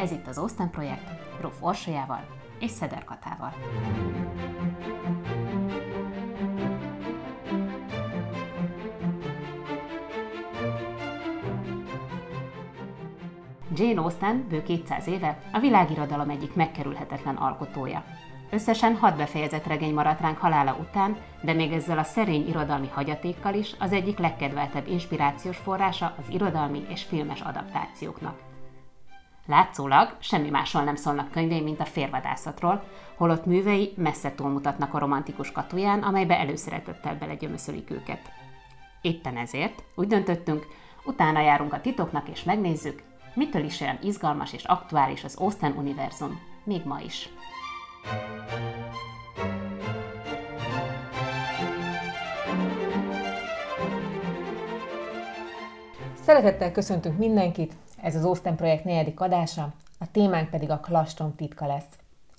Ez 0.00 0.10
itt 0.10 0.26
az 0.26 0.38
Osztán 0.38 0.70
Projekt, 0.70 1.40
Róf 1.40 1.56
Orsolyával 1.60 2.26
és 2.58 2.70
Szeder 2.70 3.04
Katával. 3.04 3.54
Jane 13.74 14.00
Austen 14.00 14.46
bő 14.48 14.62
200 14.62 15.06
éve 15.06 15.38
a 15.52 15.58
világirodalom 15.58 16.30
egyik 16.30 16.54
megkerülhetetlen 16.54 17.36
alkotója. 17.36 18.04
Összesen 18.50 18.96
hat 18.96 19.16
befejezett 19.16 19.66
regény 19.66 19.94
maradt 19.94 20.20
ránk 20.20 20.38
halála 20.38 20.76
után, 20.80 21.16
de 21.42 21.52
még 21.52 21.72
ezzel 21.72 21.98
a 21.98 22.02
szerény 22.02 22.48
irodalmi 22.48 22.88
hagyatékkal 22.88 23.54
is 23.54 23.74
az 23.78 23.92
egyik 23.92 24.18
legkedveltebb 24.18 24.88
inspirációs 24.88 25.56
forrása 25.56 26.14
az 26.18 26.24
irodalmi 26.28 26.84
és 26.88 27.02
filmes 27.02 27.40
adaptációknak. 27.40 28.49
Látszólag 29.50 30.16
semmi 30.18 30.50
másról 30.50 30.82
nem 30.82 30.94
szólnak 30.94 31.30
könyvei, 31.30 31.60
mint 31.60 31.80
a 31.80 31.84
férvadászatról, 31.84 32.82
holott 33.16 33.46
művei 33.46 33.92
messze 33.96 34.34
túlmutatnak 34.34 34.94
a 34.94 34.98
romantikus 34.98 35.52
katuján, 35.52 36.02
amelybe 36.02 36.38
előszeretettel 36.38 37.14
belegyömöszölik 37.14 37.90
őket. 37.90 38.32
Éppen 39.00 39.36
ezért 39.36 39.82
úgy 39.94 40.06
döntöttünk, 40.06 40.66
utána 41.04 41.40
járunk 41.40 41.72
a 41.72 41.80
titoknak 41.80 42.28
és 42.28 42.42
megnézzük, 42.42 43.02
mitől 43.34 43.64
is 43.64 43.80
olyan 43.80 43.98
izgalmas 44.02 44.52
és 44.52 44.64
aktuális 44.64 45.24
az 45.24 45.36
Austen 45.36 45.72
univerzum, 45.76 46.40
még 46.64 46.84
ma 46.84 47.00
is. 47.00 47.28
Szeretettel 56.22 56.72
köszöntünk 56.72 57.18
mindenkit, 57.18 57.72
ez 58.02 58.14
az 58.14 58.24
Austen 58.24 58.56
projekt 58.56 58.84
negyedik 58.84 59.20
adása, 59.20 59.72
a 59.98 60.10
témánk 60.10 60.50
pedig 60.50 60.70
a 60.70 60.80
klastrom 60.80 61.34
titka 61.34 61.66
lesz. 61.66 61.88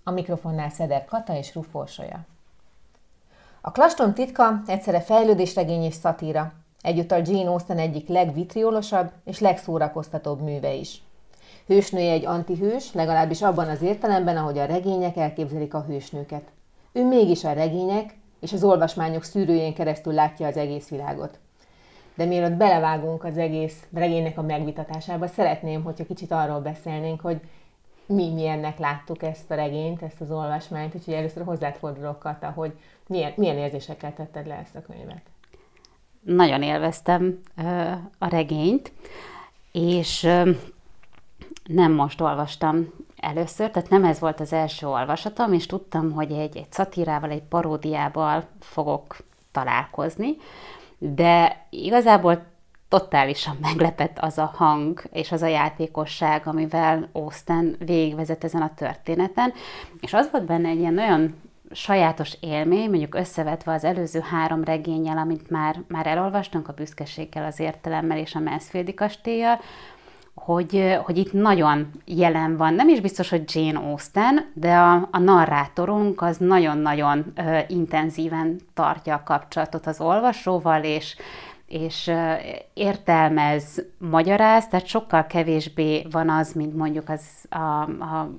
A 0.03 0.11
mikrofonnál 0.11 0.69
Szeder 0.69 1.05
Kata 1.05 1.35
és 1.35 1.55
Ruforsolya. 1.55 2.19
A 3.61 3.71
klastrom 3.71 4.13
titka 4.13 4.61
egyszerre 4.65 5.01
fejlődésregény 5.01 5.83
és 5.83 5.93
szatíra, 5.93 6.53
egyúttal 6.81 7.21
Jane 7.25 7.49
Austen 7.49 7.77
egyik 7.77 8.07
legvitriolosabb 8.07 9.11
és 9.23 9.39
legszórakoztatóbb 9.39 10.41
műve 10.41 10.73
is. 10.73 11.01
Hősnője 11.67 12.11
egy 12.11 12.25
antihős, 12.25 12.93
legalábbis 12.93 13.41
abban 13.41 13.67
az 13.67 13.81
értelemben, 13.81 14.37
ahogy 14.37 14.57
a 14.57 14.65
regények 14.65 15.17
elképzelik 15.17 15.73
a 15.73 15.85
hősnőket. 15.87 16.43
Ő 16.91 17.07
mégis 17.07 17.43
a 17.43 17.53
regények 17.53 18.15
és 18.39 18.53
az 18.53 18.63
olvasmányok 18.63 19.23
szűrőjén 19.23 19.73
keresztül 19.73 20.13
látja 20.13 20.47
az 20.47 20.57
egész 20.57 20.87
világot. 20.87 21.39
De 22.21 22.27
mielőtt 22.27 22.57
belevágunk 22.57 23.23
az 23.23 23.37
egész 23.37 23.87
regénynek 23.93 24.37
a 24.37 24.41
megvitatásába, 24.41 25.27
szeretném, 25.27 25.83
hogyha 25.83 26.05
kicsit 26.05 26.31
arról 26.31 26.59
beszélnénk, 26.59 27.21
hogy 27.21 27.39
mi 28.05 28.29
milyennek 28.29 28.79
láttuk 28.79 29.23
ezt 29.23 29.51
a 29.51 29.55
regényt, 29.55 30.01
ezt 30.01 30.21
az 30.21 30.31
olvasmányt, 30.31 30.95
úgyhogy 30.95 31.13
először 31.13 31.43
hozzád 31.43 31.75
fordulok, 31.75 32.19
Kata, 32.19 32.49
hogy 32.49 32.71
milyen, 33.07 33.33
milyen 33.35 33.57
érzésekkel 33.57 34.13
tetted 34.13 34.47
le 34.47 34.55
ezt 34.55 34.75
a 34.75 34.81
könyvet. 34.81 35.21
Nagyon 36.21 36.61
élveztem 36.61 37.41
a 38.17 38.27
regényt, 38.27 38.91
és 39.71 40.21
nem 41.63 41.91
most 41.91 42.21
olvastam 42.21 42.93
először, 43.17 43.71
tehát 43.71 43.89
nem 43.89 44.03
ez 44.03 44.19
volt 44.19 44.39
az 44.39 44.53
első 44.53 44.87
olvasatom, 44.87 45.53
és 45.53 45.65
tudtam, 45.65 46.11
hogy 46.11 46.31
egy, 46.31 46.57
egy 46.57 46.71
szatírával, 46.71 47.29
egy 47.29 47.43
paródiával 47.43 48.47
fogok 48.59 49.17
találkozni, 49.51 50.35
de 51.03 51.65
igazából 51.69 52.43
totálisan 52.89 53.57
meglepett 53.61 54.19
az 54.19 54.37
a 54.37 54.51
hang 54.55 55.03
és 55.11 55.31
az 55.31 55.41
a 55.41 55.47
játékosság, 55.47 56.47
amivel 56.47 57.09
Austen 57.11 57.75
végigvezet 57.85 58.43
ezen 58.43 58.61
a 58.61 58.73
történeten, 58.75 59.53
és 59.99 60.13
az 60.13 60.31
volt 60.31 60.45
benne 60.45 60.69
egy 60.69 60.79
ilyen 60.79 60.93
nagyon 60.93 61.35
sajátos 61.71 62.37
élmény, 62.39 62.89
mondjuk 62.89 63.15
összevetve 63.15 63.73
az 63.73 63.83
előző 63.83 64.19
három 64.19 64.63
regényel, 64.63 65.17
amit 65.17 65.49
már, 65.49 65.81
már 65.87 66.07
elolvastunk, 66.07 66.67
a 66.67 66.73
büszkeséggel, 66.73 67.45
az 67.45 67.59
értelemmel 67.59 68.17
és 68.17 68.35
a 68.35 68.39
Mansfieldi 68.39 68.93
kastélyjal, 68.93 69.59
hogy, 70.35 70.97
hogy 71.03 71.17
itt 71.17 71.33
nagyon 71.33 71.91
jelen 72.05 72.57
van, 72.57 72.73
nem 72.73 72.89
is 72.89 72.99
biztos, 72.99 73.29
hogy 73.29 73.43
Jane 73.45 73.79
Austen, 73.79 74.51
de 74.53 74.75
a, 74.75 75.07
a 75.11 75.19
narrátorunk 75.19 76.21
az 76.21 76.37
nagyon-nagyon 76.37 77.31
ö, 77.35 77.57
intenzíven 77.67 78.59
tartja 78.73 79.15
a 79.15 79.23
kapcsolatot 79.23 79.87
az 79.87 80.01
olvasóval, 80.01 80.83
és, 80.83 81.15
és 81.65 82.11
értelmez, 82.73 83.83
magyaráz, 83.97 84.67
tehát 84.67 84.85
sokkal 84.85 85.25
kevésbé 85.25 86.07
van 86.11 86.29
az, 86.29 86.53
mint 86.53 86.75
mondjuk 86.75 87.09
az 87.09 87.25
a, 87.49 87.81
a 87.83 88.31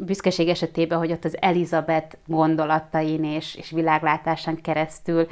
büszkeség 0.00 0.48
esetében, 0.48 0.98
hogy 0.98 1.12
ott 1.12 1.24
az 1.24 1.36
Elizabeth 1.40 2.16
gondolatain 2.26 3.24
és, 3.24 3.54
és 3.54 3.70
világlátásán 3.70 4.60
keresztül 4.60 5.26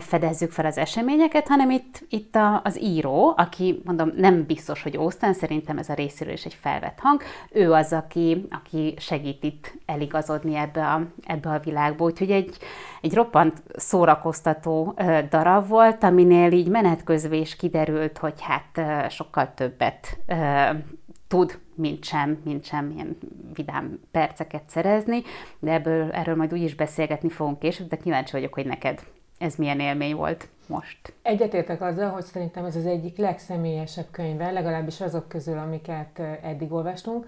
fedezzük 0.00 0.50
fel 0.50 0.66
az 0.66 0.78
eseményeket, 0.78 1.48
hanem 1.48 1.70
itt, 1.70 2.04
itt 2.08 2.34
a, 2.34 2.60
az 2.64 2.80
író, 2.80 3.34
aki 3.36 3.82
mondom, 3.84 4.12
nem 4.16 4.44
biztos, 4.46 4.82
hogy 4.82 4.96
Austen, 4.96 5.32
szerintem 5.32 5.78
ez 5.78 5.88
a 5.88 5.94
részéről 5.94 6.32
is 6.32 6.44
egy 6.44 6.54
felvett 6.54 6.98
hang, 6.98 7.22
ő 7.52 7.72
az, 7.72 7.92
aki, 7.92 8.46
aki 8.50 8.94
segít 8.98 9.44
itt 9.44 9.74
eligazodni 9.86 10.54
ebbe 10.54 10.86
a, 10.86 11.06
ebbe 11.26 11.50
a 11.50 11.58
világba. 11.58 12.04
Úgyhogy 12.04 12.30
egy, 12.30 12.56
egy 13.00 13.14
roppant 13.14 13.62
szórakoztató 13.76 14.94
darab 15.30 15.68
volt, 15.68 16.02
aminél 16.02 16.52
így 16.52 16.68
menet 16.68 17.04
közben 17.04 17.38
is 17.38 17.56
kiderült, 17.56 18.18
hogy 18.18 18.40
hát 18.40 19.10
sokkal 19.10 19.54
többet 19.54 20.18
tud, 21.28 21.58
mint 21.74 22.04
sem, 22.04 22.38
mint 22.44 22.64
sem 22.64 22.90
ilyen 22.90 23.18
vidám 23.54 24.00
perceket 24.10 24.62
szerezni, 24.66 25.22
de 25.58 25.72
ebből, 25.72 26.10
erről 26.10 26.36
majd 26.36 26.52
úgy 26.52 26.62
is 26.62 26.74
beszélgetni 26.74 27.28
fogunk 27.28 27.58
később, 27.58 27.88
de 27.88 27.96
kíváncsi 27.96 28.32
vagyok, 28.32 28.54
hogy 28.54 28.66
neked 28.66 29.00
ez 29.38 29.54
milyen 29.54 29.80
élmény 29.80 30.14
volt 30.14 30.48
most? 30.66 31.12
Egyetértek 31.22 31.82
azzal, 31.82 32.10
hogy 32.10 32.24
szerintem 32.24 32.64
ez 32.64 32.76
az 32.76 32.86
egyik 32.86 33.16
legszemélyesebb 33.16 34.06
könyve, 34.10 34.50
legalábbis 34.50 35.00
azok 35.00 35.28
közül, 35.28 35.58
amiket 35.58 36.18
eddig 36.42 36.72
olvastunk. 36.72 37.26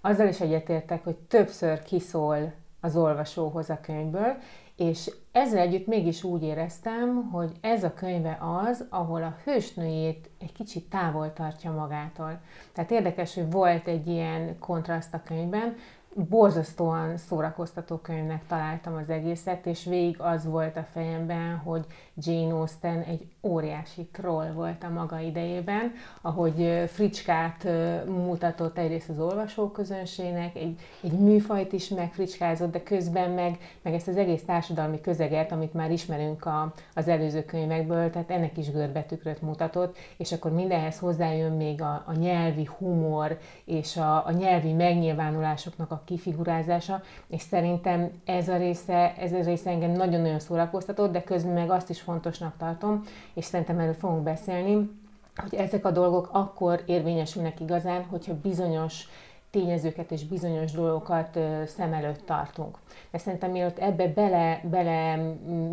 Azzal 0.00 0.28
is 0.28 0.40
egyetértek, 0.40 1.04
hogy 1.04 1.16
többször 1.16 1.82
kiszól 1.82 2.52
az 2.80 2.96
olvasóhoz 2.96 3.70
a 3.70 3.80
könyvből, 3.82 4.36
és 4.76 5.10
ezzel 5.32 5.58
együtt 5.58 5.86
mégis 5.86 6.22
úgy 6.22 6.42
éreztem, 6.42 7.28
hogy 7.30 7.52
ez 7.60 7.84
a 7.84 7.94
könyve 7.94 8.38
az, 8.40 8.86
ahol 8.90 9.22
a 9.22 9.36
hősnőjét 9.44 10.30
egy 10.40 10.52
kicsit 10.52 10.90
távol 10.90 11.32
tartja 11.32 11.70
magától. 11.70 12.40
Tehát 12.72 12.90
érdekes, 12.90 13.34
hogy 13.34 13.50
volt 13.50 13.88
egy 13.88 14.06
ilyen 14.06 14.58
kontraszt 14.58 15.14
a 15.14 15.22
könyvben, 15.24 15.76
borzasztóan 16.14 17.16
szórakoztató 17.16 17.96
könyvnek 17.96 18.46
találtam 18.46 18.94
az 18.94 19.10
egészet, 19.10 19.66
és 19.66 19.84
végig 19.84 20.20
az 20.20 20.44
volt 20.44 20.76
a 20.76 20.86
fejemben, 20.92 21.56
hogy 21.56 21.86
Jane 22.16 22.54
Austen 22.54 23.00
egy 23.00 23.26
óriási 23.42 24.08
troll 24.12 24.50
volt 24.52 24.82
a 24.84 24.88
maga 24.88 25.18
idejében, 25.18 25.92
ahogy 26.20 26.84
fricskát 26.86 27.68
mutatott 28.06 28.78
egyrészt 28.78 29.08
az 29.08 29.18
olvasóközönségnek, 29.18 30.56
egy, 30.56 30.78
egy 31.02 31.12
műfajt 31.12 31.72
is 31.72 31.88
megfricskázott, 31.88 32.72
de 32.72 32.82
közben 32.82 33.30
meg, 33.30 33.58
meg 33.82 33.94
ezt 33.94 34.08
az 34.08 34.16
egész 34.16 34.44
társadalmi 34.44 35.00
közeget, 35.00 35.52
amit 35.52 35.74
már 35.74 35.90
ismerünk 35.90 36.46
a, 36.46 36.72
az 36.94 37.08
előző 37.08 37.44
könyvekből, 37.44 38.10
tehát 38.10 38.30
ennek 38.30 38.58
is 38.58 38.70
görbetükröt 38.70 39.42
mutatott, 39.42 39.96
és 40.16 40.32
akkor 40.32 40.52
mindenhez 40.52 40.98
hozzájön 40.98 41.52
még 41.52 41.82
a, 41.82 42.04
a 42.06 42.14
nyelvi 42.14 42.68
humor 42.78 43.38
és 43.64 43.96
a, 43.96 44.26
a 44.26 44.30
nyelvi 44.30 44.72
megnyilvánulásoknak 44.72 45.90
a 45.90 46.02
kifigurázása, 46.04 47.02
és 47.26 47.40
szerintem 47.40 48.10
ez 48.24 48.48
a 48.48 48.56
része, 48.56 49.14
ez 49.16 49.32
a 49.32 49.42
része 49.42 49.70
engem 49.70 49.90
nagyon-nagyon 49.90 50.40
szórakoztatott, 50.40 51.12
de 51.12 51.22
közben 51.22 51.52
meg 51.52 51.70
azt 51.70 51.90
is 51.90 52.01
fontosnak 52.02 52.56
tartom, 52.56 53.04
és 53.34 53.44
szerintem 53.44 53.78
erről 53.78 53.94
fogunk 53.94 54.22
beszélni, 54.22 54.90
hogy 55.36 55.54
ezek 55.54 55.84
a 55.84 55.90
dolgok 55.90 56.28
akkor 56.32 56.82
érvényesülnek 56.86 57.60
igazán, 57.60 58.04
hogyha 58.04 58.40
bizonyos 58.42 59.08
tényezőket 59.52 60.10
és 60.10 60.24
bizonyos 60.24 60.72
dolgokat 60.72 61.38
szem 61.66 61.92
előtt 61.92 62.26
tartunk. 62.26 62.78
De 63.10 63.18
szerintem 63.18 63.50
mielőtt 63.50 63.78
ebbe 63.78 64.08
bele, 64.08 64.60
bele 64.70 65.16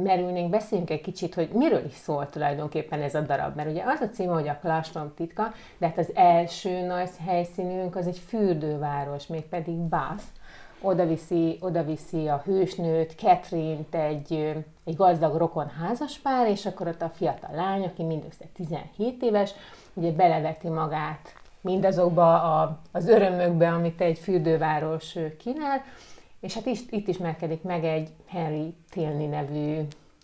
merülnénk, 0.04 0.50
beszéljünk 0.50 0.90
egy 0.90 1.02
kicsit, 1.02 1.34
hogy 1.34 1.50
miről 1.54 1.86
is 1.86 1.94
szól 1.94 2.30
tulajdonképpen 2.30 3.02
ez 3.02 3.16
a 3.16 3.22
darab. 3.22 3.56
Mert 3.56 3.70
ugye 3.70 3.84
az 3.86 4.00
a 4.02 4.10
címe, 4.10 4.34
hogy 4.34 4.48
a 4.48 4.58
Klastrom 4.62 5.14
titka, 5.16 5.54
de 5.78 5.88
hát 5.88 5.98
az 5.98 6.12
első 6.16 6.86
nagy 6.86 7.10
helyszínünk 7.26 7.96
az 7.96 8.08
egy 8.08 8.22
fürdőváros, 8.28 9.28
mégpedig 9.28 9.76
Bath, 9.76 10.24
oda 10.82 11.06
viszi, 11.06 11.58
oda 11.62 11.84
viszi 11.84 12.28
a 12.28 12.42
hősnőt, 12.46 13.16
Catherine-t 13.18 13.96
egy, 13.96 14.34
egy 14.84 14.96
gazdag 14.96 15.36
rokon 15.36 15.70
házaspár, 15.70 16.48
és 16.48 16.66
akkor 16.66 16.88
ott 16.88 17.02
a 17.02 17.12
fiatal 17.16 17.56
lány, 17.56 17.84
aki 17.84 18.04
mindössze 18.04 18.46
17 18.54 19.22
éves, 19.22 19.52
ugye 19.94 20.12
beleveti 20.12 20.68
magát 20.68 21.34
mindazokba 21.62 22.62
a, 22.62 22.80
az 22.92 23.08
örömökbe, 23.08 23.70
amit 23.70 24.02
egy 24.02 24.20
fürdőváros 24.20 25.16
kínál, 25.38 25.84
és 26.40 26.54
hát 26.54 26.66
itt, 26.66 26.92
itt 26.92 27.08
ismerkedik 27.08 27.64
meg 27.64 27.84
egy 27.84 28.10
Henry 28.28 28.74
Tilney 28.90 29.26
nevű 29.26 29.80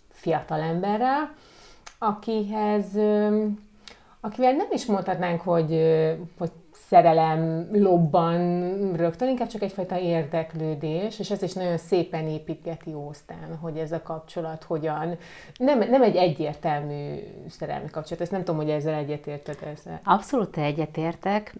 fiatalemberrel, 0.09 1.33
akihez, 1.97 2.85
akivel 4.19 4.51
nem 4.51 4.67
is 4.71 4.85
mondhatnánk, 4.85 5.41
hogy, 5.41 5.81
hogy 6.37 6.51
szerelem 6.87 7.67
lobban 7.71 8.61
rögtön, 8.95 9.29
inkább 9.29 9.47
csak 9.47 9.61
egyfajta 9.61 9.99
érdeklődés, 9.99 11.19
és 11.19 11.31
ez 11.31 11.41
is 11.41 11.53
nagyon 11.53 11.77
szépen 11.77 12.27
építgeti 12.27 12.93
Ósztán, 12.93 13.57
hogy 13.61 13.77
ez 13.77 13.91
a 13.91 14.01
kapcsolat 14.01 14.63
hogyan, 14.63 15.17
nem, 15.57 15.79
nem 15.79 16.01
egy 16.03 16.15
egyértelmű 16.15 17.15
szerelmi 17.49 17.89
kapcsolat, 17.89 18.21
ezt 18.21 18.31
nem 18.31 18.43
tudom, 18.43 18.61
hogy 18.61 18.69
ezzel 18.69 18.93
egyetérted 18.93 19.57
ezzel. 19.73 19.99
Abszolút 20.03 20.57
egyetértek, 20.57 21.55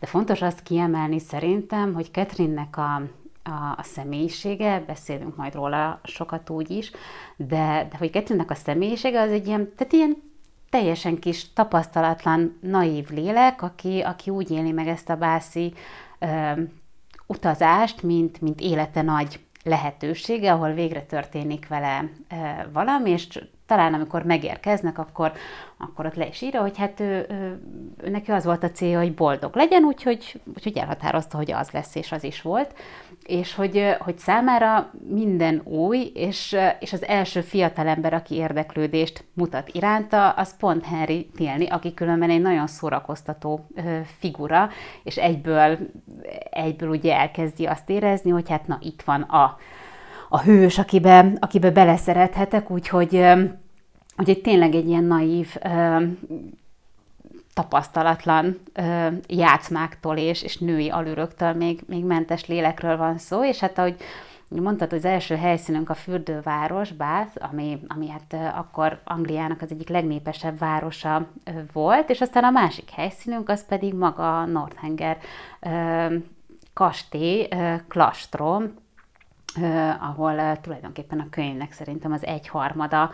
de 0.00 0.06
fontos 0.06 0.42
azt 0.42 0.62
kiemelni 0.62 1.18
szerintem, 1.18 1.94
hogy 1.94 2.10
Ketrinnek 2.10 2.76
a, 2.76 2.94
a, 3.42 3.74
a 3.76 3.82
személyisége, 3.82 4.84
beszélünk 4.86 5.36
majd 5.36 5.54
róla 5.54 6.00
sokat 6.04 6.50
úgy 6.50 6.70
is, 6.70 6.90
de, 7.36 7.86
de 7.90 7.96
hogy 7.98 8.10
Ketrinnek 8.10 8.50
a 8.50 8.54
személyisége 8.54 9.20
az 9.20 9.30
egy 9.30 9.46
ilyen, 9.46 9.72
tehát 9.76 9.92
ilyen 9.92 10.32
teljesen 10.74 11.18
kis 11.18 11.52
tapasztalatlan, 11.52 12.58
naív 12.60 13.08
lélek, 13.10 13.62
aki, 13.62 14.00
aki 14.00 14.30
úgy 14.30 14.50
éli 14.50 14.72
meg 14.72 14.88
ezt 14.88 15.10
a 15.10 15.16
bászi 15.16 15.72
ö, 16.18 16.26
utazást, 17.26 18.02
mint, 18.02 18.40
mint 18.40 18.60
élete 18.60 19.02
nagy 19.02 19.40
lehetősége, 19.62 20.52
ahol 20.52 20.72
végre 20.72 21.02
történik 21.02 21.68
vele 21.68 22.10
ö, 22.30 22.34
valami, 22.72 23.10
és 23.10 23.28
talán 23.66 23.94
amikor 23.94 24.22
megérkeznek, 24.22 24.98
akkor, 24.98 25.32
akkor 25.76 26.06
ott 26.06 26.14
le 26.14 26.26
is 26.26 26.40
írja, 26.40 26.60
hogy 26.60 26.76
hát 26.76 27.00
ő, 27.00 27.26
ő, 27.28 27.60
neki 28.10 28.30
az 28.30 28.44
volt 28.44 28.62
a 28.62 28.70
célja, 28.70 28.98
hogy 28.98 29.14
boldog 29.14 29.56
legyen, 29.56 29.84
úgyhogy, 29.84 30.40
úgyhogy 30.54 30.76
elhatározta, 30.76 31.36
hogy 31.36 31.52
az 31.52 31.70
lesz, 31.70 31.94
és 31.94 32.12
az 32.12 32.24
is 32.24 32.42
volt. 32.42 32.74
És 33.24 33.54
hogy, 33.54 33.96
hogy 33.98 34.18
számára 34.18 34.90
minden 35.08 35.60
új, 35.64 36.10
és, 36.14 36.56
és 36.80 36.92
az 36.92 37.04
első 37.04 37.40
fiatalember, 37.40 38.12
aki 38.14 38.34
érdeklődést 38.34 39.24
mutat 39.32 39.68
iránta, 39.72 40.30
az 40.30 40.56
pont 40.56 40.84
Henry 40.84 41.30
Tilney, 41.36 41.66
aki 41.66 41.94
különben 41.94 42.30
egy 42.30 42.42
nagyon 42.42 42.66
szórakoztató 42.66 43.66
figura, 44.18 44.68
és 45.02 45.16
egyből, 45.16 45.78
egyből 46.50 46.88
ugye 46.88 47.16
elkezdi 47.16 47.66
azt 47.66 47.90
érezni, 47.90 48.30
hogy 48.30 48.48
hát 48.48 48.66
na 48.66 48.78
itt 48.80 49.02
van 49.02 49.22
a, 49.22 49.56
a 50.28 50.40
hős, 50.40 50.78
akibe, 50.78 51.32
akibe 51.40 51.70
beleszerethetek, 51.70 52.70
úgyhogy, 52.70 53.24
úgyhogy 54.18 54.40
tényleg 54.40 54.74
egy 54.74 54.88
ilyen 54.88 55.04
naív, 55.04 55.56
tapasztalatlan 57.54 58.60
játszmáktól 59.26 60.16
és, 60.16 60.42
és 60.42 60.58
női 60.58 60.90
alüröktől 60.90 61.52
még, 61.52 61.80
még 61.86 62.04
mentes 62.04 62.46
lélekről 62.46 62.96
van 62.96 63.18
szó, 63.18 63.44
és 63.44 63.58
hát 63.58 63.78
ahogy 63.78 63.96
mondtad, 64.48 64.92
az 64.92 65.04
első 65.04 65.36
helyszínünk 65.36 65.90
a 65.90 65.94
fürdőváros, 65.94 66.92
Bath, 66.92 67.30
ami, 67.50 67.78
ami 67.88 68.08
hát 68.08 68.54
akkor 68.56 69.00
Angliának 69.04 69.62
az 69.62 69.70
egyik 69.70 69.88
legnépesebb 69.88 70.58
városa 70.58 71.26
volt, 71.72 72.10
és 72.10 72.20
aztán 72.20 72.44
a 72.44 72.50
másik 72.50 72.90
helyszínünk 72.90 73.48
az 73.48 73.66
pedig 73.66 73.94
maga 73.94 74.44
Northanger 74.44 75.18
kastély, 76.72 77.48
klastrom, 77.88 78.74
ahol 80.00 80.60
tulajdonképpen 80.60 81.20
a 81.20 81.26
könyvnek 81.30 81.72
szerintem 81.72 82.12
az 82.12 82.26
egyharmada, 82.26 83.10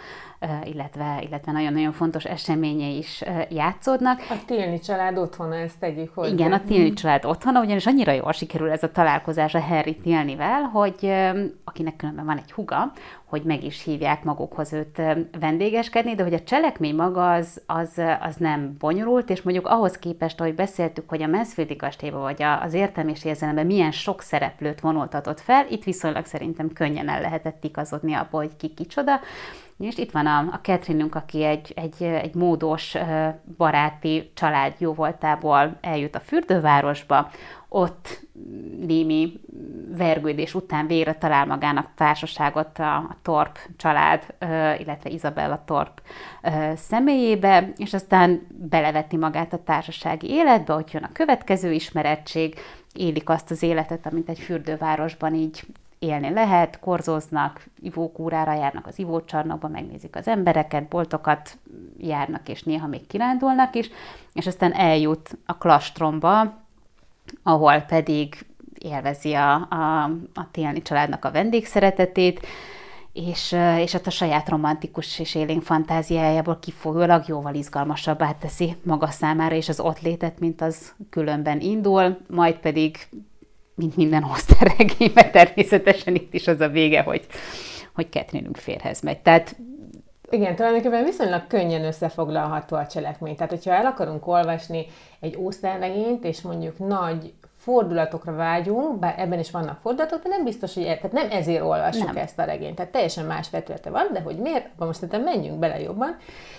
illetve, 0.64 1.22
illetve 1.26 1.52
nagyon-nagyon 1.52 1.92
fontos 1.92 2.24
eseménye 2.24 2.88
is 2.88 3.24
játszódnak. 3.48 4.18
A 4.30 4.34
Tilni 4.46 4.78
család 4.78 5.18
otthona, 5.18 5.54
ezt 5.54 5.78
tegyük 5.78 6.14
hozzá. 6.14 6.32
Igen, 6.32 6.52
a 6.52 6.60
Tilni 6.64 6.92
család 6.92 7.24
otthona, 7.24 7.60
ugyanis 7.60 7.86
annyira 7.86 8.12
jól 8.12 8.32
sikerül 8.32 8.70
ez 8.70 8.82
a 8.82 8.90
találkozás 8.90 9.54
a 9.54 9.60
Harry 9.60 9.96
Tilnivel, 9.96 10.62
hogy 10.62 11.12
akinek 11.64 11.96
különben 11.96 12.24
van 12.24 12.36
egy 12.36 12.52
huga, 12.52 12.92
hogy 13.30 13.42
meg 13.42 13.64
is 13.64 13.82
hívják 13.84 14.24
magukhoz 14.24 14.72
őt 14.72 15.02
vendégeskedni, 15.40 16.14
de 16.14 16.22
hogy 16.22 16.34
a 16.34 16.42
cselekmény 16.42 16.94
maga 16.94 17.32
az, 17.32 17.62
az, 17.66 18.02
az 18.20 18.36
nem 18.36 18.76
bonyolult, 18.78 19.30
és 19.30 19.42
mondjuk 19.42 19.66
ahhoz 19.66 19.98
képest, 19.98 20.40
ahogy 20.40 20.54
beszéltük, 20.54 21.08
hogy 21.08 21.22
a 21.22 21.26
Mansfieldi 21.26 21.76
kastélyba 21.76 22.18
vagy 22.18 22.42
az 22.42 22.74
értelmi 22.74 23.10
és 23.10 23.24
érzelemben 23.24 23.66
milyen 23.66 23.90
sok 23.90 24.22
szereplőt 24.22 24.80
vonultatott 24.80 25.40
fel, 25.40 25.66
itt 25.68 25.84
viszonylag 25.84 26.24
szerintem 26.24 26.72
könnyen 26.72 27.08
el 27.08 27.20
lehetett 27.20 27.64
igazodni 27.64 28.14
abból, 28.14 28.40
hogy 28.40 28.56
ki 28.56 28.74
kicsoda, 28.74 29.20
és 29.80 29.98
itt 29.98 30.10
van 30.10 30.26
a, 30.26 30.38
a 30.38 30.60
Catherine-ünk, 30.62 31.14
aki 31.14 31.44
egy, 31.44 31.72
egy, 31.76 32.02
egy 32.02 32.34
módos, 32.34 32.96
baráti 33.56 34.30
család 34.34 34.74
jóvoltából 34.78 35.78
eljut 35.80 36.14
a 36.14 36.20
fürdővárosba, 36.20 37.30
ott 37.68 38.26
némi 38.86 39.40
vergődés 39.96 40.54
után 40.54 40.86
végre 40.86 41.14
talál 41.14 41.46
magának 41.46 41.88
társaságot 41.94 42.78
a, 42.78 42.96
a 42.96 43.16
Torp 43.22 43.58
család, 43.76 44.34
illetve 44.78 45.10
Izabella 45.10 45.62
Torp 45.64 46.02
személyébe, 46.74 47.70
és 47.76 47.94
aztán 47.94 48.46
beleveti 48.50 49.16
magát 49.16 49.52
a 49.52 49.62
társasági 49.64 50.30
életbe, 50.30 50.72
hogy 50.72 50.92
jön 50.92 51.02
a 51.02 51.12
következő 51.12 51.72
ismerettség, 51.72 52.54
élik 52.92 53.28
azt 53.28 53.50
az 53.50 53.62
életet, 53.62 54.06
amit 54.06 54.28
egy 54.28 54.38
fürdővárosban 54.38 55.34
így 55.34 55.62
élni 56.00 56.30
lehet, 56.30 56.78
korzóznak, 56.80 57.64
ivókúrára 57.80 58.52
járnak 58.52 58.86
az 58.86 58.98
ivócsarnokba, 58.98 59.68
megnézik 59.68 60.16
az 60.16 60.28
embereket, 60.28 60.88
boltokat 60.88 61.58
járnak, 61.98 62.48
és 62.48 62.62
néha 62.62 62.86
még 62.86 63.06
kirándulnak 63.06 63.74
is, 63.74 63.90
és 64.32 64.46
aztán 64.46 64.72
eljut 64.72 65.38
a 65.46 65.58
klastromba, 65.58 66.58
ahol 67.42 67.80
pedig 67.80 68.46
élvezi 68.78 69.32
a, 69.32 69.54
a, 69.54 70.04
a 70.34 70.50
Télni 70.50 70.82
családnak 70.82 71.24
a 71.24 71.30
vendégszeretetét, 71.30 72.46
és, 73.12 73.56
és 73.78 73.94
ott 73.94 74.06
a 74.06 74.10
saját 74.10 74.48
romantikus 74.48 75.18
és 75.18 75.34
élénk 75.34 75.62
fantáziájából 75.62 76.58
kifolyólag 76.58 77.24
jóval 77.28 77.54
izgalmasabbá 77.54 78.32
teszi 78.32 78.76
maga 78.82 79.06
számára 79.06 79.54
és 79.54 79.68
az 79.68 79.80
ott 79.80 80.00
létet, 80.00 80.38
mint 80.38 80.60
az 80.60 80.94
különben 81.10 81.60
indul, 81.60 82.18
majd 82.28 82.56
pedig 82.56 83.08
mint 83.80 83.96
minden 83.96 84.24
Oszter 84.24 84.74
regényben, 84.76 85.30
természetesen 85.40 86.14
itt 86.14 86.34
is 86.34 86.46
az 86.46 86.60
a 86.60 86.68
vége, 86.68 87.02
hogy, 87.02 87.26
hogy 87.94 88.08
Ketrinünk 88.08 88.56
férhez 88.56 89.00
megy. 89.00 89.18
Tehát 89.18 89.56
igen, 90.30 90.56
tulajdonképpen 90.56 91.04
viszonylag 91.04 91.46
könnyen 91.46 91.84
összefoglalható 91.84 92.76
a 92.76 92.86
cselekmény. 92.86 93.36
Tehát, 93.36 93.50
hogyha 93.50 93.72
el 93.72 93.86
akarunk 93.86 94.26
olvasni 94.26 94.86
egy 95.20 95.36
ósztárregényt, 95.36 96.24
és 96.24 96.40
mondjuk 96.40 96.78
nagy 96.78 97.32
fordulatokra 97.60 98.34
vágyunk, 98.34 98.98
bár 98.98 99.14
ebben 99.18 99.38
is 99.38 99.50
vannak 99.50 99.78
fordulatok, 99.80 100.22
de 100.22 100.28
nem 100.28 100.44
biztos, 100.44 100.74
hogy 100.74 100.84
tehát 100.84 101.12
nem 101.12 101.30
ezért 101.30 101.62
olvassuk 101.62 102.06
nem. 102.06 102.16
ezt 102.16 102.38
a 102.38 102.44
regényt. 102.44 102.74
Tehát 102.74 102.92
teljesen 102.92 103.26
más 103.26 103.50
vetülete 103.50 103.90
van, 103.90 104.08
de 104.12 104.20
hogy 104.20 104.36
miért, 104.36 104.66
abban 104.74 104.86
most 104.86 104.98
szerintem 104.98 105.22
menjünk 105.22 105.58
bele 105.58 105.80
jobban. 105.80 106.16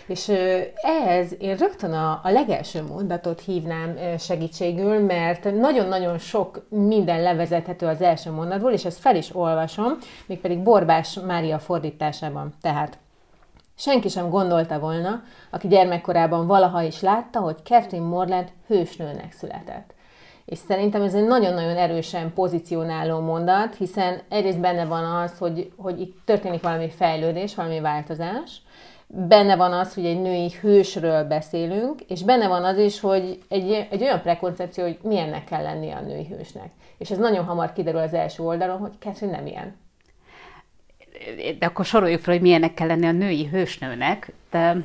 És 0.07 0.29
ehhez 0.73 1.35
én 1.39 1.55
rögtön 1.55 1.93
a, 1.93 2.19
a 2.23 2.29
legelső 2.29 2.83
mondatot 2.83 3.41
hívnám 3.41 3.95
segítségül, 4.17 4.99
mert 4.99 5.43
nagyon-nagyon 5.43 6.17
sok 6.17 6.65
minden 6.69 7.21
levezethető 7.21 7.85
az 7.85 8.01
első 8.01 8.31
mondatból, 8.31 8.71
és 8.71 8.85
ezt 8.85 8.99
fel 8.99 9.15
is 9.15 9.35
olvasom, 9.35 9.97
mégpedig 10.25 10.59
Borbás 10.59 11.19
Mária 11.25 11.59
fordításában. 11.59 12.53
Tehát 12.61 12.97
Senki 13.75 14.07
sem 14.07 14.29
gondolta 14.29 14.79
volna, 14.79 15.23
aki 15.49 15.67
gyermekkorában 15.67 16.47
valaha 16.47 16.81
is 16.81 17.01
látta, 17.01 17.39
hogy 17.39 17.55
Catherine 17.63 18.07
Morland 18.07 18.51
hősnőnek 18.67 19.31
született. 19.31 19.93
És 20.51 20.57
szerintem 20.57 21.01
ez 21.01 21.13
egy 21.13 21.27
nagyon-nagyon 21.27 21.77
erősen 21.77 22.33
pozícionáló 22.33 23.19
mondat, 23.19 23.75
hiszen 23.75 24.21
egyrészt 24.29 24.59
benne 24.59 24.85
van 24.85 25.03
az, 25.03 25.37
hogy, 25.37 25.71
hogy 25.75 25.99
itt 25.99 26.17
történik 26.25 26.61
valami 26.61 26.89
fejlődés, 26.89 27.55
valami 27.55 27.79
változás, 27.79 28.61
benne 29.07 29.55
van 29.55 29.73
az, 29.73 29.93
hogy 29.93 30.05
egy 30.05 30.21
női 30.21 30.51
hősről 30.61 31.23
beszélünk, 31.23 32.01
és 32.01 32.23
benne 32.23 32.47
van 32.47 32.63
az 32.63 32.77
is, 32.77 32.99
hogy 32.99 33.41
egy, 33.49 33.87
egy 33.89 34.01
olyan 34.01 34.21
prekoncepció, 34.21 34.83
hogy 34.83 34.97
milyennek 35.01 35.43
kell 35.43 35.61
lennie 35.61 35.95
a 35.95 36.01
női 36.01 36.25
hősnek. 36.25 36.71
És 36.97 37.11
ez 37.11 37.17
nagyon 37.17 37.45
hamar 37.45 37.73
kiderül 37.73 37.99
az 37.99 38.13
első 38.13 38.43
oldalon, 38.43 38.77
hogy 38.77 38.91
Catherine 38.99 39.37
nem 39.37 39.47
ilyen. 39.47 39.75
De 41.59 41.65
akkor 41.65 41.85
soroljuk 41.85 42.21
fel, 42.21 42.33
hogy 42.33 42.43
milyennek 42.43 42.73
kell 42.73 42.87
lennie 42.87 43.09
a 43.09 43.11
női 43.11 43.47
hősnőnek. 43.47 44.33
De, 44.49 44.77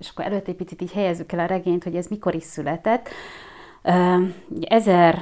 és 0.00 0.10
akkor 0.10 0.24
előtt 0.24 0.48
egy 0.48 0.54
picit 0.54 0.82
így 0.82 0.92
helyezzük 0.92 1.32
el 1.32 1.38
a 1.38 1.46
regényt, 1.46 1.84
hogy 1.84 1.96
ez 1.96 2.06
mikor 2.06 2.34
is 2.34 2.44
született. 2.44 3.08
Ezer 4.60 5.18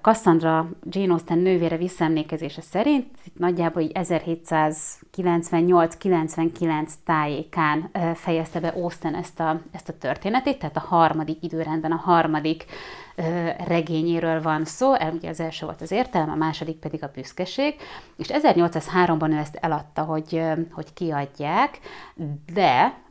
Cassandra 0.00 0.68
Jane 0.90 1.12
Austen 1.12 1.38
nővére 1.38 1.76
visszaemlékezése 1.76 2.60
szerint 2.60 3.06
itt 3.24 3.38
nagyjából 3.38 3.82
így 3.82 3.92
1798-99 3.94 6.90
tájékán 7.04 7.90
fejezte 8.14 8.60
be 8.60 8.68
Austen 8.68 9.14
ezt 9.14 9.40
a, 9.40 9.60
ezt 9.72 9.88
a 9.88 9.98
történetét, 9.98 10.58
tehát 10.58 10.76
a 10.76 10.86
harmadik 10.88 11.42
időrendben, 11.42 11.92
a 11.92 12.02
harmadik 12.04 12.64
regényéről 13.66 14.42
van 14.42 14.64
szó, 14.64 14.92
ugye 15.12 15.28
az 15.28 15.40
első 15.40 15.66
volt 15.66 15.80
az 15.80 15.90
értelem, 15.90 16.30
a 16.30 16.34
második 16.34 16.76
pedig 16.76 17.02
a 17.02 17.10
büszkeség, 17.14 17.74
és 18.16 18.26
1803-ban 18.32 19.30
ő 19.30 19.36
ezt 19.36 19.58
eladta, 19.60 20.02
hogy, 20.02 20.42
hogy 20.70 20.92
kiadják, 20.92 21.78
de 22.52 23.04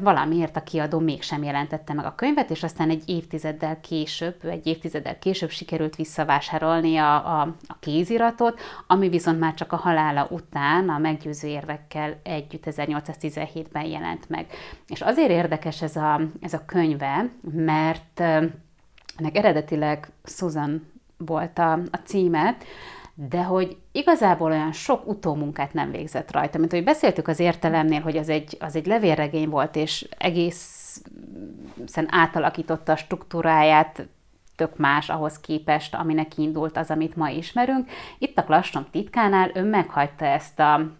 valamiért 0.00 0.56
a 0.56 0.62
kiadó 0.62 0.98
mégsem 0.98 1.42
jelentette 1.42 1.92
meg 1.92 2.04
a 2.04 2.14
könyvet, 2.14 2.50
és 2.50 2.62
aztán 2.62 2.90
egy 2.90 3.02
évtizeddel 3.06 3.80
később, 3.80 4.36
egy 4.44 4.66
évtizeddel 4.66 5.18
később 5.18 5.50
sikerült 5.50 5.96
visszavásárolni 5.96 6.96
a, 6.96 7.40
a, 7.40 7.40
a 7.66 7.76
kéziratot, 7.80 8.60
ami 8.86 9.08
viszont 9.08 9.38
már 9.38 9.54
csak 9.54 9.72
a 9.72 9.76
halála 9.76 10.26
után 10.30 10.88
a 10.88 10.98
meggyőző 10.98 11.48
érvekkel 11.48 12.20
együtt 12.22 12.64
1817-ben 12.66 13.84
jelent 13.84 14.28
meg. 14.28 14.46
És 14.88 15.00
azért 15.00 15.30
érdekes 15.30 15.82
ez 15.82 15.96
a, 15.96 16.20
ez 16.40 16.52
a 16.52 16.64
könyve, 16.66 17.30
mert 17.52 18.22
ennek 19.16 19.36
eredetileg 19.36 20.08
Susan 20.24 20.92
volt 21.16 21.58
a, 21.58 21.72
a 21.72 21.98
címe, 22.04 22.56
de 23.14 23.42
hogy 23.42 23.76
igazából 23.92 24.50
olyan 24.50 24.72
sok 24.72 25.06
utómunkát 25.08 25.72
nem 25.72 25.90
végzett 25.90 26.32
rajta. 26.32 26.58
Mint 26.58 26.70
hogy 26.70 26.84
beszéltük 26.84 27.28
az 27.28 27.38
értelemnél, 27.38 28.00
hogy 28.00 28.16
az 28.16 28.28
egy, 28.28 28.56
az 28.60 28.76
egy 28.76 28.86
levélregény 28.86 29.48
volt, 29.48 29.76
és 29.76 30.08
egészen 30.18 32.06
átalakította 32.08 32.92
a 32.92 32.96
struktúráját, 32.96 34.08
tök 34.56 34.76
más 34.76 35.08
ahhoz 35.08 35.40
képest, 35.40 35.94
aminek 35.94 36.38
indult 36.38 36.76
az, 36.76 36.90
amit 36.90 37.16
ma 37.16 37.28
ismerünk. 37.28 37.90
Itt 38.18 38.38
a 38.38 38.44
Klassom 38.44 38.86
titkánál 38.90 39.50
ő 39.54 39.62
meghagyta 39.62 40.24
ezt 40.24 40.60
a 40.60 40.90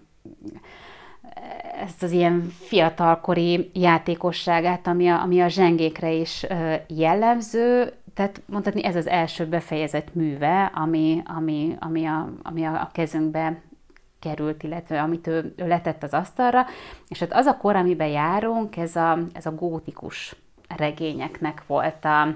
ezt 1.85 2.03
az 2.03 2.11
ilyen 2.11 2.53
fiatalkori 2.61 3.71
játékosságát, 3.75 4.87
ami 4.87 5.09
a, 5.09 5.23
ami 5.23 5.41
a 5.41 5.49
zsengékre 5.49 6.13
is 6.13 6.47
jellemző, 6.87 7.93
tehát 8.15 8.43
mondhatni 8.47 8.85
ez 8.85 8.97
az 8.97 9.07
első 9.07 9.47
befejezett 9.47 10.15
műve, 10.15 10.65
ami, 10.75 11.23
ami, 11.25 11.77
ami, 11.79 12.07
a, 12.07 12.29
ami 12.43 12.65
a, 12.65 12.81
a 12.81 12.91
kezünkbe 12.93 13.61
került, 14.19 14.63
illetve 14.63 15.03
amit 15.03 15.27
ő, 15.27 15.55
ő 15.57 15.67
letett 15.67 16.03
az 16.03 16.13
asztalra, 16.13 16.67
és 17.09 17.19
hát 17.19 17.33
az 17.33 17.47
a 17.47 17.57
kor, 17.57 17.77
amiben 17.77 18.09
járunk, 18.09 18.77
ez 18.77 18.97
a, 18.97 19.19
ez 19.33 19.47
a 19.47 19.55
gótikus 19.55 20.37
regényeknek 20.77 21.67
volt 21.67 22.05
a, 22.05 22.35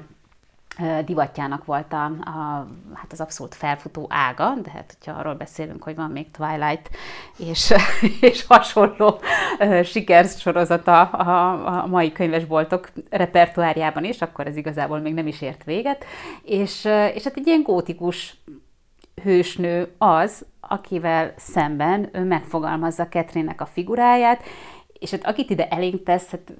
divatjának 1.04 1.64
volt 1.64 1.92
a, 1.92 2.04
a, 2.04 2.66
hát 2.94 3.12
az 3.12 3.20
abszolút 3.20 3.54
felfutó 3.54 4.06
ága, 4.08 4.54
de 4.62 4.70
hát 4.70 4.96
hogyha 4.98 5.18
arról 5.18 5.34
beszélünk, 5.34 5.82
hogy 5.82 5.94
van 5.94 6.10
még 6.10 6.30
Twilight 6.30 6.90
és, 7.36 7.74
és 8.20 8.46
hasonló 8.46 9.20
sikersorozata 9.84 11.00
a, 11.02 11.82
a 11.82 11.86
mai 11.86 12.12
könyvesboltok 12.12 12.88
repertoárjában 13.10 14.04
is, 14.04 14.22
akkor 14.22 14.46
ez 14.46 14.56
igazából 14.56 14.98
még 14.98 15.14
nem 15.14 15.26
is 15.26 15.42
ért 15.42 15.64
véget. 15.64 16.04
És, 16.42 16.84
és 17.14 17.22
hát 17.24 17.36
egy 17.36 17.46
ilyen 17.46 17.62
gótikus 17.62 18.36
hősnő 19.22 19.94
az, 19.98 20.46
akivel 20.60 21.34
szemben 21.36 22.08
ő 22.12 22.24
megfogalmazza 22.24 23.08
Ketrének 23.08 23.60
a 23.60 23.66
figuráját, 23.66 24.42
és 25.06 25.12
hát 25.12 25.26
akit 25.26 25.50
ide 25.50 25.68
elénk 25.68 26.02
tesz, 26.02 26.30
hát 26.30 26.52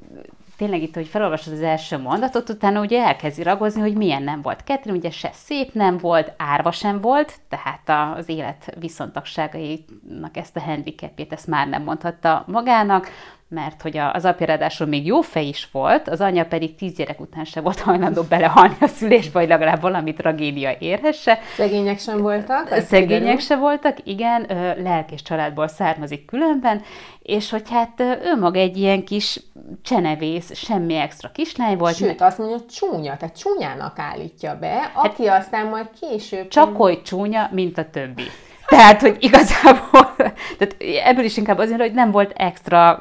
tényleg 0.57 0.83
itt, 0.83 0.95
hogy 0.95 1.07
felolvasod 1.07 1.53
az 1.53 1.62
első 1.62 1.99
mondatot, 1.99 2.49
utána 2.49 2.81
ugye 2.81 3.05
elkezdi 3.05 3.43
ragozni, 3.43 3.81
hogy 3.81 3.95
milyen 3.95 4.23
nem 4.23 4.43
volt. 4.43 4.65
Ketrin 4.65 4.95
ugye 4.95 5.11
se 5.11 5.31
szép 5.33 5.73
nem 5.73 5.99
volt, 5.99 6.33
árva 6.37 6.71
sem 6.71 7.00
volt, 7.00 7.35
tehát 7.49 8.17
az 8.19 8.29
élet 8.29 8.76
viszontagságainak 8.79 10.37
ezt 10.37 10.57
a 10.57 10.61
handicapjét, 10.61 11.33
ezt 11.33 11.47
már 11.47 11.69
nem 11.69 11.83
mondhatta 11.83 12.45
magának, 12.47 13.09
mert 13.49 13.83
hogy 13.83 13.97
az 14.12 14.25
apja 14.25 14.47
ráadásul 14.47 14.87
még 14.87 15.07
jó 15.07 15.21
fej 15.21 15.47
is 15.47 15.69
volt, 15.73 16.09
az 16.09 16.21
anya 16.21 16.45
pedig 16.45 16.75
tíz 16.75 16.95
gyerek 16.95 17.21
után 17.21 17.45
se 17.45 17.61
volt 17.61 17.81
hajlandó 17.81 18.23
belehalni 18.23 18.76
a 18.81 18.87
szülésbe, 18.87 19.38
vagy 19.38 19.49
legalább 19.49 19.81
valami 19.81 20.15
tragédia 20.15 20.76
érhesse. 20.79 21.38
Szegények 21.55 21.99
sem 21.99 22.21
voltak? 22.21 22.69
Szegények 22.69 23.19
kiderül. 23.19 23.41
se 23.41 23.57
voltak, 23.57 23.97
igen, 24.05 24.47
lelkés 24.83 25.23
családból 25.23 25.69
származik 25.69 26.25
különben, 26.25 26.83
és 27.23 27.50
hogy 27.50 27.71
hát 27.71 28.00
ő 28.00 28.37
maga 28.41 28.59
egy 28.59 28.76
ilyen 28.76 29.05
kis 29.05 29.41
csenevész, 29.83 30.55
semmi 30.55 30.95
extra 30.95 31.31
kislány 31.33 31.76
volt. 31.76 31.97
Sőt, 31.97 32.21
azt 32.21 32.38
mondja, 32.38 32.57
hogy 32.57 32.67
csúnya, 32.67 33.17
tehát 33.17 33.38
csúnyának 33.38 33.99
állítja 33.99 34.59
be, 34.59 34.91
aki 34.95 35.26
hát, 35.26 35.41
aztán 35.41 35.67
majd 35.67 35.87
később... 36.00 36.49
Csak 36.49 36.76
hogy 36.76 37.03
csúnya, 37.03 37.49
mint 37.53 37.79
a 37.79 37.91
többi. 37.91 38.25
Tehát, 38.67 39.00
hogy 39.00 39.17
igazából, 39.19 40.15
tehát 40.59 40.76
ebből 41.05 41.25
is 41.25 41.37
inkább 41.37 41.59
azért, 41.59 41.81
hogy 41.81 41.93
nem 41.93 42.11
volt 42.11 42.33
extra 42.37 42.99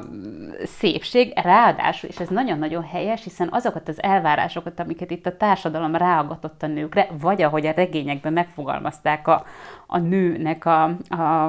szépség, 0.64 1.32
ráadásul, 1.34 2.08
és 2.08 2.20
ez 2.20 2.28
nagyon-nagyon 2.28 2.82
helyes, 2.84 3.22
hiszen 3.22 3.48
azokat 3.50 3.88
az 3.88 4.02
elvárásokat, 4.02 4.80
amiket 4.80 5.10
itt 5.10 5.26
a 5.26 5.36
társadalom 5.36 5.94
ráagatott 5.94 6.62
a 6.62 6.66
nőkre, 6.66 7.08
vagy 7.20 7.42
ahogy 7.42 7.66
a 7.66 7.72
regényekben 7.72 8.32
megfogalmazták 8.32 9.28
a, 9.28 9.44
a 9.86 9.98
nőnek 9.98 10.64
a, 10.64 10.82
a, 11.08 11.46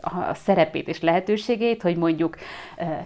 a 0.00 0.34
szerepét 0.34 0.88
és 0.88 1.00
lehetőségét, 1.00 1.82
hogy 1.82 1.96
mondjuk 1.96 2.36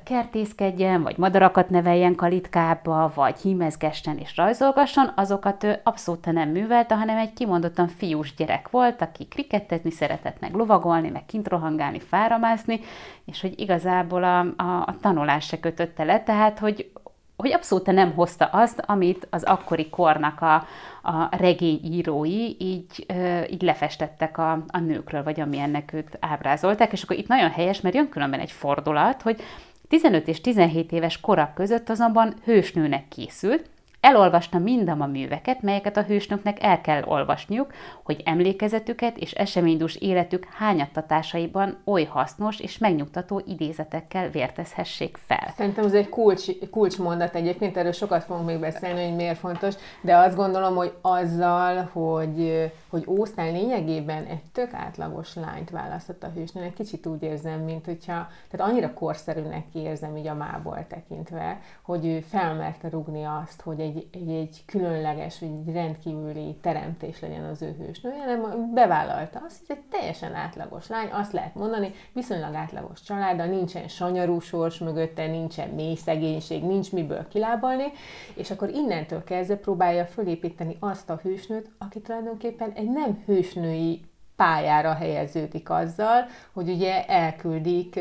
kertészkedjen, 0.05 1.03
vagy 1.03 1.17
madarakat 1.17 1.71
neveljen 1.71 2.15
kalitkába, 2.15 3.13
vagy 3.15 3.41
hímezgessen 3.41 4.19
és 4.19 4.37
rajzolgasson, 4.37 5.13
azokat 5.17 5.65
ő 5.65 5.81
abszolút 5.83 6.33
nem 6.33 6.49
művelte, 6.49 6.95
hanem 6.95 7.17
egy 7.17 7.33
kimondottan 7.33 7.89
fiús 7.89 8.35
gyerek 8.35 8.71
volt, 8.71 9.03
aki 9.03 9.27
krikettezni 9.27 9.91
szeretett, 9.91 10.41
meg 10.41 10.55
lovagolni, 10.55 11.09
meg 11.09 11.27
kint 11.27 11.49
rohangálni, 11.49 12.01
fáramászni, 12.01 12.81
és 13.25 13.41
hogy 13.41 13.61
igazából 13.61 14.25
a, 14.25 14.39
a, 14.41 14.83
a 14.87 14.97
tanulás 15.01 15.47
se 15.47 15.61
kötötte 15.61 16.05
le, 16.05 16.23
tehát 16.23 16.59
hogy, 16.59 16.91
hogy 17.37 17.53
abszolút 17.53 17.87
nem 17.87 18.13
hozta 18.13 18.45
azt, 18.45 18.83
amit 18.87 19.27
az 19.31 19.43
akkori 19.43 19.89
kornak 19.91 20.41
a, 20.41 20.67
a 21.05 21.29
regényírói 21.37 22.55
így, 22.59 23.07
így 23.51 23.63
lefestettek 23.63 24.39
a, 24.39 24.65
a 24.67 24.79
nőkről, 24.79 25.23
vagy 25.23 25.41
amilyennek 25.41 25.93
őt 25.93 26.17
ábrázolták, 26.21 26.93
és 26.93 27.03
akkor 27.03 27.17
itt 27.17 27.27
nagyon 27.29 27.51
helyes, 27.51 27.81
mert 27.81 27.95
jön 27.95 28.09
különben 28.09 28.41
egy 28.41 28.51
fordulat, 28.51 29.23
hogy 29.23 29.41
15 29.89 30.29
és 30.29 30.41
17 30.41 30.93
éves 30.93 31.21
korak 31.21 31.55
között 31.55 31.89
azonban 31.89 32.35
hősnőnek 32.45 33.09
készült, 33.09 33.71
Elolvasta 34.05 34.59
mindam 34.59 35.01
a 35.01 35.07
műveket, 35.07 35.63
melyeket 35.63 35.97
a 35.97 36.03
hősnöknek 36.03 36.63
el 36.63 36.81
kell 36.81 37.03
olvasniuk, 37.05 37.73
hogy 38.03 38.23
emlékezetüket 38.25 39.17
és 39.17 39.33
eseménydús 39.33 39.97
életük 39.97 40.45
hányattatásaiban 40.45 41.79
oly 41.85 42.05
hasznos 42.05 42.61
és 42.61 42.79
megnyugtató 42.79 43.43
idézetekkel 43.47 44.31
vértezhessék 44.31 45.17
fel. 45.27 45.53
Szerintem 45.57 45.85
ez 45.85 45.93
egy 45.93 46.09
kulcs, 46.09 46.47
kulcsmondat 46.71 47.35
egyébként, 47.35 47.77
erről 47.77 47.93
sokat 47.93 48.25
fogunk 48.25 48.47
még 48.47 48.59
beszélni, 48.59 49.05
hogy 49.05 49.17
miért 49.17 49.39
fontos, 49.39 49.75
de 50.01 50.17
azt 50.17 50.37
gondolom, 50.37 50.75
hogy 50.75 50.93
azzal, 51.01 51.91
hogy, 51.93 52.71
hogy 52.89 53.05
Ósztán 53.07 53.53
lényegében 53.53 54.25
egy 54.25 54.43
tök 54.53 54.73
átlagos 54.73 55.35
lányt 55.35 55.71
választott 55.71 56.23
a 56.23 56.33
hősnőnek, 56.35 56.73
kicsit 56.73 57.07
úgy 57.07 57.23
érzem, 57.23 57.61
mint 57.61 57.85
hogyha, 57.85 58.29
tehát 58.51 58.71
annyira 58.71 58.93
korszerűnek 58.93 59.65
érzem 59.73 60.17
így 60.17 60.27
a 60.27 60.35
mából 60.35 60.87
tekintve, 60.89 61.61
hogy 61.83 62.07
ő 62.07 62.21
felmerte 62.21 62.89
rugni 62.89 63.25
azt, 63.25 63.61
hogy 63.61 63.81
egy 63.81 63.93
egy, 63.95 64.09
egy, 64.13 64.31
egy 64.31 64.63
különleges, 64.67 65.39
vagy 65.39 65.51
egy 65.67 65.73
rendkívüli 65.73 66.57
teremtés 66.61 67.21
legyen 67.21 67.45
az 67.45 67.63
ő 67.63 67.77
hősnője, 67.79 68.19
hanem 68.19 68.73
bevállalta 68.75 69.43
azt, 69.47 69.67
hogy 69.67 69.77
egy 69.77 69.83
teljesen 69.99 70.35
átlagos 70.35 70.89
lány, 70.89 71.09
azt 71.13 71.33
lehet 71.33 71.55
mondani, 71.55 71.93
viszonylag 72.13 72.55
átlagos 72.55 73.03
család, 73.03 73.51
nincsen 73.51 73.89
sanyarú 73.89 74.39
sors 74.39 74.79
mögötte, 74.79 75.27
nincsen 75.27 75.69
mély 75.69 75.95
szegénység, 75.95 76.65
nincs 76.65 76.93
miből 76.93 77.29
kilábalni, 77.29 77.93
és 78.35 78.51
akkor 78.51 78.69
innentől 78.69 79.25
kezdve 79.25 79.57
próbálja 79.57 80.07
fölépíteni 80.07 80.77
azt 80.81 81.11
a 81.11 81.21
hősnőt, 81.23 81.71
aki 81.79 82.01
tulajdonképpen 82.01 82.71
egy 82.71 82.91
nem 82.91 83.23
hősnői 83.27 84.01
pályára 84.37 84.95
helyeződik 84.95 85.71
azzal, 85.71 86.27
hogy 86.53 86.69
ugye 86.69 87.07
elküldik 87.07 88.01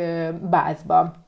bázba 0.50 1.23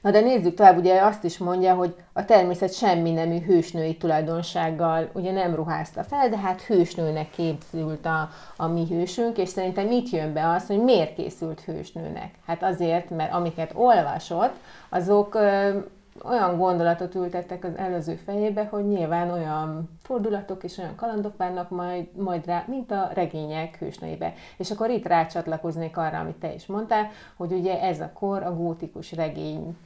Na 0.00 0.10
de 0.10 0.20
nézzük 0.20 0.54
tovább, 0.54 0.78
ugye 0.78 1.00
azt 1.00 1.24
is 1.24 1.38
mondja, 1.38 1.74
hogy 1.74 1.94
a 2.12 2.24
természet 2.24 2.74
semmi 2.74 3.10
nemű 3.10 3.38
hősnői 3.40 3.96
tulajdonsággal 3.96 5.10
ugye 5.12 5.32
nem 5.32 5.54
ruházta 5.54 6.02
fel, 6.02 6.28
de 6.28 6.38
hát 6.38 6.62
hősnőnek 6.62 7.30
képzült 7.30 8.06
a, 8.06 8.28
a 8.56 8.66
mi 8.66 8.86
hősünk, 8.90 9.38
és 9.38 9.48
szerintem 9.48 9.86
mit 9.86 10.10
jön 10.10 10.32
be 10.32 10.48
az, 10.48 10.66
hogy 10.66 10.82
miért 10.82 11.14
készült 11.14 11.60
hősnőnek? 11.60 12.30
Hát 12.46 12.62
azért, 12.62 13.10
mert 13.10 13.32
amiket 13.32 13.72
olvasott, 13.74 14.54
azok 14.88 15.38
olyan 16.24 16.56
gondolatot 16.56 17.14
ültettek 17.14 17.64
az 17.64 17.76
előző 17.76 18.14
fejébe, 18.14 18.64
hogy 18.64 18.86
nyilván 18.86 19.30
olyan 19.30 19.90
fordulatok 20.02 20.64
és 20.64 20.78
olyan 20.78 20.94
kalandok 20.94 21.36
várnak 21.36 21.70
majd, 21.70 22.16
majd 22.16 22.46
rá, 22.46 22.64
mint 22.66 22.90
a 22.90 23.10
regények 23.14 23.78
hősnőibe. 23.78 24.34
És 24.56 24.70
akkor 24.70 24.90
itt 24.90 25.06
rácsatlakoznék 25.06 25.96
arra, 25.96 26.18
amit 26.18 26.36
te 26.36 26.54
is 26.54 26.66
mondtál, 26.66 27.10
hogy 27.36 27.52
ugye 27.52 27.80
ez 27.80 28.00
a 28.00 28.10
kor 28.12 28.42
a 28.42 28.54
gótikus 28.54 29.12
regény 29.12 29.76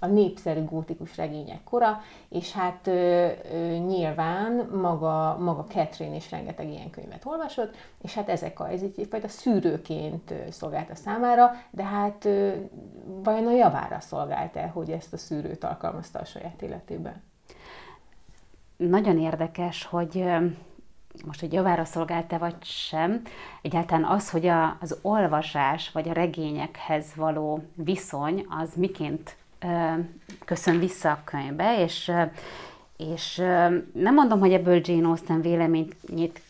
a 0.00 0.06
népszerű 0.06 0.64
gótikus 0.64 1.16
regények 1.16 1.64
kora, 1.64 2.00
és 2.28 2.52
hát 2.52 2.86
ö, 2.86 3.28
ö, 3.52 3.76
nyilván 3.76 4.68
maga, 4.72 5.36
maga 5.40 5.64
Catherine 5.64 6.16
is 6.16 6.30
rengeteg 6.30 6.68
ilyen 6.68 6.90
könyvet 6.90 7.24
olvasott, 7.24 7.76
és 8.02 8.14
hát 8.14 8.28
ezek 8.28 8.60
a, 8.60 8.70
ez 8.70 8.82
egy 8.82 8.94
egyfajta 8.96 9.28
szűrőként 9.28 10.34
szolgálta 10.50 10.94
számára, 10.94 11.50
de 11.70 11.84
hát 11.84 12.24
ö, 12.24 12.52
vajon 13.04 13.46
a 13.46 13.52
javára 13.52 14.00
szolgált-e, 14.00 14.66
hogy 14.66 14.90
ezt 14.90 15.12
a 15.12 15.16
szűrőt 15.16 15.64
alkalmazta 15.64 16.18
a 16.18 16.24
saját 16.24 16.62
életében? 16.62 17.22
Nagyon 18.76 19.18
érdekes, 19.18 19.84
hogy 19.84 20.24
most, 21.24 21.40
hogy 21.40 21.52
javára 21.52 21.84
szolgálta 21.84 22.38
vagy 22.38 22.64
sem, 22.64 23.22
egyáltalán 23.62 24.04
az, 24.04 24.30
hogy 24.30 24.46
a, 24.46 24.76
az 24.80 24.98
olvasás 25.02 25.90
vagy 25.92 26.08
a 26.08 26.12
regényekhez 26.12 27.14
való 27.14 27.62
viszony, 27.74 28.46
az 28.48 28.74
miként 28.74 29.36
köszön 30.44 30.78
vissza 30.78 31.10
a 31.10 31.22
könyvbe, 31.24 31.80
és, 31.82 32.12
és 32.96 33.36
nem 33.92 34.14
mondom, 34.14 34.38
hogy 34.38 34.52
ebből 34.52 34.80
Jane 34.84 35.06
Austen 35.06 35.40
véleményét 35.40 36.40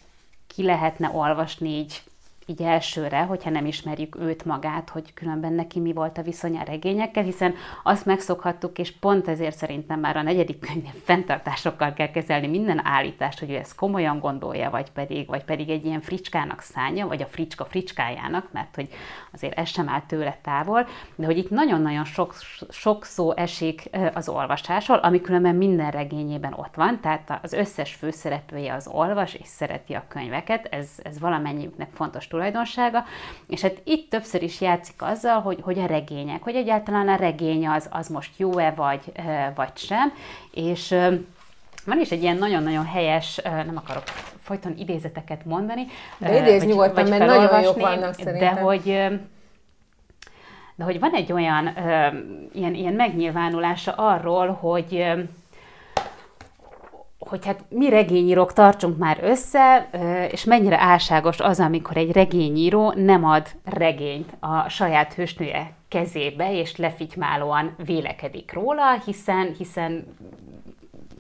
ki 0.47 0.63
lehetne 0.63 1.11
olvasni 1.13 1.69
így 1.69 2.03
így 2.49 2.63
elsőre, 2.63 3.23
hogyha 3.23 3.51
nem 3.51 3.67
ismerjük 3.67 4.17
őt 4.17 4.45
magát, 4.45 4.89
hogy 4.89 5.15
különben 5.15 5.53
neki 5.53 5.81
mi 5.81 5.93
volt 5.93 6.19
a 6.19 6.23
viszonya 6.23 6.61
a 6.61 6.65
regényekkel, 6.65 7.23
hiszen 7.23 7.55
azt 7.83 8.07
megszokhattuk, 8.07 8.79
és 8.79 8.93
pont 8.93 9.29
ezért 9.29 9.57
szerintem 9.57 10.01
már 10.01 10.17
a 10.17 10.23
negyedik 10.23 10.59
könyvnél 10.59 10.93
fenntartásokkal 11.05 11.93
kell 11.93 12.11
kezelni 12.11 12.47
minden 12.47 12.87
állítást, 12.87 13.39
hogy 13.39 13.51
ő 13.51 13.55
ezt 13.55 13.75
komolyan 13.75 14.19
gondolja, 14.19 14.71
vagy 14.71 14.91
pedig, 14.91 15.27
vagy 15.27 15.45
pedig 15.45 15.69
egy 15.69 15.85
ilyen 15.85 16.01
fricskának 16.01 16.61
szánja, 16.61 17.07
vagy 17.07 17.23
a 17.23 17.27
fricska 17.27 17.65
fricskájának, 17.65 18.53
mert 18.53 18.75
hogy 18.75 18.89
azért 19.33 19.59
ez 19.59 19.69
sem 19.69 19.89
áll 19.89 20.03
tőle 20.07 20.39
távol, 20.43 20.87
de 21.15 21.27
hogy 21.27 21.39
itt 21.39 21.51
nagyon-nagyon 21.51 22.05
sok, 22.05 22.35
sok 22.71 23.05
szó 23.05 23.37
esik 23.37 23.91
az 24.15 24.29
olvasásról, 24.29 24.99
ami 24.99 25.21
különben 25.21 25.55
minden 25.55 25.91
regényében 25.91 26.53
ott 26.53 26.75
van, 26.75 27.01
tehát 27.01 27.39
az 27.43 27.53
összes 27.53 27.95
főszereplője 27.95 28.75
az 28.75 28.87
olvas, 28.87 29.35
és 29.35 29.47
szereti 29.47 29.95
a 29.95 30.05
könyveket, 30.09 30.67
ez, 30.71 30.91
ez 31.03 31.19
valamennyiüknek 31.19 31.91
fontos 31.93 32.27
tulajdonsága, 32.37 33.05
és 33.49 33.61
hát 33.61 33.81
itt 33.85 34.11
többször 34.11 34.43
is 34.43 34.61
játszik 34.61 35.03
azzal, 35.03 35.41
hogy, 35.41 35.59
hogy 35.63 35.79
a 35.79 35.87
regények, 35.87 36.43
hogy 36.43 36.55
egyáltalán 36.55 37.09
a 37.09 37.17
regény 37.17 37.69
az, 37.69 37.89
az 37.91 38.09
most 38.09 38.31
jó-e 38.37 38.71
vagy, 38.71 39.13
vagy 39.55 39.77
sem, 39.77 40.13
és 40.51 40.95
van 41.87 42.01
is 42.01 42.11
egy 42.11 42.23
ilyen 42.23 42.37
nagyon-nagyon 42.37 42.87
helyes, 42.87 43.41
nem 43.45 43.75
akarok 43.77 44.03
folyton 44.41 44.75
idézeteket 44.79 45.45
mondani. 45.45 45.87
De 46.19 46.41
idéz 46.41 46.61
vagy, 46.61 46.69
nyugodtan, 46.69 46.95
vagy 46.95 47.09
mert 47.09 47.27
nagyon 47.27 47.63
jók 47.63 47.81
vannak 47.81 48.15
szerintem. 48.15 48.55
De 48.55 48.61
hogy, 48.61 48.85
de 50.75 50.85
hogy 50.85 51.01
van 51.01 51.13
egy 51.15 51.33
olyan 51.33 51.71
ilyen, 52.53 52.75
ilyen 52.75 52.93
megnyilvánulása 52.93 53.93
arról, 53.93 54.49
hogy 54.49 55.07
hogy 57.19 57.47
hát 57.47 57.65
mi 57.69 57.89
regényírók 57.89 58.53
tartsunk 58.53 58.99
már 58.99 59.19
össze, 59.23 59.89
és 60.31 60.45
mennyire 60.45 60.81
álságos 60.81 61.41
az, 61.41 61.61
amikor 61.61 61.97
egy 61.97 62.13
regényíró 62.13 62.93
nem 62.97 63.25
ad 63.25 63.47
regényt 63.65 64.37
a 64.41 64.69
saját 64.69 65.15
hősnője 65.15 65.73
kezébe, 65.89 66.59
és 66.59 66.77
lefitymálóan 66.77 67.75
vélekedik 67.85 68.53
róla, 68.53 69.01
hiszen, 69.05 69.55
hiszen 69.59 70.17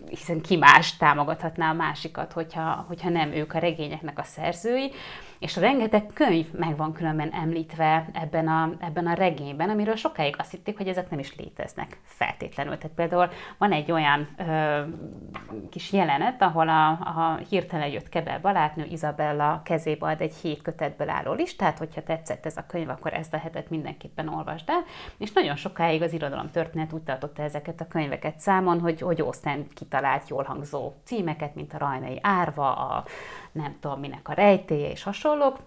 hiszen 0.08 0.40
ki 0.40 0.56
más 0.56 0.96
támogathatná 0.96 1.70
a 1.70 1.74
másikat, 1.74 2.32
hogyha, 2.32 2.84
hogyha 2.88 3.08
nem 3.08 3.32
ők 3.32 3.54
a 3.54 3.58
regényeknek 3.58 4.18
a 4.18 4.22
szerzői 4.22 4.92
és 5.38 5.56
rengeteg 5.56 6.06
könyv 6.14 6.52
meg 6.52 6.76
van 6.76 6.92
különben 6.92 7.30
említve 7.32 8.06
ebben 8.12 8.48
a, 8.48 8.72
ebben 8.78 9.06
a 9.06 9.12
regényben, 9.12 9.70
amiről 9.70 9.96
sokáig 9.96 10.34
azt 10.38 10.50
hitték, 10.50 10.76
hogy 10.76 10.88
ezek 10.88 11.10
nem 11.10 11.18
is 11.18 11.36
léteznek 11.36 12.00
feltétlenül. 12.02 12.78
Tehát 12.78 12.96
például 12.96 13.28
van 13.58 13.72
egy 13.72 13.92
olyan 13.92 14.28
ö, 14.38 14.80
kis 15.70 15.92
jelenet, 15.92 16.42
ahol 16.42 16.68
a, 16.68 16.88
a 16.88 17.40
hirtelen 17.48 17.88
jött 17.88 18.08
Kebel 18.08 18.40
Balátnő 18.40 18.84
Izabella 18.84 19.60
kezébe 19.64 20.06
ad 20.06 20.20
egy 20.20 20.34
hét 20.34 20.62
kötetből 20.62 21.08
álló 21.08 21.32
listát, 21.32 21.78
hogyha 21.78 22.02
tetszett 22.02 22.46
ez 22.46 22.56
a 22.56 22.66
könyv, 22.66 22.88
akkor 22.88 23.12
ezt 23.14 23.34
a 23.34 23.38
hetet 23.38 23.70
mindenképpen 23.70 24.28
olvasd 24.28 24.68
el, 24.68 24.84
és 25.18 25.32
nagyon 25.32 25.56
sokáig 25.56 26.02
az 26.02 26.12
irodalom 26.12 26.50
történet 26.50 26.92
úgy 26.92 27.02
tartotta 27.02 27.42
ezeket 27.42 27.80
a 27.80 27.86
könyveket 27.88 28.40
számon, 28.40 28.80
hogy, 28.80 29.00
hogy 29.00 29.20
Austen 29.20 29.66
kitalált 29.74 30.28
jól 30.28 30.44
hangzó 30.44 30.92
címeket, 31.04 31.54
mint 31.54 31.72
a 31.72 31.78
Rajnai 31.78 32.18
Árva, 32.22 32.74
a 32.74 33.04
nem 33.56 33.76
tudom 33.80 34.00
minek 34.00 34.28
a 34.28 34.32
rejtélye 34.32 34.90
és 34.90 35.02
hasonlók, 35.02 35.58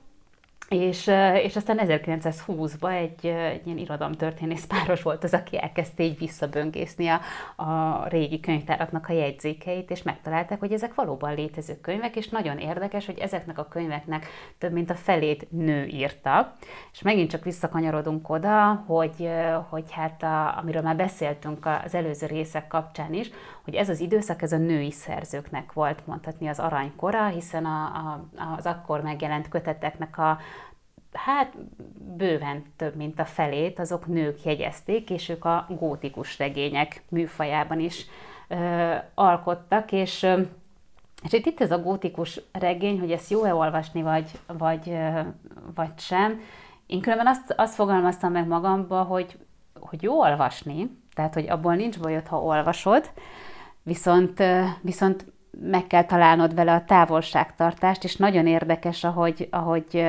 és, 0.69 1.11
és 1.43 1.55
aztán 1.55 1.79
1920-ban 1.81 2.93
egy, 2.93 3.25
egy 3.25 3.65
ilyen 3.65 3.77
irodalomtörténész 3.77 4.65
páros 4.65 5.01
volt 5.01 5.23
az, 5.23 5.33
aki 5.33 5.61
elkezdte 5.61 6.03
így 6.03 6.17
visszaböngészni 6.17 7.07
a, 7.07 7.21
a 7.63 8.07
régi 8.07 8.39
könyvtáraknak 8.39 9.09
a 9.09 9.13
jegyzékeit, 9.13 9.91
és 9.91 10.03
megtalálták, 10.03 10.59
hogy 10.59 10.71
ezek 10.71 10.95
valóban 10.95 11.35
létező 11.35 11.79
könyvek, 11.81 12.15
és 12.15 12.29
nagyon 12.29 12.57
érdekes, 12.57 13.05
hogy 13.05 13.17
ezeknek 13.17 13.57
a 13.57 13.67
könyveknek 13.67 14.27
több 14.57 14.71
mint 14.71 14.89
a 14.89 14.95
felét 14.95 15.51
nő 15.51 15.85
írta. 15.85 16.55
És 16.91 17.01
megint 17.01 17.29
csak 17.29 17.43
visszakanyarodunk 17.43 18.29
oda, 18.29 18.83
hogy, 18.87 19.29
hogy 19.69 19.91
hát 19.91 20.23
a, 20.23 20.57
amiről 20.57 20.81
már 20.81 20.95
beszéltünk 20.95 21.65
az 21.85 21.93
előző 21.93 22.27
részek 22.27 22.67
kapcsán 22.67 23.13
is, 23.13 23.29
hogy 23.69 23.77
ez 23.77 23.89
az 23.89 23.99
időszak, 23.99 24.41
ez 24.41 24.51
a 24.51 24.57
női 24.57 24.91
szerzőknek 24.91 25.73
volt 25.73 26.07
mondhatni 26.07 26.47
az 26.47 26.59
aranykora, 26.59 27.27
hiszen 27.27 27.65
a, 27.65 27.83
a, 27.85 28.27
az 28.57 28.65
akkor 28.65 29.01
megjelent 29.01 29.49
köteteknek 29.49 30.17
a 30.17 30.37
hát 31.13 31.53
bőven 32.17 32.63
több, 32.75 32.95
mint 32.95 33.19
a 33.19 33.25
felét, 33.25 33.79
azok 33.79 34.07
nők 34.07 34.43
jegyezték, 34.43 35.09
és 35.09 35.29
ők 35.29 35.45
a 35.45 35.67
gótikus 35.79 36.37
regények 36.37 37.03
műfajában 37.09 37.79
is 37.79 38.05
ö, 38.47 38.95
alkottak, 39.13 39.91
és 39.91 40.23
ö, 40.23 40.41
és 41.23 41.33
itt, 41.33 41.61
ez 41.61 41.71
a 41.71 41.81
gótikus 41.81 42.41
regény, 42.51 42.99
hogy 42.99 43.11
ezt 43.11 43.29
jó-e 43.29 43.53
olvasni, 43.53 44.01
vagy, 44.01 44.31
vagy, 44.47 44.97
vagy 45.75 45.91
sem. 45.97 46.41
Én 46.85 47.01
különben 47.01 47.27
azt, 47.27 47.53
azt 47.57 47.75
fogalmaztam 47.75 48.31
meg 48.31 48.47
magamba, 48.47 49.03
hogy, 49.03 49.37
hogy 49.79 50.03
jó 50.03 50.19
olvasni, 50.19 50.97
tehát 51.13 51.33
hogy 51.33 51.49
abból 51.49 51.75
nincs 51.75 51.99
bajod, 51.99 52.27
ha 52.27 52.41
olvasod, 52.41 53.11
viszont, 53.89 54.43
viszont 54.81 55.25
meg 55.61 55.87
kell 55.87 56.03
találnod 56.03 56.55
vele 56.55 56.73
a 56.73 56.85
távolságtartást, 56.85 58.03
és 58.03 58.15
nagyon 58.15 58.47
érdekes, 58.47 59.03
ahogy, 59.03 59.47
ahogy 59.51 60.05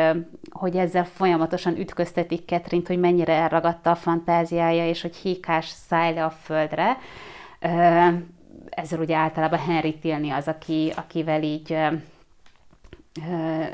hogy 0.51 0.77
ezzel 0.77 1.05
folyamatosan 1.05 1.77
ütköztetik 1.77 2.45
Ketrint, 2.45 2.87
hogy 2.87 2.99
mennyire 2.99 3.33
elragadta 3.33 3.91
a 3.91 3.95
fantáziája, 3.95 4.89
és 4.89 5.03
hogy 5.03 5.17
híkás 5.17 5.67
száll 5.67 6.15
le 6.15 6.25
a 6.25 6.31
földre. 6.31 6.99
Ezzel 8.71 9.01
ugye 9.01 9.17
általában 9.17 9.59
Henry 9.59 9.99
Tilni 9.99 10.31
az, 10.31 10.49
aki, 10.49 10.93
akivel 10.97 11.43
így 11.43 11.77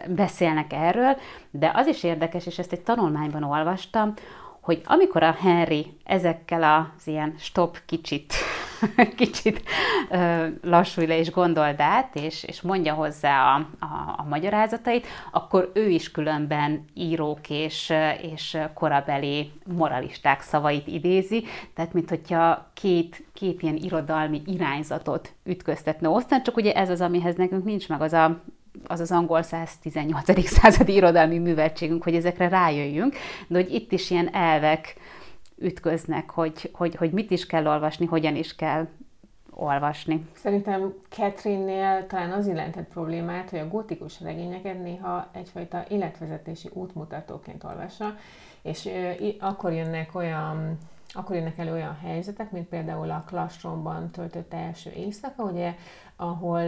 beszélnek 0.09 0.73
erről, 0.73 1.17
de 1.51 1.71
az 1.75 1.87
is 1.87 2.03
érdekes, 2.03 2.47
és 2.47 2.59
ezt 2.59 2.73
egy 2.73 2.83
tanulmányban 2.83 3.43
olvastam, 3.43 4.15
hogy 4.67 4.81
amikor 4.85 5.23
a 5.23 5.37
Henry 5.41 5.87
ezekkel 6.05 6.63
az 6.63 7.07
ilyen 7.07 7.35
stop 7.39 7.79
kicsit 7.87 8.35
kicsit 9.17 9.63
lassulj 10.63 11.07
le 11.07 11.19
és 11.19 11.31
gondold 11.31 11.81
át, 11.81 12.15
és, 12.15 12.45
és 12.45 12.61
mondja 12.61 12.95
hozzá 12.95 13.55
a, 13.55 13.55
a, 13.85 14.15
a 14.17 14.25
magyarázatait, 14.29 15.07
akkor 15.31 15.71
ő 15.75 15.89
is 15.89 16.11
különben 16.11 16.85
írók 16.95 17.51
és, 17.51 17.93
és 18.33 18.59
korabeli 18.75 19.53
moralisták 19.77 20.41
szavait 20.41 20.87
idézi, 20.87 21.45
tehát 21.75 21.93
mint 21.93 22.09
hogyha 22.09 22.71
két, 22.75 23.25
két 23.33 23.63
ilyen 23.63 23.77
irodalmi 23.77 24.43
irányzatot 24.47 25.33
ütköztetne 25.45 26.09
osztán, 26.09 26.43
csak 26.43 26.57
ugye 26.57 26.73
ez 26.73 26.91
az, 26.91 27.01
amihez 27.01 27.37
nekünk 27.37 27.65
nincs 27.65 27.89
meg 27.89 28.01
az 28.01 28.13
a 28.13 28.41
az 28.85 29.01
az 29.01 29.11
angol 29.11 29.43
118. 29.43 30.47
századi 30.61 30.95
irodalmi 30.95 31.39
műveltségünk, 31.39 32.03
hogy 32.03 32.15
ezekre 32.15 32.49
rájöjjünk, 32.49 33.15
de 33.49 33.59
hogy 33.59 33.73
itt 33.73 33.93
is 33.93 34.11
ilyen 34.11 34.35
elvek 34.35 34.95
ütköznek, 35.59 36.31
hogy, 36.31 36.71
hogy, 36.73 36.95
hogy 36.95 37.11
mit 37.11 37.31
is 37.31 37.47
kell 37.47 37.67
olvasni, 37.67 38.07
hogyan 38.07 38.37
is 38.37 38.55
kell 38.55 38.87
olvasni. 39.51 40.27
Szerintem 40.35 40.95
Catherine-nél 41.09 42.07
talán 42.07 42.33
az 42.33 42.47
jelentett 42.47 42.89
problémát, 42.89 43.51
hogy 43.51 43.59
a 43.59 43.69
gótikus 43.69 44.21
regényeket 44.21 44.83
néha 44.83 45.29
egyfajta 45.33 45.85
életvezetési 45.89 46.69
útmutatóként 46.73 47.65
olvassa, 47.65 48.17
és 48.63 48.89
akkor 49.41 49.73
jönnek 49.73 50.15
olyan 50.15 50.79
akkor 51.17 51.37
jönnek 51.37 51.59
elő 51.59 51.73
olyan 51.73 51.99
helyzetek, 52.03 52.51
mint 52.51 52.69
például 52.69 53.11
a 53.11 53.25
Klasstromban 53.27 54.11
töltött 54.11 54.55
első 54.55 54.91
éjszaka, 54.91 55.43
ugye, 55.43 55.75
ahol, 56.17 56.63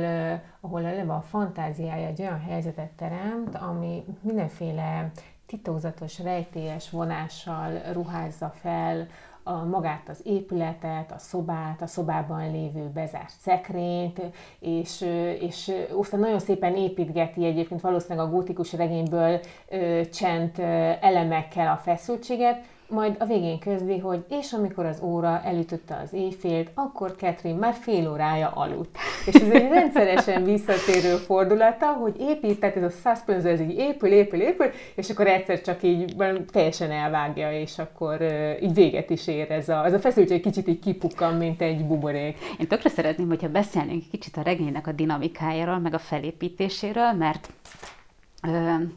ahol 0.60 0.84
eleve 0.84 1.12
a 1.12 1.20
fantáziája 1.20 2.06
egy 2.06 2.20
olyan 2.20 2.40
helyzetet 2.40 2.90
teremt, 2.90 3.54
ami 3.54 4.04
mindenféle 4.20 5.10
titokzatos, 5.46 6.18
rejtélyes 6.18 6.90
vonással 6.90 7.92
ruházza 7.92 8.52
fel 8.60 9.06
a, 9.42 9.64
magát 9.64 10.08
az 10.08 10.20
épületet, 10.24 11.12
a 11.12 11.18
szobát, 11.18 11.82
a 11.82 11.86
szobában 11.86 12.50
lévő 12.50 12.90
bezárt 12.94 13.34
szekrényt, 13.38 14.20
és, 14.58 15.00
és 15.40 15.72
aztán 15.98 16.20
nagyon 16.20 16.38
szépen 16.38 16.76
építgeti 16.76 17.44
egyébként 17.44 17.80
valószínűleg 17.80 18.26
a 18.26 18.30
gótikus 18.30 18.72
regényből 18.72 19.40
ö, 19.68 20.00
csend 20.12 20.58
elemekkel 21.00 21.72
a 21.72 21.76
feszültséget, 21.76 22.64
majd 22.88 23.16
a 23.18 23.24
végén 23.24 23.58
közli, 23.58 23.98
hogy 23.98 24.24
és 24.28 24.52
amikor 24.52 24.86
az 24.86 25.00
óra 25.02 25.40
elütötte 25.44 26.00
az 26.04 26.12
éjfélt, 26.12 26.70
akkor 26.74 27.14
Catherine 27.16 27.58
már 27.58 27.74
fél 27.74 28.10
órája 28.10 28.48
aludt. 28.48 28.96
És 29.26 29.34
ez 29.34 29.50
egy 29.50 29.68
rendszeresen 29.68 30.44
visszatérő 30.44 31.16
fordulata, 31.16 31.86
hogy 31.86 32.14
épít, 32.20 32.60
tehát 32.60 32.76
ez 32.76 32.82
a 32.82 32.90
suspense, 32.90 33.48
ez 33.48 33.60
így 33.60 33.78
épül, 33.78 34.12
épül, 34.12 34.40
épül, 34.40 34.66
és 34.94 35.10
akkor 35.10 35.26
egyszer 35.26 35.60
csak 35.60 35.82
így 35.82 36.16
teljesen 36.52 36.90
elvágja, 36.90 37.52
és 37.60 37.78
akkor 37.78 38.22
így 38.62 38.74
véget 38.74 39.10
is 39.10 39.26
ér 39.26 39.50
ez 39.50 39.68
a, 39.68 39.84
ez 39.84 39.92
a 39.92 39.98
feszültség 39.98 40.42
kicsit 40.42 40.68
így 40.68 40.78
kipukkan, 40.78 41.34
mint 41.34 41.62
egy 41.62 41.86
buborék. 41.86 42.36
Én 42.58 42.66
tökre 42.66 42.88
szeretném, 42.88 43.28
hogyha 43.28 43.48
beszélnénk 43.48 44.04
kicsit 44.10 44.36
a 44.36 44.42
regénynek 44.42 44.86
a 44.86 44.92
dinamikájáról, 44.92 45.78
meg 45.78 45.94
a 45.94 45.98
felépítéséről, 45.98 47.12
mert 47.12 47.50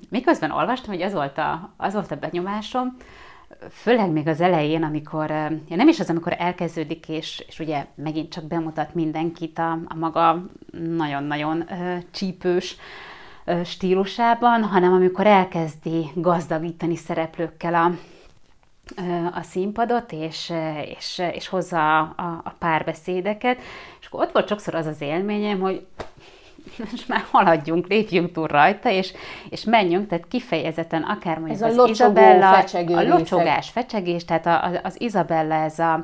miközben 0.10 0.52
olvastam, 0.52 0.94
hogy 0.94 1.02
az 1.02 1.14
volt 1.14 1.38
a, 1.38 1.74
az 1.78 1.94
volt 1.94 2.12
a 2.12 2.16
benyomásom, 2.16 2.98
főleg 3.70 4.10
még 4.10 4.28
az 4.28 4.42
elején, 4.42 4.84
amikor, 4.84 5.30
ja 5.68 5.76
nem 5.76 5.88
is 5.88 6.00
az, 6.00 6.10
amikor 6.10 6.36
elkezdődik, 6.38 7.10
és, 7.10 7.46
és 7.48 7.60
ugye 7.60 7.86
megint 7.96 8.32
csak 8.32 8.44
bemutat 8.44 8.94
mindenkit 8.94 9.58
a, 9.60 9.72
a 9.72 9.96
maga 9.96 10.46
nagyon-nagyon 10.96 11.70
csípős 12.12 12.76
stílusában, 13.66 14.64
hanem 14.64 14.94
amikor 14.94 15.28
elkezdi 15.28 16.12
gazdagítani 16.16 16.96
szereplőkkel 16.96 17.74
a, 17.74 17.92
a 19.34 19.42
színpadot, 19.42 20.12
és, 20.12 20.54
és, 20.98 21.22
és 21.34 21.48
hozza 21.48 22.00
a, 22.00 22.14
a, 22.18 22.42
a 22.44 22.54
párbeszédeket, 22.60 23.60
és 24.00 24.06
akkor 24.06 24.24
ott 24.24 24.32
volt 24.32 24.48
sokszor 24.48 24.76
az 24.76 24.86
az 24.86 25.02
élményem, 25.02 25.60
hogy 25.60 25.86
most 26.92 27.08
már 27.08 27.24
haladjunk, 27.32 27.88
lépjünk 27.88 28.32
túl 28.32 28.48
rajta, 28.48 28.90
és, 28.90 29.14
és 29.50 29.64
menjünk, 29.64 30.08
tehát 30.08 30.28
kifejezetten 30.28 31.04
akár 31.04 31.38
mondjuk 31.38 31.62
ez 31.62 31.78
az 31.78 31.78
a 31.78 31.88
Izabella, 31.88 32.64
a 32.86 33.02
locsogás, 33.02 33.70
fecsegés, 33.70 34.26
tehát 34.26 34.46
a, 34.46 34.80
az 34.84 35.02
Izabella 35.02 35.54
ez 35.54 35.80
a, 35.80 36.04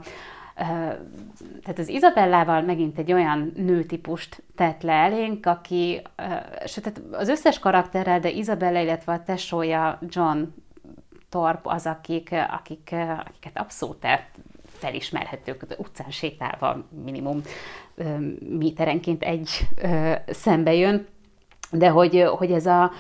tehát 1.62 1.80
az 1.80 1.88
Izabellával 1.88 2.62
megint 2.62 2.98
egy 2.98 3.14
olyan 3.14 3.52
nőtípust 3.56 4.44
tett 4.56 4.82
le 4.82 4.94
elénk, 4.94 5.46
aki, 5.46 6.02
sőt, 6.66 6.84
tehát 6.84 7.02
az 7.12 7.30
összes 7.30 7.60
karakterrel, 7.60 8.20
de 8.20 8.30
Izabella, 8.30 8.80
illetve 8.80 9.14
a 9.14 9.24
tesója 9.24 10.00
John 10.10 10.40
Torp 11.30 11.68
az, 11.68 11.86
akik, 11.86 12.36
akik, 12.50 12.96
akiket 13.26 13.58
abszolút 13.58 14.06
felismerhetők, 14.78 15.66
utcán 15.78 16.10
sétálva 16.10 16.86
minimum 17.04 17.42
méterenként 18.58 19.24
egy 19.24 19.50
szembe 20.28 20.74
jön, 20.74 21.08
de 21.72 21.90
hogy, 21.90 22.24
hogy 22.38 22.52
ez, 22.52 22.66
a, 22.66 22.92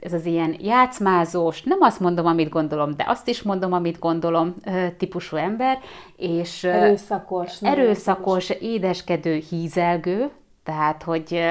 ez 0.00 0.12
az 0.12 0.26
ilyen 0.26 0.56
játszmázós, 0.60 1.62
nem 1.62 1.78
azt 1.80 2.00
mondom, 2.00 2.26
amit 2.26 2.48
gondolom, 2.48 2.96
de 2.96 3.04
azt 3.08 3.28
is 3.28 3.42
mondom, 3.42 3.72
amit 3.72 3.98
gondolom 3.98 4.54
típusú 4.96 5.36
ember, 5.36 5.78
és 6.16 6.64
erőszakos, 6.64 7.62
erőszakos, 7.62 8.50
édeskedő, 8.50 9.42
hízelgő, 9.50 10.30
tehát, 10.64 11.02
hogy 11.02 11.42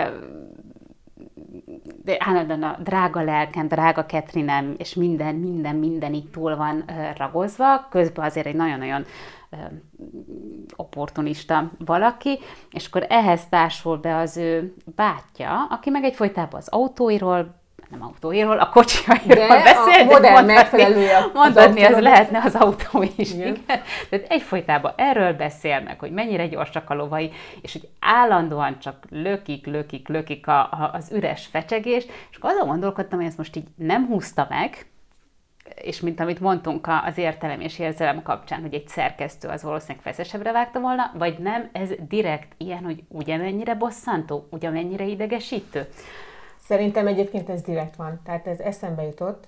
de 2.04 2.16
állandóan 2.20 2.64
a 2.64 2.78
drága 2.84 3.22
lelkem, 3.22 3.68
drága 3.68 4.06
Ketrinem, 4.06 4.76
és 4.78 4.94
minden, 4.94 5.36
minden, 5.36 5.76
minden 5.76 6.14
itt 6.14 6.32
túl 6.32 6.56
van 6.56 6.84
ragozva, 7.18 7.88
közben 7.90 8.26
azért 8.26 8.46
egy 8.46 8.56
nagyon-nagyon 8.56 9.06
opportunista 10.76 11.72
valaki, 11.86 12.40
és 12.72 12.88
akkor 12.88 13.06
ehhez 13.10 13.48
társul 13.50 13.98
be 13.98 14.18
az 14.18 14.38
ő 14.38 14.74
bátyja, 14.96 15.68
aki 15.70 15.90
meg 15.90 16.04
egyfolytában 16.04 16.60
az 16.60 16.68
autóiról, 16.68 17.56
nem 17.90 18.04
autóiról, 18.04 18.60
a 18.60 18.70
kocsijairól 18.70 19.48
de 19.48 19.64
beszél, 19.64 20.02
a 20.02 20.04
modern 20.04 20.22
de 20.22 20.32
mondhatni, 20.32 21.06
mondhatni 21.34 21.84
az, 21.84 21.94
az 21.94 22.02
lehetne 22.02 22.42
az 22.44 22.56
autó 22.56 23.04
is. 23.16 23.34
Igen. 23.34 23.48
igen. 23.48 23.82
Tehát 24.10 24.26
egyfolytában 24.30 24.94
erről 24.96 25.34
beszélnek, 25.34 26.00
hogy 26.00 26.12
mennyire 26.12 26.48
gyorsak 26.48 26.90
a 26.90 26.94
lovai, 26.94 27.32
és 27.62 27.74
hogy 27.74 27.90
állandóan 28.00 28.80
csak 28.80 29.06
lökik, 29.10 29.66
lökik, 29.66 30.08
lökik 30.08 30.48
a, 30.48 30.60
a, 30.60 30.92
az 30.94 31.12
üres 31.12 31.46
fecsegés, 31.46 32.06
és 32.32 32.38
akkor 32.38 32.50
azon 32.50 32.68
gondolkodtam, 32.68 33.20
hogy 33.20 33.28
ezt 33.28 33.38
most 33.38 33.56
így 33.56 33.68
nem 33.76 34.06
húzta 34.08 34.48
meg, 34.50 34.86
és 35.76 36.00
mint 36.02 36.20
amit 36.20 36.40
mondtunk 36.40 36.88
az 37.06 37.18
értelem 37.18 37.62
és 37.62 37.80
érzelem 37.80 38.22
kapcsán, 38.22 38.62
hogy 38.62 38.74
egy 38.74 38.88
szerkesztő 38.88 39.48
az 39.48 39.64
valószínűleg 39.64 40.02
feszesebbre 40.02 40.52
vágta 40.52 40.80
volna, 40.80 41.12
vagy 41.18 41.40
nem, 41.40 41.70
ez 41.72 41.90
direkt 42.08 42.54
ilyen, 42.58 42.84
hogy 42.84 43.04
ugyanennyire 43.08 43.76
bosszantó, 43.76 44.48
ugyanennyire 44.52 45.06
idegesítő? 45.06 45.88
Szerintem 46.60 47.08
egyébként 47.08 47.50
ez 47.50 47.62
direkt 47.62 47.96
van. 47.96 48.20
Tehát 48.24 48.48
ez 48.48 48.60
eszembe 48.60 49.04
jutott 49.04 49.48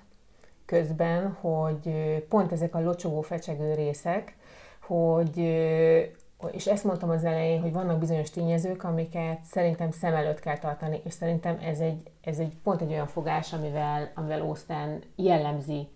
közben, 0.66 1.32
hogy 1.42 1.94
pont 2.30 2.52
ezek 2.52 2.76
a 2.76 2.82
locsogó, 2.82 3.22
fecsegő 3.22 3.74
részek, 3.74 4.36
hogy 4.80 5.40
és 6.52 6.68
ezt 6.68 6.84
mondtam 6.84 7.10
az 7.10 7.24
elején, 7.24 7.62
hogy 7.62 7.74
vannak 7.74 8.00
bizonyos 8.00 8.30
tényezők, 8.30 8.84
amiket 8.84 9.44
szerintem 9.44 9.92
szem 9.92 10.14
előtt 10.14 10.40
kell 10.40 10.58
tartani, 10.58 11.02
és 11.04 11.14
szerintem 11.14 11.58
ez 11.62 11.80
egy, 11.80 12.12
ez 12.22 12.40
egy 12.40 12.54
pont 12.64 12.82
egy 12.82 12.92
olyan 12.92 13.08
fogás, 13.08 13.54
amivel, 13.54 14.12
amivel 14.16 14.42
Osztán 14.42 15.02
jellemzi 15.16 15.88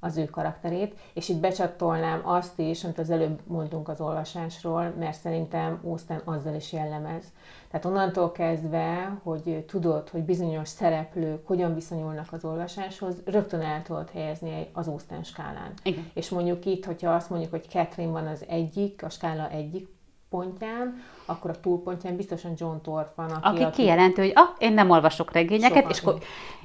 az 0.00 0.16
ő 0.16 0.24
karakterét, 0.24 0.94
és 1.14 1.28
itt 1.28 1.40
becsatolnám 1.40 2.20
azt 2.24 2.58
is, 2.58 2.84
amit 2.84 2.98
az 2.98 3.10
előbb 3.10 3.40
mondtunk 3.46 3.88
az 3.88 4.00
olvasásról, 4.00 4.94
mert 4.98 5.18
szerintem 5.18 5.80
Austen 5.84 6.22
azzal 6.24 6.54
is 6.54 6.72
jellemez. 6.72 7.24
Tehát 7.70 7.86
onnantól 7.86 8.32
kezdve, 8.32 9.18
hogy 9.22 9.64
tudod, 9.68 10.08
hogy 10.08 10.22
bizonyos 10.22 10.68
szereplők 10.68 11.46
hogyan 11.46 11.74
viszonyulnak 11.74 12.32
az 12.32 12.44
olvasáshoz, 12.44 13.14
rögtön 13.24 13.60
el 13.60 13.82
tudod 13.82 14.10
helyezni 14.10 14.68
az 14.72 14.88
Austen 14.88 15.22
skálán. 15.22 15.72
Igen. 15.82 16.10
És 16.14 16.28
mondjuk 16.28 16.64
itt, 16.64 16.84
hogyha 16.84 17.14
azt 17.14 17.30
mondjuk, 17.30 17.50
hogy 17.50 17.68
Catherine 17.68 18.12
van 18.12 18.26
az 18.26 18.44
egyik, 18.48 19.02
a 19.02 19.08
skála 19.08 19.50
egyik 19.50 19.88
pontján, 20.30 21.02
akkor 21.24 21.50
a 21.50 21.60
túlpontján 21.60 22.16
biztosan 22.16 22.52
John 22.56 22.76
Thorpe 22.82 23.12
van, 23.14 23.30
aki, 23.30 23.46
aki, 23.46 23.62
aki 23.62 23.82
kijelenti, 23.82 24.20
hogy 24.20 24.32
ah, 24.34 24.48
én 24.58 24.72
nem 24.72 24.90
olvasok 24.90 25.32
regényeket, 25.32 25.90
és, 25.90 26.04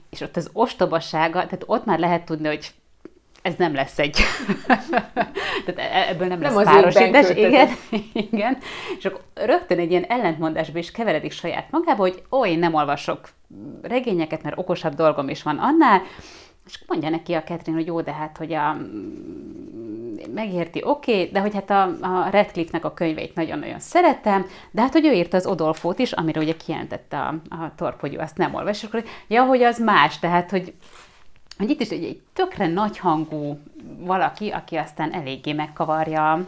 és 0.10 0.21
ott 0.21 0.36
az 0.36 0.50
ostobasága, 0.54 1.34
tehát 1.34 1.63
ott 1.65 1.86
már 1.86 2.00
lehet 2.00 2.26
tudni, 2.26 2.48
hogy 2.48 2.74
ez 3.45 3.53
nem 3.58 3.75
lesz 3.75 3.99
egy, 3.99 4.17
tehát 5.65 5.77
e- 5.77 6.10
ebből 6.10 6.27
nem, 6.27 6.39
nem 6.39 6.55
lesz 6.55 6.63
párosítás, 6.63 7.29
igen, 7.29 7.69
igen, 8.31 8.58
és 8.97 9.05
akkor 9.05 9.21
rögtön 9.34 9.79
egy 9.79 9.91
ilyen 9.91 10.03
ellentmondásba 10.03 10.79
is 10.79 10.91
keveredik 10.91 11.31
saját 11.31 11.71
magába, 11.71 12.01
hogy 12.01 12.23
ó, 12.31 12.45
én 12.45 12.60
nem 12.60 12.73
olvasok 12.73 13.29
regényeket, 13.81 14.43
mert 14.43 14.58
okosabb 14.58 14.93
dolgom 14.93 15.29
is 15.29 15.43
van 15.43 15.58
annál, 15.58 16.01
és 16.65 16.79
mondja 16.88 17.10
neki 17.10 17.34
a 17.34 17.43
Catherine, 17.43 17.77
hogy 17.77 17.88
jó, 17.88 18.01
de 18.01 18.13
hát, 18.13 18.38
hogy 18.38 18.53
a, 18.53 18.77
megérti, 20.34 20.81
oké, 20.84 21.12
okay, 21.12 21.31
de 21.31 21.39
hogy 21.39 21.53
hát 21.53 21.69
a, 21.69 21.84
a 22.01 22.29
Redcliffe-nek 22.29 22.86
a 22.86 22.93
könyveit 22.93 23.36
nagyon-nagyon 23.36 23.79
szeretem, 23.79 24.45
de 24.71 24.81
hát, 24.81 24.93
hogy 24.93 25.05
ő 25.05 25.12
írta 25.12 25.38
az 25.38 25.45
Odolfót 25.45 25.99
is, 25.99 26.12
amire 26.12 26.39
ugye 26.39 26.55
kijelentette 26.65 27.17
a, 27.17 27.36
a 27.49 27.71
torp, 27.75 27.99
hogy 27.99 28.13
ő 28.13 28.17
azt 28.17 28.38
nem 28.38 28.53
olvas, 28.53 28.77
és 28.77 28.88
akkor, 28.88 29.03
ja, 29.27 29.43
hogy 29.43 29.63
az 29.63 29.79
más, 29.79 30.19
tehát, 30.19 30.49
hogy 30.49 30.73
hogy 31.58 31.70
itt 31.70 31.82
is 31.82 31.89
egy, 31.89 32.04
egy 32.04 32.22
tökre 32.34 32.68
nagyhangú 32.68 33.60
valaki, 34.00 34.50
aki 34.50 34.76
aztán 34.76 35.13
eléggé 35.13 35.54
megkavarja 35.54 36.32
a, 36.32 36.43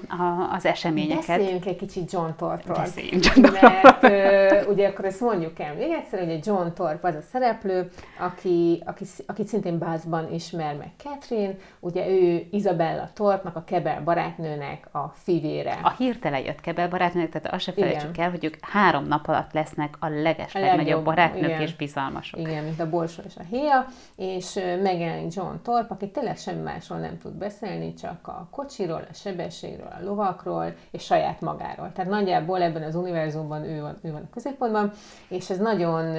az 0.51 0.65
eseményeket. 0.65 1.37
Beszéljünk 1.37 1.65
egy 1.65 1.75
kicsit 1.75 2.11
John. 2.11 2.29
Beszéljünk 2.67 3.25
John. 3.25 3.41
Mert 3.61 4.03
ö, 4.03 4.71
ugye 4.71 4.87
akkor 4.87 5.05
ezt 5.05 5.21
mondjuk 5.21 5.59
el 5.59 5.73
még 5.73 5.91
egyszer, 5.91 6.19
hogy 6.19 6.39
John 6.45 6.67
Thorpe 6.73 7.07
az 7.07 7.15
a 7.15 7.21
szereplő, 7.31 7.89
aki, 8.19 8.83
aki, 8.85 9.05
akit 9.25 9.47
szintén 9.47 9.77
bázban 9.77 10.33
ismer 10.33 10.75
meg 10.75 10.91
Catherine, 10.97 11.55
ugye 11.79 12.07
ő 12.07 12.47
Isabella 12.51 13.09
Thorpe-nak, 13.13 13.55
a 13.55 13.63
Kebel 13.63 14.01
barátnőnek 14.03 14.87
a 14.91 15.13
fivére. 15.23 15.79
A 15.83 15.93
hirtelen 15.97 16.41
jött 16.41 16.61
Kebel 16.61 16.89
barátnőnek, 16.89 17.29
tehát 17.29 17.53
azt 17.53 17.63
se 17.63 17.71
felejtsük 17.71 18.17
el, 18.17 18.29
hogy 18.29 18.45
ők 18.45 18.55
három 18.61 19.07
nap 19.07 19.27
alatt 19.27 19.53
lesznek 19.53 19.95
a 19.99 20.07
leges 20.07 20.55
a 20.55 20.59
legnagyobb 20.59 21.03
barátnők 21.03 21.43
igen. 21.43 21.61
és 21.61 21.75
bizalmasok. 21.75 22.39
Igen, 22.39 22.63
mint 22.63 22.79
a 22.79 22.89
Borsó 22.89 23.21
és 23.25 23.35
a 23.37 23.43
Héja, 23.49 23.85
és 24.15 24.53
megjelenik 24.83 25.33
John 25.33 25.55
Thorpe, 25.63 25.93
aki 25.93 26.09
tényleg 26.09 26.37
semmi 26.37 26.61
másról 26.61 26.99
nem 26.99 27.17
tud 27.17 27.26
beszélni, 27.33 27.93
csak 27.93 28.27
a 28.27 28.47
kocsiról, 28.51 29.07
a 29.09 29.13
sebességről, 29.13 29.93
a 29.99 30.03
lovakról, 30.03 30.73
és 30.91 31.03
saját 31.03 31.41
magáról. 31.41 31.91
Tehát 31.93 32.11
nagyjából 32.11 32.61
ebben 32.61 32.83
az 32.83 32.95
univerzumban 32.95 33.63
ő 33.63 33.81
van, 33.81 33.97
ő 34.01 34.11
van 34.11 34.21
a 34.21 34.33
középpontban, 34.33 34.91
és 35.27 35.49
ez 35.49 35.57
nagyon, 35.57 36.13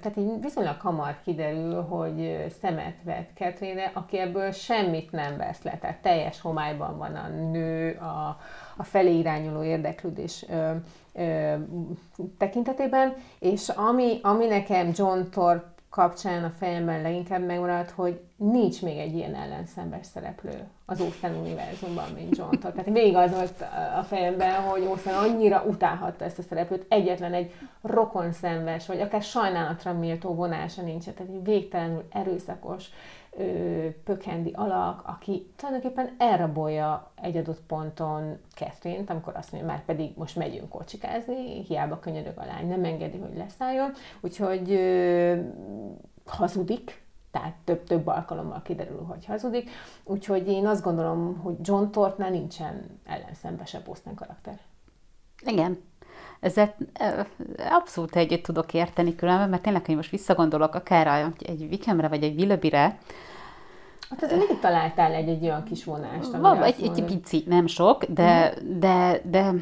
tehát 0.00 0.16
így 0.16 0.40
viszonylag 0.40 0.80
hamar 0.80 1.16
kiderül, 1.24 1.82
hogy 1.82 2.46
szemet 2.60 2.96
vett 3.02 3.30
Catherine, 3.34 3.90
aki 3.94 4.18
ebből 4.18 4.50
semmit 4.50 5.12
nem 5.12 5.36
vesz 5.36 5.62
le, 5.62 5.78
tehát 5.80 6.02
teljes 6.02 6.40
homályban 6.40 6.98
van 6.98 7.14
a 7.14 7.28
nő, 7.28 7.98
a, 8.00 8.38
a 8.76 8.82
felé 8.82 9.18
irányuló 9.18 9.62
érdeklődés 9.62 10.46
ö, 10.48 10.72
ö, 11.12 11.54
tekintetében, 12.38 13.14
és 13.38 13.68
ami, 13.68 14.18
ami 14.22 14.46
nekem 14.46 14.90
John 14.94 15.20
Thorpe 15.30 15.75
kapcsán 15.96 16.44
a 16.44 16.52
fejemben 16.58 17.02
leginkább 17.02 17.44
megmaradt, 17.44 17.90
hogy 17.90 18.20
nincs 18.36 18.82
még 18.82 18.98
egy 18.98 19.14
ilyen 19.14 19.34
ellenszembes 19.34 20.06
szereplő 20.06 20.68
az 20.86 21.00
Ósztán 21.00 21.34
univerzumban, 21.34 22.04
mint 22.14 22.36
John 22.36 22.50
Todd. 22.50 22.72
Tehát 22.72 22.90
végig 22.90 23.16
az 23.16 23.30
volt 23.30 23.64
a 23.98 24.02
fejemben, 24.02 24.62
hogy 24.62 24.86
Ósztán 24.86 25.14
annyira 25.14 25.62
utálhatta 25.66 26.24
ezt 26.24 26.38
a 26.38 26.42
szereplőt, 26.42 26.86
egyetlen 26.88 27.32
egy 27.32 27.52
rokon 27.82 28.32
szenves, 28.32 28.86
vagy 28.86 29.00
akár 29.00 29.22
sajnálatra 29.22 29.92
méltó 29.92 30.34
vonása 30.34 30.82
nincs. 30.82 31.04
Tehát 31.04 31.20
egy 31.20 31.44
végtelenül 31.44 32.04
erőszakos, 32.12 32.88
pökendi 34.04 34.50
alak, 34.54 35.02
aki 35.06 35.50
tulajdonképpen 35.56 36.14
elrabolja 36.18 37.10
egy 37.14 37.36
adott 37.36 37.60
ponton 37.66 38.38
catherine 38.54 39.04
amikor 39.06 39.36
azt 39.36 39.52
mondja, 39.52 39.70
már 39.70 39.84
pedig 39.84 40.12
most 40.16 40.36
megyünk 40.36 40.68
kocsikázni, 40.68 41.64
hiába 41.64 41.98
könyörög 41.98 42.38
a 42.38 42.44
lány, 42.44 42.68
nem 42.68 42.84
engedi, 42.84 43.18
hogy 43.18 43.36
leszálljon, 43.36 43.92
úgyhogy 44.20 44.70
ö, 44.72 45.40
hazudik, 46.26 47.04
tehát 47.30 47.54
több-több 47.64 48.06
alkalommal 48.06 48.62
kiderül, 48.62 49.02
hogy 49.02 49.24
hazudik. 49.24 49.70
Úgyhogy 50.04 50.48
én 50.48 50.66
azt 50.66 50.82
gondolom, 50.82 51.38
hogy 51.38 51.56
John 51.60 51.90
Tortnál 51.90 52.30
nincsen 52.30 53.00
ellenszembesebb 53.04 53.84
Boston 53.84 54.14
karakter. 54.14 54.58
Igen, 55.46 55.78
ezzel 56.40 56.74
abszolút 57.70 58.16
egyet 58.16 58.42
tudok 58.42 58.74
érteni 58.74 59.14
különben, 59.14 59.48
mert 59.48 59.62
tényleg, 59.62 59.86
hogy 59.86 59.96
most 59.96 60.10
visszagondolok 60.10 60.74
akár 60.74 61.32
egy 61.38 61.68
Vikemre 61.68 62.08
vagy 62.08 62.22
egy 62.22 62.38
Willoughby-re, 62.40 62.98
Hát 64.10 64.22
azért 64.22 64.38
mindig 64.38 64.58
találtál 64.58 65.12
egy, 65.12 65.28
egy 65.28 65.42
olyan 65.42 65.64
kis 65.64 65.84
vonást. 65.84 66.30
Van, 66.36 66.62
egy, 66.62 66.82
egy 66.82 67.04
pici, 67.04 67.44
nem 67.46 67.66
sok, 67.66 68.04
de, 68.04 68.48
uh-huh. 68.48 68.78
de, 68.78 69.20
de 69.24 69.52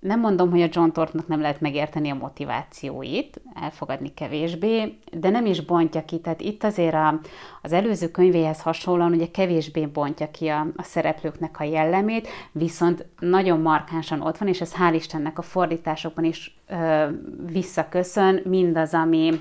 nem 0.00 0.20
mondom, 0.20 0.50
hogy 0.50 0.62
a 0.62 0.68
John 0.70 0.90
Tortnak 0.90 1.28
nem 1.28 1.40
lehet 1.40 1.60
megérteni 1.60 2.10
a 2.10 2.14
motivációit, 2.14 3.40
elfogadni 3.54 4.14
kevésbé, 4.14 4.98
de 5.12 5.30
nem 5.30 5.46
is 5.46 5.60
bontja 5.60 6.04
ki. 6.04 6.20
Tehát 6.20 6.40
itt 6.40 6.64
azért 6.64 6.94
a, 6.94 7.20
az 7.62 7.72
előző 7.72 8.10
könyvéhez 8.10 8.62
hasonlóan 8.62 9.12
ugye 9.12 9.30
kevésbé 9.30 9.86
bontja 9.86 10.30
ki 10.30 10.48
a, 10.48 10.66
a 10.76 10.82
szereplőknek 10.82 11.60
a 11.60 11.64
jellemét, 11.64 12.28
viszont 12.52 13.06
nagyon 13.18 13.60
markánsan 13.60 14.20
ott 14.20 14.38
van, 14.38 14.48
és 14.48 14.60
ez 14.60 14.74
hál' 14.74 14.94
Istennek 14.94 15.38
a 15.38 15.42
fordításokban 15.42 16.24
is 16.24 16.58
ö, 16.68 17.06
visszaköszön, 17.52 18.40
mindaz, 18.44 18.94
ami, 18.94 19.40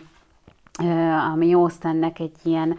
ö, 0.84 0.90
ami 1.34 1.54
Austennek 1.54 2.20
egy 2.20 2.36
ilyen 2.44 2.78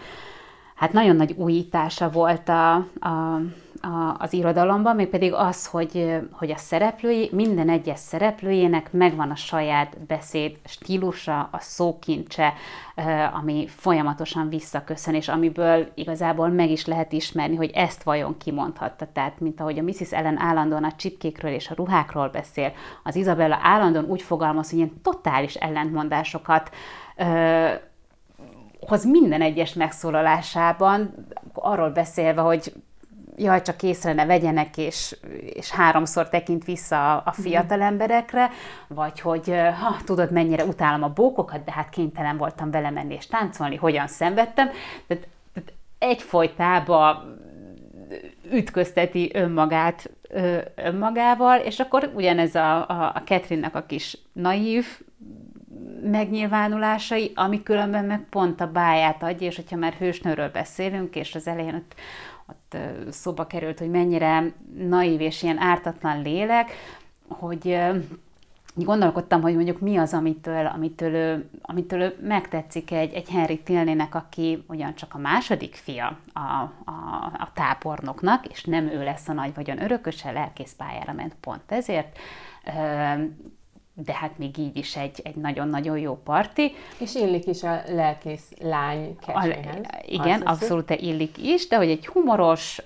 hát 0.74 0.92
nagyon 0.92 1.16
nagy 1.16 1.34
újítása 1.36 2.10
volt 2.10 2.48
a, 2.48 2.74
a 3.00 3.40
a, 3.80 4.14
az 4.18 4.32
irodalomban, 4.32 4.96
mégpedig 4.96 5.32
az, 5.32 5.66
hogy, 5.66 6.20
hogy 6.30 6.50
a 6.50 6.56
szereplői, 6.56 7.30
minden 7.32 7.68
egyes 7.68 7.98
szereplőjének 7.98 8.92
megvan 8.92 9.30
a 9.30 9.34
saját 9.36 9.98
beszéd 10.06 10.58
stílusa, 10.64 11.48
a 11.52 11.58
szókincse, 11.58 12.52
ami 13.32 13.66
folyamatosan 13.68 14.48
visszaköszön, 14.48 15.14
és 15.14 15.28
amiből 15.28 15.88
igazából 15.94 16.48
meg 16.48 16.70
is 16.70 16.86
lehet 16.86 17.12
ismerni, 17.12 17.56
hogy 17.56 17.70
ezt 17.74 18.02
vajon 18.02 18.36
kimondhatta. 18.38 19.06
Tehát, 19.12 19.40
mint 19.40 19.60
ahogy 19.60 19.78
a 19.78 19.82
Mrs. 19.82 20.12
Ellen 20.12 20.40
állandóan 20.40 20.84
a 20.84 20.92
csipkékről 20.96 21.52
és 21.52 21.70
a 21.70 21.74
ruhákról 21.76 22.28
beszél, 22.28 22.72
az 23.02 23.16
Isabella 23.16 23.58
állandóan 23.62 24.04
úgy 24.04 24.22
fogalmaz, 24.22 24.70
hogy 24.70 24.78
ilyen 24.78 25.00
totális 25.02 25.54
ellentmondásokat 25.54 26.70
hoz 28.86 29.04
minden 29.04 29.42
egyes 29.42 29.72
megszólalásában, 29.72 31.14
arról 31.52 31.90
beszélve, 31.90 32.40
hogy 32.40 32.72
jaj, 33.42 33.62
csak 33.62 33.83
észre 33.83 34.12
ne 34.12 34.26
vegyenek, 34.26 34.76
és, 34.76 35.16
és 35.55 35.70
háromszor 35.70 36.29
tekint 36.29 36.64
vissza 36.64 37.16
a 37.16 37.33
mhm. 37.37 37.42
fiatal 37.42 37.81
emberekre, 37.83 38.50
vagy 38.88 39.20
hogy 39.20 39.55
ha, 39.81 39.96
tudod, 40.05 40.33
mennyire 40.33 40.64
utálom 40.64 41.03
a 41.03 41.09
bókokat, 41.09 41.64
de 41.64 41.72
hát 41.72 41.88
kénytelen 41.88 42.37
voltam 42.37 42.70
vele 42.70 42.90
menni 42.90 43.14
és 43.14 43.26
táncolni, 43.26 43.76
hogyan 43.76 44.07
szenvedtem. 44.07 44.70
Tehát, 45.07 45.29
tehát 45.53 45.72
egyfolytában 45.98 47.38
ütközteti 48.53 49.31
önmagát 49.35 50.11
önmagával, 50.74 51.59
és 51.59 51.81
akkor 51.81 52.11
ugyanez 52.14 52.55
a, 52.55 52.88
a, 52.88 53.12
a 53.14 53.22
Catherine-nak 53.24 53.74
a 53.74 53.87
kis 53.87 54.18
naív 54.33 54.87
megnyilvánulásai, 56.03 57.33
ami 57.35 57.62
különben 57.62 58.05
meg 58.05 58.26
pont 58.31 58.61
a 58.61 58.70
báját 58.70 59.22
adja, 59.22 59.46
és 59.46 59.57
hogyha 59.57 59.76
már 59.76 59.92
hősnőről 59.92 60.48
beszélünk, 60.48 61.16
és 61.16 61.35
az 61.35 61.46
elején 61.46 61.74
ott 61.74 61.94
ott 62.50 62.76
szóba 63.10 63.46
került, 63.46 63.78
hogy 63.78 63.90
mennyire 63.90 64.52
naív 64.76 65.20
és 65.20 65.42
ilyen 65.42 65.58
ártatlan 65.58 66.22
lélek, 66.22 66.70
hogy 67.28 67.78
gondolkodtam, 68.74 69.42
hogy 69.42 69.54
mondjuk 69.54 69.80
mi 69.80 69.96
az, 69.96 70.14
amitől, 70.14 70.66
amitől, 70.66 71.14
ő, 71.14 71.48
amitől 71.62 72.00
ő 72.00 72.16
megtetszik 72.22 72.90
egy, 72.90 73.12
egy 73.12 73.30
Henry 73.30 73.58
Tilnének, 73.58 74.14
aki 74.14 74.64
ugyancsak 74.66 75.14
a 75.14 75.18
második 75.18 75.74
fia 75.74 76.18
a, 76.32 76.40
a, 76.84 77.32
a 77.38 77.50
tábornoknak, 77.54 78.46
és 78.46 78.64
nem 78.64 78.86
ő 78.86 79.04
lesz 79.04 79.28
a 79.28 79.32
nagy 79.32 79.54
vagyon 79.54 79.82
örököse, 79.82 80.30
lelkész 80.30 80.74
pályára 80.76 81.12
ment 81.12 81.34
pont 81.40 81.72
ezért 81.72 82.18
de 84.04 84.12
hát 84.12 84.38
még 84.38 84.58
így 84.58 84.76
is 84.76 84.96
egy, 84.96 85.20
egy 85.22 85.34
nagyon-nagyon 85.34 85.98
jó 85.98 86.16
parti. 86.16 86.72
És 86.98 87.14
illik 87.14 87.46
is 87.46 87.62
a 87.62 87.82
lelkész 87.88 88.48
lány 88.60 89.16
keséhez. 89.26 89.80
Igen, 90.06 90.40
abszolút 90.40 90.90
illik 90.90 91.38
is, 91.38 91.68
de 91.68 91.76
hogy 91.76 91.90
egy 91.90 92.06
humoros, 92.06 92.82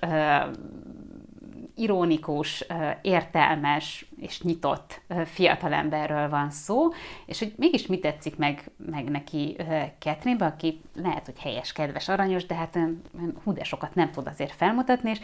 ironikus, 1.75 2.65
értelmes 3.01 4.05
és 4.19 4.41
nyitott 4.41 5.01
fiatalemberről 5.25 6.29
van 6.29 6.49
szó, 6.49 6.87
és 7.25 7.39
hogy 7.39 7.53
mégis 7.57 7.87
mi 7.87 7.99
tetszik 7.99 8.37
meg, 8.37 8.71
meg 8.91 9.09
neki 9.09 9.55
catherine 9.99 10.45
aki 10.45 10.81
lehet, 10.95 11.25
hogy 11.25 11.39
helyes, 11.39 11.71
kedves, 11.71 12.09
aranyos, 12.09 12.45
de 12.45 12.55
hát 12.55 12.79
hú, 13.43 13.53
de 13.53 13.63
sokat 13.63 13.95
nem 13.95 14.11
tud 14.11 14.27
azért 14.27 14.53
felmutatni, 14.53 15.09
és 15.09 15.19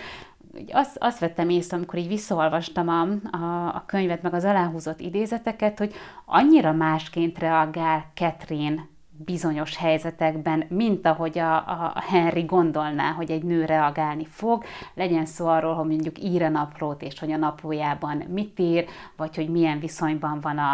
azt, 0.72 0.98
azt 1.00 1.20
vettem 1.20 1.50
észre, 1.50 1.78
amikor 1.78 2.00
így 2.00 2.08
visszaolvastam 2.08 2.88
a, 2.88 3.02
a, 3.38 3.68
a 3.76 3.84
könyvet, 3.86 4.22
meg 4.22 4.34
az 4.34 4.44
aláhúzott 4.44 5.00
idézeteket, 5.00 5.78
hogy 5.78 5.94
annyira 6.26 6.72
másként 6.72 7.40
reagál 7.40 8.06
Catherine 8.14 8.90
bizonyos 9.26 9.78
helyzetekben, 9.78 10.66
mint 10.70 11.06
ahogy 11.06 11.40
a, 11.40 11.56
a 11.56 11.94
Henry 12.08 12.42
gondolná, 12.42 13.12
hogy 13.12 13.32
egy 13.32 13.44
nő 13.44 13.66
reagálni 13.66 14.26
fog. 14.26 14.64
Legyen 14.94 15.26
szó 15.26 15.48
arról, 15.48 15.74
hogy 15.74 15.88
mondjuk 15.88 16.24
ír 16.24 16.44
a 16.44 16.50
naplót, 16.50 17.02
és 17.02 17.20
hogy 17.20 17.32
a 17.32 17.38
naplójában 17.38 18.18
mit 18.18 18.60
ír, 18.60 18.86
vagy 19.18 19.36
hogy 19.36 19.50
milyen 19.50 19.80
viszonyban 19.80 20.40
van 20.40 20.58
a, 20.58 20.74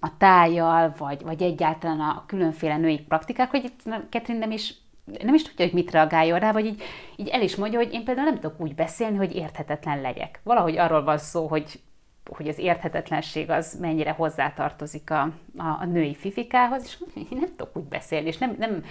a 0.00 0.16
tájjal, 0.16 0.94
vagy, 0.98 1.22
vagy 1.22 1.42
egyáltalán 1.42 2.00
a 2.00 2.24
különféle 2.26 2.76
női 2.76 3.00
praktikák, 3.00 3.50
hogy 3.50 3.64
itt 3.64 3.82
Catherine 4.10 4.38
nem 4.38 4.50
is 4.50 4.74
nem 5.22 5.34
is 5.34 5.42
tudja, 5.42 5.64
hogy 5.64 5.74
mit 5.74 5.90
reagáljon 5.90 6.38
rá, 6.38 6.52
vagy 6.52 6.66
így, 6.66 6.82
így 7.16 7.28
el 7.28 7.42
is 7.42 7.56
mondja, 7.56 7.78
hogy 7.78 7.92
én 7.92 8.04
például 8.04 8.26
nem 8.26 8.40
tudok 8.40 8.60
úgy 8.60 8.74
beszélni, 8.74 9.16
hogy 9.16 9.34
érthetetlen 9.34 10.00
legyek. 10.00 10.40
Valahogy 10.42 10.78
arról 10.78 11.04
van 11.04 11.18
szó, 11.18 11.46
hogy, 11.46 11.80
hogy 12.30 12.48
az 12.48 12.58
érthetetlenség 12.58 13.50
az 13.50 13.78
mennyire 13.80 14.10
hozzátartozik 14.10 15.10
a, 15.10 15.20
a, 15.56 15.66
a 15.80 15.84
női 15.84 16.14
fifikához, 16.14 16.84
és 16.84 16.98
én 17.14 17.38
nem 17.40 17.50
tudok 17.56 17.76
úgy 17.76 17.84
beszélni, 17.84 18.26
és 18.26 18.38
nem, 18.38 18.56
nem, 18.58 18.84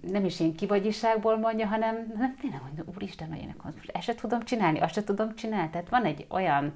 nem 0.00 0.24
is 0.24 0.40
ilyen 0.40 0.54
kivagyiságból 0.54 1.38
mondja, 1.38 1.66
hanem, 1.66 2.12
hanem 2.14 2.36
tényleg 2.40 2.60
mondja, 2.62 2.84
úristen, 2.94 3.28
hogy 3.28 3.42
én 3.42 3.54
ezt 3.92 4.04
se 4.04 4.14
tudom 4.14 4.42
csinálni, 4.42 4.80
azt 4.80 4.94
se 4.94 5.04
tudom 5.04 5.34
csinálni. 5.34 5.70
Tehát 5.70 5.88
van 5.88 6.04
egy 6.04 6.26
olyan, 6.28 6.72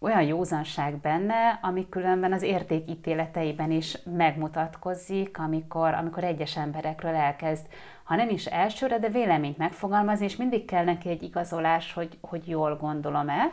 olyan 0.00 0.22
józanság 0.22 0.96
benne, 0.96 1.58
ami 1.62 1.88
különben 1.88 2.32
az 2.32 2.42
értékítéleteiben 2.42 3.70
is 3.70 3.98
megmutatkozik, 4.16 5.38
amikor, 5.38 5.94
amikor 5.94 6.24
egyes 6.24 6.56
emberekről 6.56 7.14
elkezd, 7.14 7.66
ha 8.04 8.14
nem 8.14 8.28
is 8.28 8.46
elsőre, 8.46 8.98
de 8.98 9.08
véleményt 9.08 9.58
megfogalmazni, 9.58 10.24
és 10.24 10.36
mindig 10.36 10.64
kell 10.64 10.84
neki 10.84 11.08
egy 11.08 11.22
igazolás, 11.22 11.92
hogy, 11.92 12.18
hogy 12.20 12.48
jól 12.48 12.76
gondolom-e, 12.76 13.52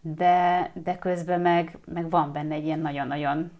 de, 0.00 0.70
de 0.74 0.98
közben 0.98 1.40
meg, 1.40 1.78
meg 1.84 2.10
van 2.10 2.32
benne 2.32 2.54
egy 2.54 2.64
ilyen 2.64 2.80
nagyon-nagyon 2.80 3.50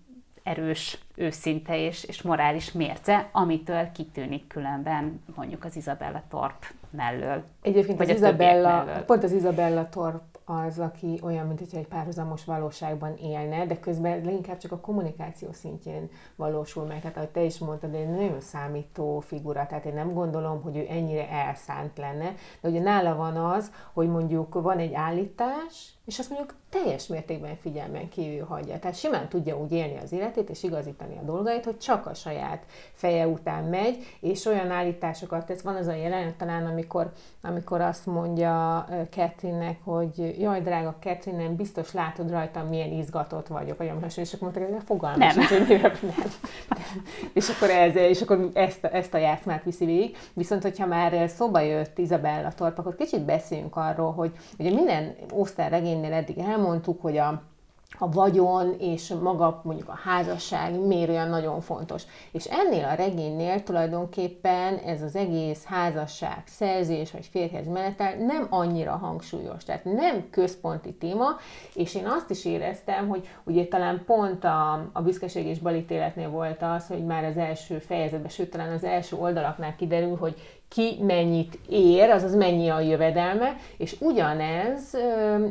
erős, 0.43 0.99
őszinte 1.15 1.79
és, 1.79 2.05
és 2.05 2.23
morális 2.23 2.73
mérce, 2.73 3.29
amitől 3.33 3.93
kitűnik 3.93 4.47
különben 4.47 5.23
mondjuk 5.35 5.65
az 5.65 5.77
Isabella 5.77 6.23
Torp 6.29 6.67
mellől. 6.91 7.45
Egyébként 7.63 8.01
az 8.01 8.09
Isabella, 8.09 9.03
pont 9.07 9.25
az 9.25 9.33
Isabella 9.33 9.89
Torp 9.89 10.30
az, 10.51 10.79
aki 10.79 11.21
olyan, 11.23 11.47
mint 11.47 11.59
hogyha 11.59 11.79
egy 11.79 11.87
párhuzamos 11.87 12.45
valóságban 12.45 13.17
élne, 13.17 13.67
de 13.67 13.79
közben 13.79 14.25
leginkább 14.25 14.59
csak 14.59 14.73
a 14.73 14.81
kommunikáció 14.81 15.53
szintjén 15.53 16.11
valósul 16.37 16.85
meg. 16.85 17.01
Tehát, 17.01 17.17
ahogy 17.17 17.29
te 17.29 17.43
is 17.43 17.59
mondtad, 17.59 17.95
egy 17.95 18.11
nagyon 18.11 18.41
számító 18.41 19.21
figura, 19.21 19.67
tehát 19.67 19.85
én 19.85 19.95
nem 19.95 20.13
gondolom, 20.13 20.63
hogy 20.63 20.77
ő 20.77 20.87
ennyire 20.89 21.29
elszánt 21.31 21.99
lenne, 21.99 22.35
de 22.61 22.69
ugye 22.69 22.81
nála 22.81 23.17
van 23.17 23.37
az, 23.37 23.73
hogy 23.93 24.09
mondjuk 24.09 24.63
van 24.63 24.79
egy 24.79 24.95
állítás, 24.95 25.95
és 26.11 26.19
azt 26.19 26.31
mondjuk 26.31 26.55
teljes 26.71 27.07
mértékben 27.07 27.57
figyelmen 27.57 28.09
kívül 28.09 28.45
hagyja. 28.45 28.79
Tehát 28.79 28.97
simán 28.97 29.29
tudja 29.29 29.59
úgy 29.59 29.73
élni 29.73 29.99
az 30.03 30.13
életét 30.13 30.51
és 30.51 30.63
igazítani 30.63 31.19
a 31.19 31.25
dolgait, 31.25 31.65
hogy 31.65 31.79
csak 31.79 32.07
a 32.07 32.15
saját 32.15 32.63
feje 32.93 33.27
után 33.27 33.65
megy, 33.65 34.17
és 34.21 34.45
olyan 34.45 34.71
állításokat 34.71 35.47
tesz. 35.47 35.61
Van 35.61 35.77
az 35.77 35.87
a 35.87 35.95
jelenet 35.95 36.35
talán, 36.35 36.67
amikor, 36.67 37.13
amikor 37.43 37.81
azt 37.81 38.07
mondja 38.07 38.87
Catherine-nek, 39.11 39.79
hogy 39.85 40.37
jaj, 40.41 40.61
drága 40.61 40.97
Catherine, 41.01 41.43
nem 41.43 41.57
biztos 41.57 41.93
látod 41.93 42.31
rajtam, 42.31 42.67
milyen 42.67 42.93
izgatott 42.93 43.47
vagyok, 43.47 43.77
vagy 43.77 43.87
olyan 43.87 44.05
és 44.17 44.33
akkor 44.33 44.53
mondta, 44.53 44.75
hogy 44.75 44.83
fogalmam 44.85 45.19
nem. 45.19 45.47
hogy 45.47 45.67
mire, 45.69 45.93
nem. 46.01 46.33
és 47.39 47.49
akkor, 47.49 47.71
ez, 47.71 47.97
és 47.97 48.21
akkor 48.21 48.51
ezt, 48.53 48.85
ezt 48.85 49.15
a 49.15 49.19
játszmát 49.19 49.65
viszi 49.65 49.85
végig. 49.85 50.17
Viszont, 50.33 50.63
hogyha 50.63 50.87
már 50.87 51.29
szóba 51.29 51.61
jött 51.61 51.99
Izabella 51.99 52.53
Torp, 52.53 52.79
akkor 52.79 52.97
kicsit 52.97 53.25
beszéljünk 53.25 53.77
arról, 53.77 54.13
hogy 54.13 54.33
ugye 54.59 54.75
minden 54.75 55.15
Osztár 55.33 55.71
regénynél 56.01 56.13
eddig 56.13 56.39
elmondtuk, 56.39 57.01
hogy 57.03 57.17
a 57.17 57.43
a 57.99 58.09
vagyon 58.11 58.75
és 58.79 59.09
maga 59.23 59.61
mondjuk 59.65 59.89
a 59.89 59.99
házasság 60.05 60.87
miért 60.87 61.09
olyan 61.09 61.29
nagyon 61.29 61.61
fontos. 61.61 62.03
És 62.33 62.45
ennél 62.45 62.85
a 62.85 62.95
regénynél 62.95 63.63
tulajdonképpen 63.63 64.77
ez 64.77 65.03
az 65.03 65.17
egész 65.17 65.65
házasság, 65.65 66.43
szerzés 66.47 67.11
vagy 67.11 67.27
férhez 67.27 67.67
menetel 67.67 68.15
nem 68.17 68.47
annyira 68.51 68.97
hangsúlyos, 68.97 69.65
tehát 69.65 69.85
nem 69.85 70.31
központi 70.31 70.95
téma, 70.95 71.37
és 71.75 71.95
én 71.95 72.07
azt 72.07 72.31
is 72.31 72.45
éreztem, 72.45 73.09
hogy 73.09 73.29
ugye 73.45 73.67
talán 73.67 74.03
pont 74.07 74.45
a, 74.45 74.91
a 74.93 75.03
büszkeség 75.03 75.47
és 75.47 75.59
balítéletnél 75.59 76.31
volt 76.31 76.63
az, 76.63 76.87
hogy 76.87 77.05
már 77.05 77.25
az 77.25 77.37
első 77.37 77.79
fejezetben, 77.79 78.31
sőt 78.31 78.51
talán 78.51 78.73
az 78.73 78.85
első 78.85 79.17
oldalaknál 79.17 79.77
kiderül, 79.77 80.17
hogy 80.17 80.60
ki 80.71 80.99
mennyit 81.03 81.59
ér, 81.69 82.11
azaz 82.11 82.35
mennyi 82.35 82.69
a 82.69 82.81
jövedelme, 82.81 83.57
és 83.77 83.97
ugyanez 84.01 84.95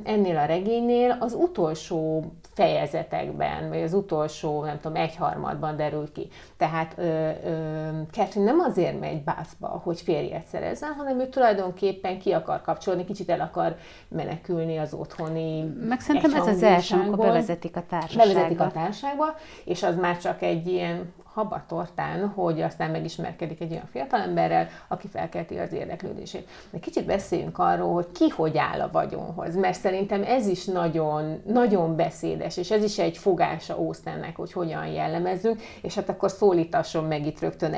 ennél 0.04 0.38
a 0.38 0.46
regénynél 0.46 1.18
az 1.20 1.34
utolsó 1.34 2.24
fejezetekben, 2.54 3.70
vagy 3.70 3.82
az 3.82 3.94
utolsó, 3.94 4.64
nem 4.64 4.80
tudom, 4.80 4.98
egyharmadban 4.98 5.76
derül 5.76 6.12
ki. 6.12 6.28
Tehát 6.58 6.94
ö, 6.98 7.04
ö, 7.04 7.90
Catherine 8.12 8.52
nem 8.52 8.60
azért 8.60 9.00
megy 9.00 9.24
bászba, 9.24 9.68
hogy 9.84 10.02
férjet 10.02 10.46
szerezzen, 10.46 10.94
hanem 10.94 11.20
ő 11.20 11.28
tulajdonképpen 11.28 12.20
ki 12.20 12.32
akar 12.32 12.62
kapcsolni, 12.62 13.06
kicsit 13.06 13.30
el 13.30 13.42
akar 13.42 13.76
menekülni 14.08 14.78
az 14.78 14.94
otthoni 14.94 15.64
Meg 15.88 16.00
szerintem 16.00 16.34
ez 16.34 16.48
az 16.48 16.64
első, 16.64 16.96
amikor 16.96 17.26
bevezetik 17.26 17.76
a 17.76 17.84
társaságba. 17.90 18.34
Bevezetik 18.34 18.60
a 18.60 18.72
társaságba, 18.72 19.36
és 19.66 19.84
az 19.84 19.96
már 19.96 20.18
csak 20.18 20.42
egy 20.42 20.68
ilyen 20.68 21.14
habatortán, 21.40 22.28
hogy 22.28 22.62
aztán 22.62 22.92
megismerkedik 22.92 23.62
egy 23.62 23.72
olyan 23.72 23.88
fiatalemberrel, 23.92 24.68
aki 24.88 25.08
felkelti 25.08 25.58
az 25.58 25.74
érdeklődését. 25.74 26.48
De 26.70 26.80
kicsit 26.80 27.06
beszéljünk 27.06 27.58
arról, 27.60 27.94
hogy 27.94 28.12
ki 28.12 28.28
hogy 28.30 28.58
áll 28.58 28.82
a 28.82 28.90
vagyonhoz, 28.92 29.56
mert 29.56 29.80
szerintem 29.80 30.24
ez 30.24 30.48
is 30.48 30.66
nagyon, 30.66 31.42
nagyon 31.46 31.96
beszédes, 31.96 32.58
és 32.58 32.72
ez 32.72 32.84
is 32.84 33.00
egy 33.00 33.18
fogása 33.18 33.80
Ósztennek, 33.80 34.36
hogy 34.36 34.52
hogyan 34.52 34.86
jellemezzünk, 34.86 35.62
és 35.82 35.96
hát 35.96 36.10
akkor 36.10 36.32
szólítasson 36.32 37.04
meg 37.04 37.26
itt 37.26 37.40
rögtön 37.40 37.76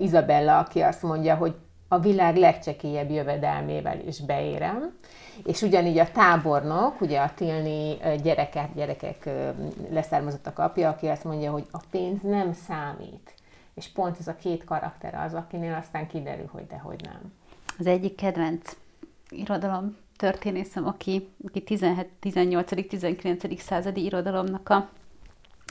Izabella, 0.00 0.58
aki 0.58 0.80
azt 0.80 1.02
mondja, 1.02 1.34
hogy 1.34 1.54
a 1.88 1.98
világ 1.98 2.36
legcsekélyebb 2.36 3.10
jövedelmével 3.10 4.00
is 4.06 4.20
beérem, 4.20 4.94
és 5.44 5.62
ugyanígy 5.62 5.98
a 5.98 6.10
tábornok, 6.10 7.00
ugye 7.00 7.20
a 7.20 7.30
Tilni 7.34 7.96
gyerekek, 8.22 8.74
gyerekek 8.74 9.28
leszármazottak 9.90 10.58
apja, 10.58 10.88
aki 10.88 11.06
azt 11.06 11.24
mondja, 11.24 11.50
hogy 11.50 11.66
a 11.70 11.80
pénz 11.90 12.22
nem 12.22 12.52
számít. 12.52 13.34
És 13.74 13.88
pont 13.88 14.16
ez 14.18 14.28
a 14.28 14.36
két 14.36 14.64
karakter 14.64 15.14
az, 15.14 15.34
akinél 15.34 15.74
aztán 15.74 16.06
kiderül, 16.06 16.48
hogy 16.52 16.66
dehogy 16.66 17.00
nem. 17.04 17.32
Az 17.78 17.86
egyik 17.86 18.14
kedvenc 18.14 18.76
irodalom 19.28 19.96
történészem, 20.16 20.86
aki, 20.86 21.28
aki 21.46 21.62
18.-19. 21.66 23.58
századi 23.58 24.04
irodalomnak 24.04 24.68
a 24.68 24.88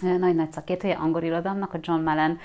nagy-nagy 0.02 0.52
szakértője, 0.52 0.96
angol 0.96 1.24
irodalomnak, 1.24 1.74
a 1.74 1.80
John 1.82 2.00
Mellen 2.00 2.38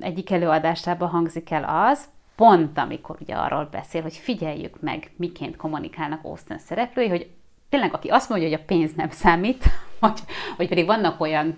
egyik 0.00 0.30
előadásában 0.30 1.08
hangzik 1.08 1.50
el 1.50 1.88
az, 1.90 2.04
pont 2.36 2.78
amikor 2.78 3.16
ugye 3.20 3.34
arról 3.34 3.68
beszél, 3.70 4.02
hogy 4.02 4.16
figyeljük 4.16 4.80
meg, 4.80 5.10
miként 5.16 5.56
kommunikálnak 5.56 6.24
Austin 6.24 6.58
szereplői, 6.58 7.08
hogy 7.08 7.30
tényleg 7.68 7.94
aki 7.94 8.08
azt 8.08 8.28
mondja, 8.28 8.48
hogy 8.48 8.58
a 8.60 8.64
pénz 8.66 8.94
nem 8.94 9.10
számít, 9.10 9.64
vagy, 10.00 10.20
vagy 10.56 10.68
pedig 10.68 10.86
vannak 10.86 11.20
olyan 11.20 11.56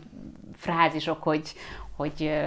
frázisok, 0.57 1.23
hogy, 1.23 1.53
hogy 1.97 2.45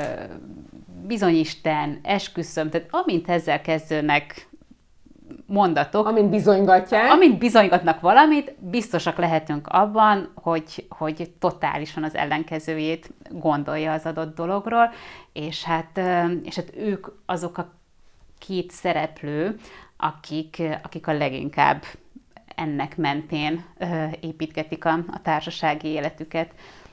bizonyisten, 1.07 1.99
esküszöm, 2.03 2.69
tehát 2.69 2.87
amint 2.91 3.29
ezzel 3.29 3.61
kezdőnek 3.61 4.48
mondatok. 5.49 6.07
Amint 6.07 6.29
bizonygatják. 6.29 7.11
Amint 7.11 7.37
bizonygatnak 7.37 7.99
valamit, 7.99 8.55
biztosak 8.59 9.17
lehetünk 9.17 9.67
abban, 9.67 10.31
hogy, 10.35 10.85
hogy 10.89 11.31
totálisan 11.39 12.03
az 12.03 12.15
ellenkezőjét 12.15 13.09
gondolja 13.29 13.93
az 13.93 14.05
adott 14.05 14.35
dologról, 14.35 14.91
és 15.33 15.63
hát, 15.63 16.01
és 16.43 16.55
hát 16.55 16.75
ők 16.77 17.07
azok 17.25 17.57
a 17.57 17.71
két 18.37 18.71
szereplő, 18.71 19.55
akik, 19.97 20.61
akik 20.83 21.07
a 21.07 21.13
leginkább 21.13 21.83
ennek 22.55 22.97
mentén 22.97 23.65
építgetik 24.19 24.85
a, 24.85 24.93
a 25.11 25.21
társasági 25.21 25.87
életüket. 25.87 26.51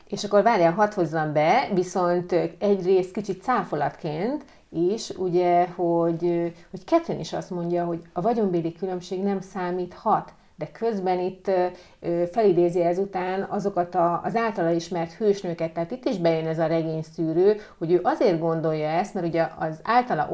És 0.09 0.25
akkor 0.25 0.43
várjál, 0.43 0.73
hadd 0.73 0.95
hozzam 0.95 1.33
be, 1.33 1.69
viszont 1.75 2.33
egyrészt 2.59 3.13
kicsit 3.13 3.43
cáfolatként 3.43 4.45
is, 4.71 5.11
ugye, 5.11 5.67
hogy, 5.67 6.53
hogy 6.71 6.81
Catherine 6.85 7.21
is 7.21 7.33
azt 7.33 7.51
mondja, 7.51 7.85
hogy 7.85 8.03
a 8.13 8.21
vagyonbéli 8.21 8.73
különbség 8.73 9.23
nem 9.23 9.41
számíthat, 9.41 10.33
de 10.59 10.71
közben 10.71 11.19
itt 11.19 11.51
felidézi 12.33 12.83
ezután 12.83 13.43
azokat 13.43 13.95
a, 13.95 14.21
az 14.25 14.37
általa 14.37 14.71
ismert 14.71 15.13
hősnőket, 15.13 15.73
tehát 15.73 15.91
itt 15.91 16.05
is 16.05 16.19
bejön 16.19 16.47
ez 16.47 16.59
a 16.59 16.67
regényszűrő, 16.67 17.61
hogy 17.79 17.93
ő 17.93 18.01
azért 18.03 18.41
gondolja 18.41 18.89
ezt, 18.89 19.15
mert 19.15 19.27
ugye 19.27 19.49
az 19.59 19.81
általa 19.83 20.29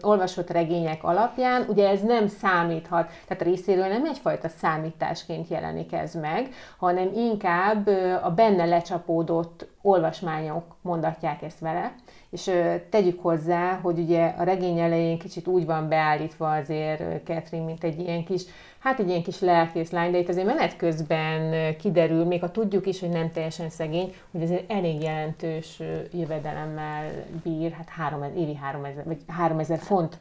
olvasott 0.00 0.50
regények 0.50 1.04
alapján, 1.04 1.64
ugye 1.68 1.88
ez 1.88 2.02
nem 2.02 2.26
számíthat, 2.26 3.10
tehát 3.26 3.42
részéről 3.42 3.86
nem 3.86 4.04
egyfajta 4.04 4.48
számításként 4.48 5.48
jelenik 5.48 5.92
ez 5.92 6.14
meg, 6.14 6.48
hanem 6.78 7.10
inkább 7.14 7.86
a 8.22 8.30
benne 8.30 8.64
lecsapódott 8.64 9.66
olvasmányok 9.82 10.76
mondatják 10.82 11.42
ezt 11.42 11.58
vele, 11.58 11.94
és 12.30 12.50
tegyük 12.90 13.22
hozzá, 13.22 13.78
hogy 13.82 13.98
ugye 13.98 14.26
a 14.26 14.42
regény 14.42 14.78
elején 14.78 15.18
kicsit 15.18 15.46
úgy 15.46 15.66
van 15.66 15.88
beállítva 15.88 16.52
azért 16.52 17.24
Catherine, 17.24 17.64
mint 17.64 17.84
egy 17.84 17.98
ilyen 17.98 18.24
kis, 18.24 18.42
hát 18.78 18.98
egy 18.98 19.08
ilyen 19.08 19.22
kis 19.22 19.40
lelkész 19.40 19.90
lány, 19.90 20.10
de 20.10 20.18
itt 20.18 20.28
azért 20.28 20.46
menet 20.46 20.76
közben 20.76 21.76
kiderül, 21.76 22.24
még 22.24 22.40
ha 22.40 22.50
tudjuk 22.50 22.86
is, 22.86 23.00
hogy 23.00 23.08
nem 23.08 23.30
teljesen 23.30 23.68
szegény, 23.68 24.14
hogy 24.30 24.42
azért 24.42 24.70
elég 24.70 25.02
jelentős 25.02 25.82
jövedelemmel 26.12 27.10
bír, 27.42 27.70
hát 27.70 27.88
három, 27.88 28.22
évi 28.36 28.54
3000, 28.54 29.04
vagy 29.04 29.18
3000 29.28 29.78
font 29.78 30.18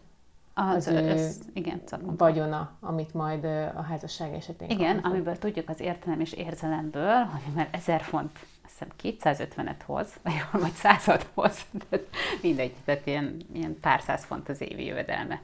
az, 0.53 0.75
az 0.75 0.87
ő 0.87 1.09
össz, 1.09 1.37
igen, 1.53 1.81
vagyona, 2.17 2.71
amit 2.79 3.13
majd 3.13 3.43
a 3.75 3.81
házasság 3.81 4.33
esetén 4.33 4.69
Igen, 4.69 4.95
kapunk. 4.95 5.13
amiből 5.13 5.37
tudjuk 5.37 5.69
az 5.69 5.79
értelem 5.79 6.19
és 6.19 6.33
érzelemből, 6.33 7.15
hogy 7.15 7.53
már 7.55 7.67
1000 7.71 8.01
font 8.01 8.31
hiszem 8.79 9.17
250-et 9.55 9.81
hoz, 9.85 10.13
vagy 10.51 10.71
100-at 10.83 11.21
hoz, 11.33 11.65
tehát 11.89 12.05
mindegy, 12.41 12.73
tehát 12.85 13.07
ilyen, 13.07 13.37
ilyen 13.53 13.79
pár 13.79 14.01
száz 14.01 14.25
font 14.25 14.49
az 14.49 14.61
évi 14.61 14.85
jövedelme. 14.85 15.41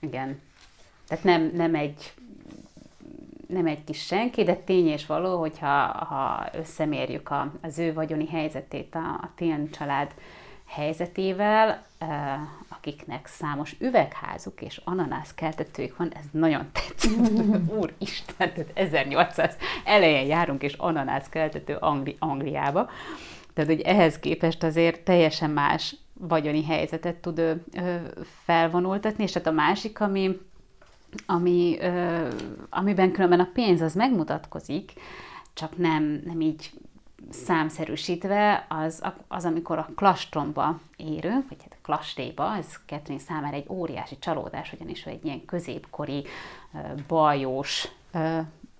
Igen. 0.00 0.40
Tehát 1.08 1.24
nem, 1.24 1.50
nem 1.54 1.74
egy 1.74 2.12
nem 3.48 3.66
egy 3.66 3.84
kis 3.84 4.04
senki, 4.04 4.44
de 4.44 4.54
tény 4.54 4.86
és 4.86 5.06
való, 5.06 5.38
hogyha 5.38 5.86
ha 5.86 6.48
összemérjük 6.52 7.30
a, 7.30 7.52
az 7.60 7.78
ő 7.78 7.92
vagyoni 7.92 8.26
helyzetét 8.26 8.94
a, 8.94 9.08
a 9.22 9.30
Tén 9.36 9.70
család 9.70 10.14
helyzetével, 10.68 11.82
akiknek 12.68 13.26
számos 13.26 13.76
üvegházuk 13.80 14.60
és 14.60 14.80
ananász 14.84 15.34
keltetőik 15.34 15.96
van, 15.96 16.12
ez 16.12 16.24
nagyon 16.30 16.66
tetszik. 16.72 17.18
Úristen, 17.80 18.52
tehát 18.52 18.70
1800 18.74 19.56
elején 19.84 20.26
járunk, 20.26 20.62
és 20.62 20.72
ananász 20.72 21.28
keltető 21.28 21.74
Angli- 21.74 22.16
Angliába. 22.18 22.90
Tehát, 23.54 23.70
hogy 23.70 23.80
ehhez 23.80 24.18
képest 24.18 24.62
azért 24.62 25.00
teljesen 25.00 25.50
más 25.50 25.96
vagyoni 26.12 26.64
helyzetet 26.64 27.16
tud 27.16 27.38
ö, 27.38 27.54
felvonultatni, 28.44 29.22
és 29.22 29.32
hát 29.32 29.46
a 29.46 29.50
másik, 29.50 30.00
ami, 30.00 30.38
ami, 31.26 31.76
ö, 31.80 32.28
amiben 32.70 33.12
különben 33.12 33.40
a 33.40 33.50
pénz 33.52 33.80
az 33.80 33.94
megmutatkozik, 33.94 34.92
csak 35.54 35.76
nem, 35.76 36.22
nem 36.24 36.40
így 36.40 36.70
számszerűsítve, 37.30 38.66
az, 38.68 39.02
az 39.28 39.44
amikor 39.44 39.78
a 39.78 39.88
klastromba 39.96 40.80
érünk, 40.96 41.48
vagy 41.48 41.58
hát 41.62 41.72
a 41.72 41.82
klastéba, 41.82 42.56
ez 42.56 42.66
Catherine 42.86 43.20
számára 43.20 43.56
egy 43.56 43.66
óriási 43.68 44.18
csalódás, 44.18 44.72
ugyanis 44.72 45.06
egy 45.06 45.24
ilyen 45.24 45.44
középkori, 45.44 46.24
bajós 47.06 47.88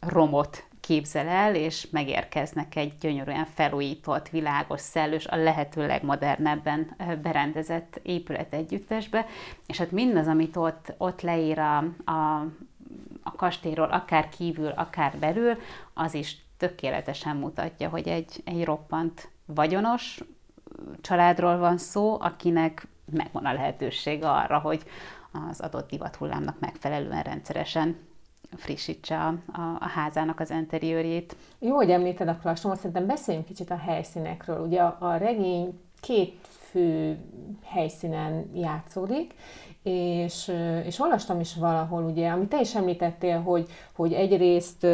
romot 0.00 0.68
képzel 0.80 1.26
el, 1.26 1.54
és 1.54 1.88
megérkeznek 1.90 2.76
egy 2.76 2.92
gyönyörűen 3.00 3.46
felújított, 3.54 4.28
világos, 4.28 4.80
szellős, 4.80 5.26
a 5.26 5.36
lehető 5.36 5.86
legmodernebben 5.86 6.96
berendezett 7.22 8.00
épület 8.02 8.52
együttesbe, 8.54 9.26
és 9.66 9.78
hát 9.78 9.90
mindaz, 9.90 10.26
amit 10.26 10.56
ott, 10.56 10.94
ott 10.98 11.20
leír 11.20 11.58
a, 11.58 11.76
a, 12.04 12.46
a 13.22 13.32
kastélyról, 13.36 13.88
akár 13.90 14.28
kívül, 14.28 14.68
akár 14.68 15.16
belül, 15.16 15.58
az 15.94 16.14
is 16.14 16.36
tökéletesen 16.58 17.36
mutatja, 17.36 17.88
hogy 17.88 18.08
egy, 18.08 18.42
egy 18.44 18.64
roppant 18.64 19.28
vagyonos 19.46 20.20
családról 21.00 21.58
van 21.58 21.78
szó, 21.78 22.20
akinek 22.20 22.86
megvan 23.12 23.44
a 23.44 23.52
lehetőség 23.52 24.24
arra, 24.24 24.58
hogy 24.58 24.82
az 25.50 25.60
adott 25.60 25.90
divathullámnak 25.90 26.58
megfelelően 26.58 27.22
rendszeresen 27.22 27.96
frissítse 28.56 29.18
a, 29.20 29.34
a, 29.52 29.60
a 29.80 29.88
házának 29.88 30.40
az 30.40 30.50
interiőrjét. 30.50 31.36
Jó, 31.58 31.74
hogy 31.74 31.90
említed 31.90 32.28
a 32.28 32.36
klastromot, 32.36 32.78
szerintem 32.78 33.06
beszéljünk 33.06 33.46
kicsit 33.46 33.70
a 33.70 33.76
helyszínekről. 33.76 34.66
Ugye 34.66 34.80
a, 34.82 34.96
a 35.00 35.16
regény 35.16 35.80
két 36.00 36.46
fő 36.70 37.18
helyszínen 37.64 38.50
játszódik, 38.54 39.34
és, 39.88 40.52
és 40.84 41.00
olvastam 41.00 41.40
is 41.40 41.54
valahol, 41.54 42.02
ugye, 42.02 42.28
amit 42.28 42.48
te 42.48 42.60
is 42.60 42.74
említettél, 42.74 43.40
hogy, 43.40 43.66
hogy 43.92 44.12
egyrészt 44.12 44.86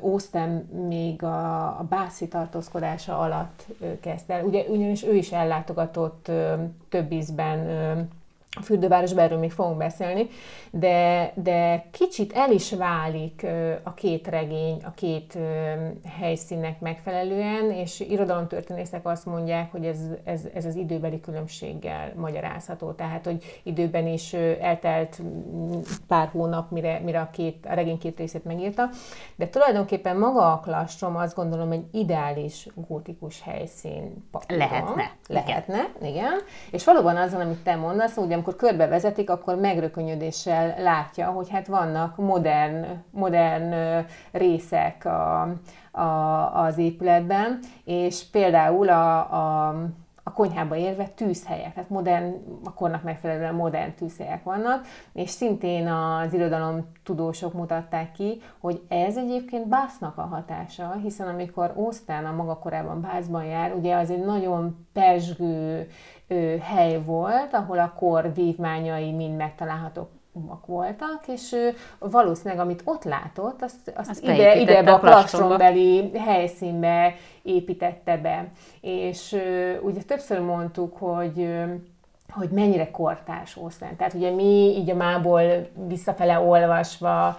Ósztem 0.00 0.50
még 0.88 1.22
a, 1.22 1.64
a 1.64 1.86
Bászi 1.88 2.28
tartózkodása 2.28 3.18
alatt 3.18 3.66
kezdte 4.00 4.34
el, 4.34 4.44
ugye, 4.44 4.64
ugyanis 4.68 5.04
ő 5.04 5.14
is 5.14 5.32
ellátogatott 5.32 6.28
ö, 6.28 6.54
több 6.88 7.12
ízben 7.12 7.68
ö, 7.68 8.00
a 8.58 8.62
fürdővárosban, 8.62 9.24
erről 9.24 9.38
még 9.38 9.52
fogunk 9.52 9.76
beszélni, 9.76 10.28
de, 10.70 11.32
de 11.34 11.84
kicsit 11.90 12.32
el 12.32 12.52
is 12.52 12.72
válik 12.72 13.46
a 13.82 13.94
két 13.94 14.26
regény 14.26 14.82
a 14.84 14.90
két 14.90 15.38
helyszínnek 16.18 16.80
megfelelően, 16.80 17.70
és 17.70 18.00
irodalomtörténészek 18.00 19.06
azt 19.06 19.26
mondják, 19.26 19.70
hogy 19.70 19.84
ez, 19.84 19.98
ez, 20.24 20.40
ez 20.54 20.64
az 20.64 20.74
időbeli 20.74 21.20
különbséggel 21.20 22.12
magyarázható. 22.16 22.92
Tehát, 22.92 23.24
hogy 23.24 23.60
időben 23.62 24.06
is 24.06 24.32
eltelt 24.60 25.22
pár 26.06 26.28
hónap, 26.28 26.70
mire, 26.70 26.98
mire 27.04 27.20
a, 27.20 27.30
két, 27.30 27.66
a 27.70 27.74
regény 27.74 27.98
két 27.98 28.18
részét 28.18 28.44
megírta, 28.44 28.88
de 29.36 29.48
tulajdonképpen 29.48 30.16
maga 30.16 30.52
a 30.52 30.60
klastrom 30.60 31.16
azt 31.16 31.34
gondolom 31.34 31.70
egy 31.70 31.84
ideális 31.92 32.68
gótikus 32.74 33.42
helyszín. 33.42 34.24
Papíron. 34.30 34.68
Lehetne. 34.68 35.10
Lehetne, 35.28 35.90
igen. 36.00 36.14
igen. 36.14 36.38
És 36.70 36.84
valóban 36.84 37.16
azon, 37.16 37.40
amit 37.40 37.62
te 37.62 37.76
mondasz, 37.76 38.16
ugye 38.16 38.34
amikor 38.48 38.68
körbevezetik, 38.68 39.30
akkor 39.30 39.56
megrökönyödéssel 39.56 40.82
látja, 40.82 41.30
hogy 41.30 41.50
hát 41.50 41.66
vannak 41.66 42.16
modern, 42.16 42.86
modern 43.10 44.04
részek 44.32 45.04
a, 45.04 45.40
a, 45.90 46.64
az 46.64 46.78
épületben, 46.78 47.58
és 47.84 48.24
például 48.30 48.88
a, 48.88 49.18
a 49.18 49.74
a 50.28 50.32
konyhába 50.32 50.76
érve 50.76 51.08
tűzhelyek, 51.08 51.74
tehát 51.74 51.90
modern, 51.90 52.34
a 52.64 52.74
kornak 52.74 53.02
megfelelően 53.02 53.54
modern 53.54 53.94
tűzhelyek 53.94 54.42
vannak, 54.42 54.86
és 55.12 55.30
szintén 55.30 55.86
az 55.86 56.32
irodalom 56.32 56.92
tudósok 57.04 57.52
mutatták 57.52 58.12
ki, 58.12 58.40
hogy 58.58 58.82
ez 58.88 59.16
egyébként 59.16 59.68
Básznak 59.68 60.18
a 60.18 60.22
hatása, 60.22 60.94
hiszen 61.02 61.28
amikor 61.28 61.72
Ósztán 61.76 62.26
a 62.26 62.32
maga 62.32 62.58
korában 62.58 63.00
Bászban 63.00 63.44
jár, 63.44 63.72
ugye 63.74 63.96
az 63.96 64.10
egy 64.10 64.24
nagyon 64.24 64.86
pesgő 64.92 65.88
hely 66.60 67.02
volt, 67.04 67.54
ahol 67.54 67.78
a 67.78 67.94
kor 67.98 68.34
vívmányai 68.34 69.12
mind 69.12 69.36
megtalálhatók 69.36 70.08
voltak, 70.66 71.24
és 71.26 71.52
ő 71.52 71.74
valószínűleg, 71.98 72.58
amit 72.58 72.82
ott 72.84 73.04
látott, 73.04 73.62
azt, 73.62 73.92
azt, 73.96 74.10
azt 74.10 74.22
ide, 74.22 74.56
ide 74.56 74.78
a 74.78 74.98
plastrombeli 74.98 76.10
helyszínbe 76.18 77.14
építette 77.42 78.16
be. 78.16 78.48
És 78.80 79.36
ugye 79.82 80.02
többször 80.02 80.40
mondtuk, 80.40 80.96
hogy 80.96 81.48
hogy 82.32 82.48
mennyire 82.48 82.90
kortárs 82.90 83.56
Oszlán. 83.56 83.96
Tehát 83.96 84.14
ugye 84.14 84.30
mi 84.30 84.76
így 84.76 84.90
a 84.90 84.94
mából 84.94 85.42
visszafele 85.86 86.38
olvasva 86.38 87.38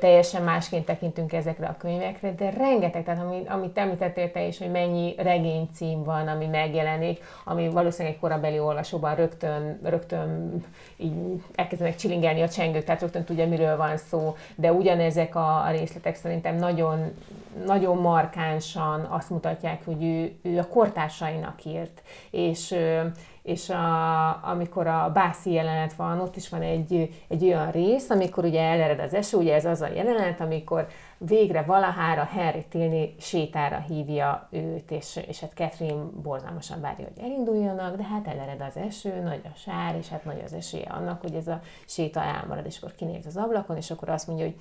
teljesen 0.00 0.42
másként 0.42 0.84
tekintünk 0.84 1.32
ezekre 1.32 1.66
a 1.66 1.76
könyvekre, 1.78 2.32
de 2.32 2.50
rengeteg, 2.50 3.04
tehát 3.04 3.24
amit, 3.24 3.48
amit 3.48 3.78
említettél 3.78 4.30
te 4.30 4.46
is, 4.46 4.58
hogy 4.58 4.70
mennyi 4.70 5.14
regénycím 5.18 6.04
van, 6.04 6.28
ami 6.28 6.46
megjelenik, 6.46 7.20
ami 7.44 7.68
valószínűleg 7.68 8.14
egy 8.14 8.20
korabeli 8.20 8.58
olvasóban 8.58 9.14
rögtön, 9.14 9.80
rögtön 9.82 10.62
így 10.96 11.14
elkezdenek 11.54 11.96
csilingelni 11.96 12.42
a 12.42 12.48
csengők, 12.48 12.84
tehát 12.84 13.00
rögtön 13.00 13.24
tudja, 13.24 13.48
miről 13.48 13.76
van 13.76 13.96
szó, 13.96 14.36
de 14.54 14.72
ugyanezek 14.72 15.34
a, 15.34 15.64
a 15.66 15.70
részletek 15.70 16.14
szerintem 16.14 16.56
nagyon, 16.56 17.12
nagyon 17.66 17.96
markánsan 17.96 19.00
azt 19.00 19.30
mutatják, 19.30 19.84
hogy 19.84 20.04
ő, 20.04 20.32
ő 20.42 20.58
a 20.58 20.66
kortársainak 20.66 21.64
írt, 21.64 22.02
és 22.30 22.74
és 23.42 23.70
a, 23.70 24.44
amikor 24.50 24.86
a 24.86 25.10
bászi 25.12 25.52
jelenet 25.52 25.92
van, 25.92 26.20
ott 26.20 26.36
is 26.36 26.48
van 26.48 26.62
egy, 26.62 27.10
egy 27.28 27.44
olyan 27.44 27.70
rész, 27.70 28.10
amikor 28.10 28.44
ugye 28.44 28.62
elered 28.62 29.00
az 29.00 29.14
eső, 29.14 29.36
ugye 29.36 29.54
ez 29.54 29.64
az 29.64 29.80
a 29.80 29.86
jelenet, 29.86 30.40
amikor 30.40 30.86
végre 31.18 31.62
valahára 31.62 32.24
Harry 32.24 32.64
Tilney 32.68 33.14
sétára 33.18 33.78
hívja 33.78 34.48
őt, 34.50 34.90
és, 34.90 35.20
és 35.28 35.40
hát 35.40 35.52
Catherine 35.54 36.02
borzalmasan 36.22 36.80
várja, 36.80 37.06
hogy 37.14 37.24
elinduljanak, 37.24 37.96
de 37.96 38.04
hát 38.04 38.26
elered 38.26 38.60
az 38.60 38.76
eső, 38.76 39.20
nagy 39.22 39.40
a 39.44 39.56
sár, 39.56 39.96
és 39.96 40.08
hát 40.08 40.24
nagy 40.24 40.42
az 40.44 40.52
esélye 40.52 40.88
annak, 40.90 41.20
hogy 41.20 41.34
ez 41.34 41.48
a 41.48 41.60
séta 41.86 42.22
elmarad, 42.22 42.66
és 42.66 42.76
akkor 42.76 42.94
kinéz 42.94 43.26
az 43.26 43.36
ablakon, 43.36 43.76
és 43.76 43.90
akkor 43.90 44.08
azt 44.08 44.26
mondja, 44.26 44.44
hogy 44.44 44.56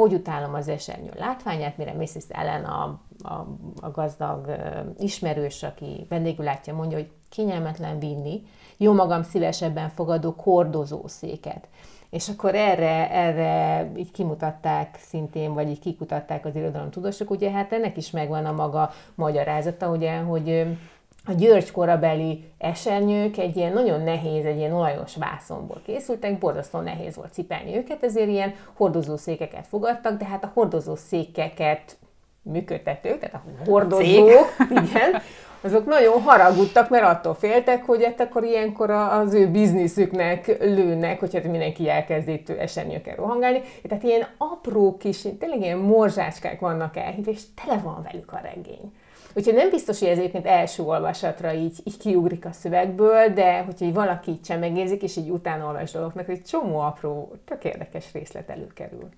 hogy 0.00 0.14
utálom 0.14 0.54
az 0.54 0.68
esernyő 0.68 1.10
látványát, 1.18 1.76
mire 1.76 1.92
Mrs. 1.92 2.24
Ellen, 2.28 2.64
a, 2.64 3.00
a, 3.22 3.46
a 3.80 3.90
gazdag 3.90 4.56
ismerős, 4.98 5.62
aki 5.62 6.06
vendégül 6.08 6.44
látja, 6.44 6.74
mondja, 6.74 6.96
hogy 6.96 7.10
kényelmetlen 7.28 7.98
vinni, 7.98 8.42
jó 8.76 8.92
magam 8.92 9.22
szívesebben 9.22 9.88
fogadok 9.88 10.40
hordozószéket. 10.40 11.68
És 12.10 12.28
akkor 12.28 12.54
erre, 12.54 13.10
erre 13.10 13.88
így 13.96 14.10
kimutatták 14.10 14.98
szintén, 15.00 15.54
vagy 15.54 15.68
így 15.68 15.78
kikutatták 15.78 16.44
az 16.44 16.58
tudósok, 16.90 17.30
ugye 17.30 17.50
hát 17.50 17.72
ennek 17.72 17.96
is 17.96 18.10
megvan 18.10 18.44
a 18.44 18.52
maga 18.52 18.90
magyarázata, 19.14 19.90
ugye, 19.90 20.18
hogy 20.18 20.76
a 21.24 21.32
György 21.32 21.70
korabeli 21.70 22.44
esernyők 22.58 23.36
egy 23.36 23.56
ilyen 23.56 23.72
nagyon 23.72 24.02
nehéz, 24.02 24.44
egy 24.44 24.56
ilyen 24.56 24.72
olajos 24.72 25.16
vászonból 25.16 25.80
készültek, 25.86 26.38
borzasztó 26.38 26.80
nehéz 26.80 27.16
volt 27.16 27.32
cipelni 27.32 27.76
őket, 27.76 28.02
ezért 28.02 28.28
ilyen 28.28 28.54
hordozószékeket 28.74 29.66
fogadtak, 29.66 30.18
de 30.18 30.24
hát 30.24 30.44
a 30.44 30.50
hordozószékeket 30.54 31.96
működtetők, 32.42 33.18
tehát 33.18 33.34
a 33.34 33.70
hordozók, 33.70 34.56
igen, 34.70 35.22
azok 35.60 35.86
nagyon 35.86 36.22
haragudtak, 36.22 36.90
mert 36.90 37.04
attól 37.04 37.34
féltek, 37.34 37.84
hogy 37.84 38.04
hát 38.04 38.20
akkor 38.20 38.44
ilyenkor 38.44 38.90
az 38.90 39.34
ő 39.34 39.48
bizniszüknek 39.48 40.58
lőnek, 40.60 41.20
hogy 41.20 41.34
hát 41.34 41.44
mindenki 41.44 41.88
elkezd 41.88 42.28
itt 42.28 42.48
esernyőkkel 42.48 43.16
rohangálni. 43.16 43.60
Tehát 43.88 44.04
ilyen 44.04 44.26
apró 44.38 44.96
kis, 44.96 45.26
tényleg 45.38 45.60
ilyen 45.60 45.78
morzsácskák 45.78 46.60
vannak 46.60 46.96
elhívva, 46.96 47.30
és 47.30 47.40
tele 47.64 47.78
van 47.78 48.06
velük 48.10 48.32
a 48.32 48.40
regény. 48.42 48.92
Úgyhogy 49.34 49.54
nem 49.54 49.70
biztos, 49.70 49.98
hogy 49.98 50.08
ez 50.08 50.18
egyébként 50.18 50.46
első 50.46 50.82
olvasatra 50.82 51.52
így, 51.52 51.78
így 51.84 51.96
kiugrik 51.96 52.44
a 52.44 52.52
szövegből, 52.52 53.28
de 53.28 53.62
hogyha 53.62 53.92
valaki 53.92 54.30
így 54.30 54.44
sem 54.44 54.58
megérzik, 54.58 55.02
és 55.02 55.16
így 55.16 55.30
utána 55.30 55.66
olvas 55.66 55.90
dolgoknak, 55.90 56.28
egy 56.28 56.42
csomó 56.42 56.78
apró, 56.78 57.32
tök 57.44 57.64
érdekes 57.64 58.12
részlet 58.12 58.50
előkerül. 58.50 59.08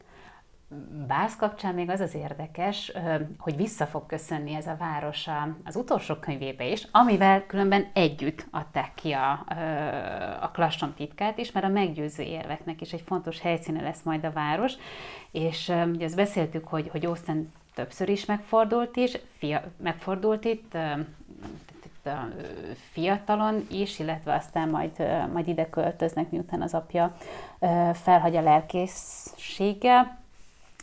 Bász 1.06 1.36
kapcsán 1.36 1.74
még 1.74 1.90
az 1.90 2.00
az 2.00 2.14
érdekes, 2.14 2.92
hogy 3.38 3.56
vissza 3.56 3.86
fog 3.86 4.06
köszönni 4.06 4.54
ez 4.54 4.66
a 4.66 4.76
város 4.78 5.28
az 5.64 5.76
utolsó 5.76 6.14
könyvébe 6.14 6.66
is, 6.66 6.88
amivel 6.90 7.46
különben 7.46 7.86
együtt 7.92 8.46
adták 8.50 8.94
ki 8.94 9.12
a, 9.12 9.46
a 10.40 10.50
Klasson 10.50 10.94
titkát 10.94 11.38
is, 11.38 11.52
mert 11.52 11.66
a 11.66 11.68
meggyőző 11.68 12.22
érveknek 12.22 12.80
is 12.80 12.92
egy 12.92 13.02
fontos 13.06 13.40
helyszíne 13.40 13.82
lesz 13.82 14.02
majd 14.02 14.24
a 14.24 14.32
város, 14.32 14.72
és 15.30 15.72
ugye 15.92 16.04
ezt 16.04 16.16
beszéltük, 16.16 16.66
hogy, 16.66 16.88
hogy 16.88 17.06
Austin 17.06 17.52
többször 17.74 18.08
is 18.08 18.24
megfordult 18.24 18.96
is, 18.96 19.18
fia, 19.38 19.62
megfordult 19.76 20.44
itt, 20.44 20.76
itt 21.84 22.08
fiatalon 22.92 23.66
is, 23.70 23.98
illetve 23.98 24.34
aztán 24.34 24.68
majd, 24.68 24.92
majd 25.32 25.48
ide 25.48 25.68
költöznek, 25.68 26.30
miután 26.30 26.62
az 26.62 26.74
apja 26.74 27.16
felhagy 27.92 28.36
a 28.36 28.42
lelkészséggel. 28.42 30.20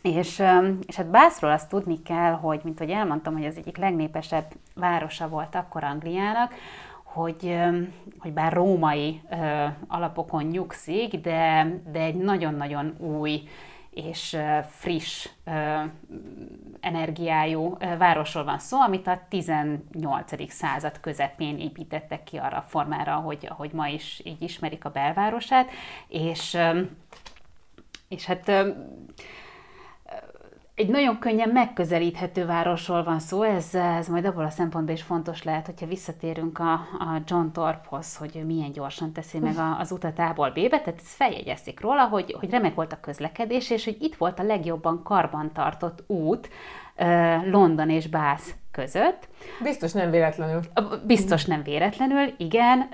És, 0.02 0.44
és 0.86 0.96
hát 0.96 1.10
Bászról 1.10 1.52
azt 1.52 1.70
tudni 1.70 2.02
kell, 2.02 2.32
hogy, 2.32 2.60
mint 2.64 2.78
hogy 2.78 2.90
elmondtam, 2.90 3.34
hogy 3.34 3.46
az 3.46 3.58
egyik 3.58 3.78
legnépesebb 3.78 4.46
városa 4.76 5.30
volt 5.30 5.56
akkor 5.56 5.84
Angliának, 5.84 6.54
hogy, 7.04 7.58
hogy 8.20 8.34
bár 8.34 8.54
római 8.54 9.22
alapokon 9.88 10.44
nyugszik, 10.44 11.16
de, 11.16 11.68
de 11.92 12.00
egy 12.00 12.16
nagyon-nagyon 12.16 12.96
új 12.98 13.48
és 13.92 14.38
friss 14.70 15.30
energiájú 16.80 17.78
városról 17.98 18.44
van 18.44 18.60
szó, 18.60 18.82
amit 18.82 19.08
a 19.08 19.22
18. 19.30 20.52
század 20.52 21.00
közepén 21.00 21.60
építettek 21.60 22.24
ki 22.24 22.38
arra 22.38 22.58
a 22.58 22.66
formára, 22.68 23.16
hogy, 23.16 23.48
ahogy 23.50 23.72
ma 23.72 23.88
is 23.88 24.22
így 24.24 24.42
ismerik 24.42 24.86
a 24.86 24.90
belvárosát, 24.90 25.70
és, 26.08 26.58
és 28.08 28.26
hát 28.26 28.52
egy 30.80 30.90
nagyon 30.90 31.20
könnyen 31.20 31.50
megközelíthető 31.50 32.46
városról 32.46 33.04
van 33.04 33.20
szó, 33.20 33.42
ez, 33.42 33.76
ez 33.76 34.08
majd 34.08 34.26
abból 34.26 34.46
a 34.46 34.50
szempontból 34.50 34.96
is 34.96 35.02
fontos 35.02 35.44
lehet, 35.44 35.66
hogyha 35.66 35.86
visszatérünk 35.86 36.60
a, 36.60 36.74
a 36.74 37.22
John 37.26 37.52
Torphoz, 37.52 38.18
hogy 38.18 38.44
milyen 38.46 38.72
gyorsan 38.72 39.12
teszi 39.12 39.40
meg 39.40 39.58
a, 39.58 39.80
az 39.80 39.92
utat 39.92 40.20
A-ból 40.20 40.50
B-be, 40.50 40.80
tehát 40.80 40.94
ezt 40.96 41.08
feljegyezték 41.08 41.80
róla, 41.80 42.08
hogy, 42.08 42.36
hogy 42.40 42.50
remek 42.50 42.76
volt 42.76 42.92
a 42.92 43.00
közlekedés, 43.00 43.70
és 43.70 43.86
hogy 43.86 43.98
itt 44.00 44.16
volt 44.16 44.40
a 44.40 44.44
legjobban 44.44 45.04
karbantartott 45.04 46.04
út 46.08 46.50
London 47.46 47.90
és 47.90 48.08
Bath 48.08 48.44
között. 48.72 49.28
Biztos 49.64 49.92
nem 49.92 50.12
véletlenül. 50.12 50.62
Biztos 51.06 51.46
nem 51.46 51.64
véletlenül, 51.64 52.34
igen 52.38 52.90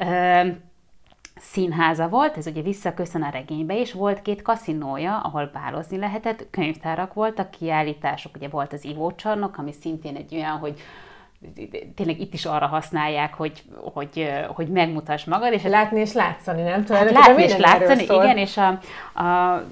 színháza 1.35 2.09
volt, 2.09 2.37
ez 2.37 2.47
ugye 2.47 2.61
visszaköszön 2.61 3.23
a 3.23 3.29
regénybe, 3.29 3.79
és 3.79 3.93
volt 3.93 4.21
két 4.21 4.41
kaszinója, 4.41 5.19
ahol 5.19 5.49
bálozni 5.53 5.97
lehetett, 5.97 6.47
könyvtárak 6.49 7.13
voltak, 7.13 7.51
kiállítások, 7.51 8.35
ugye 8.35 8.47
volt 8.47 8.73
az 8.73 8.85
ivócsarnok, 8.85 9.57
ami 9.57 9.71
szintén 9.71 10.15
egy 10.15 10.35
olyan, 10.35 10.57
hogy 10.57 10.79
tényleg 11.95 12.19
itt 12.19 12.33
is 12.33 12.45
arra 12.45 12.65
használják, 12.65 13.33
hogy, 13.33 13.63
hogy, 13.93 14.31
hogy 14.47 14.67
megmutass 14.67 15.23
magad. 15.23 15.53
És 15.53 15.63
látni 15.63 15.99
és 15.99 16.13
látszani, 16.13 16.61
nem? 16.61 16.85
Hát 16.87 17.11
látni 17.11 17.43
és 17.43 17.57
látszani, 17.57 18.03
igen, 18.03 18.37
és 18.37 18.57
a, 18.57 18.67
a 19.21 19.63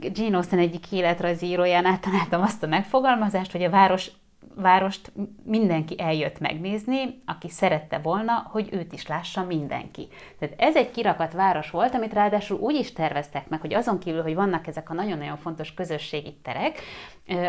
Jane 0.00 0.36
Austen 0.36 0.58
egyik 0.58 0.92
életrajzíróján 0.92 1.86
áttaláltam 1.86 2.42
azt 2.42 2.62
a 2.62 2.66
megfogalmazást, 2.66 3.52
hogy 3.52 3.62
a 3.62 3.70
város 3.70 4.10
várost 4.54 5.12
mindenki 5.44 6.00
eljött 6.00 6.38
megnézni, 6.38 7.22
aki 7.26 7.48
szerette 7.48 7.98
volna, 7.98 8.46
hogy 8.50 8.68
őt 8.72 8.92
is 8.92 9.06
lássa 9.06 9.44
mindenki. 9.44 10.08
Tehát 10.38 10.54
ez 10.58 10.76
egy 10.76 10.90
kirakat 10.90 11.32
város 11.32 11.70
volt, 11.70 11.94
amit 11.94 12.12
ráadásul 12.12 12.58
úgy 12.58 12.74
is 12.74 12.92
terveztek 12.92 13.48
meg, 13.48 13.60
hogy 13.60 13.74
azon 13.74 13.98
kívül, 13.98 14.22
hogy 14.22 14.34
vannak 14.34 14.66
ezek 14.66 14.90
a 14.90 14.94
nagyon-nagyon 14.94 15.36
fontos 15.36 15.74
közösségi 15.74 16.36
terek, 16.42 16.82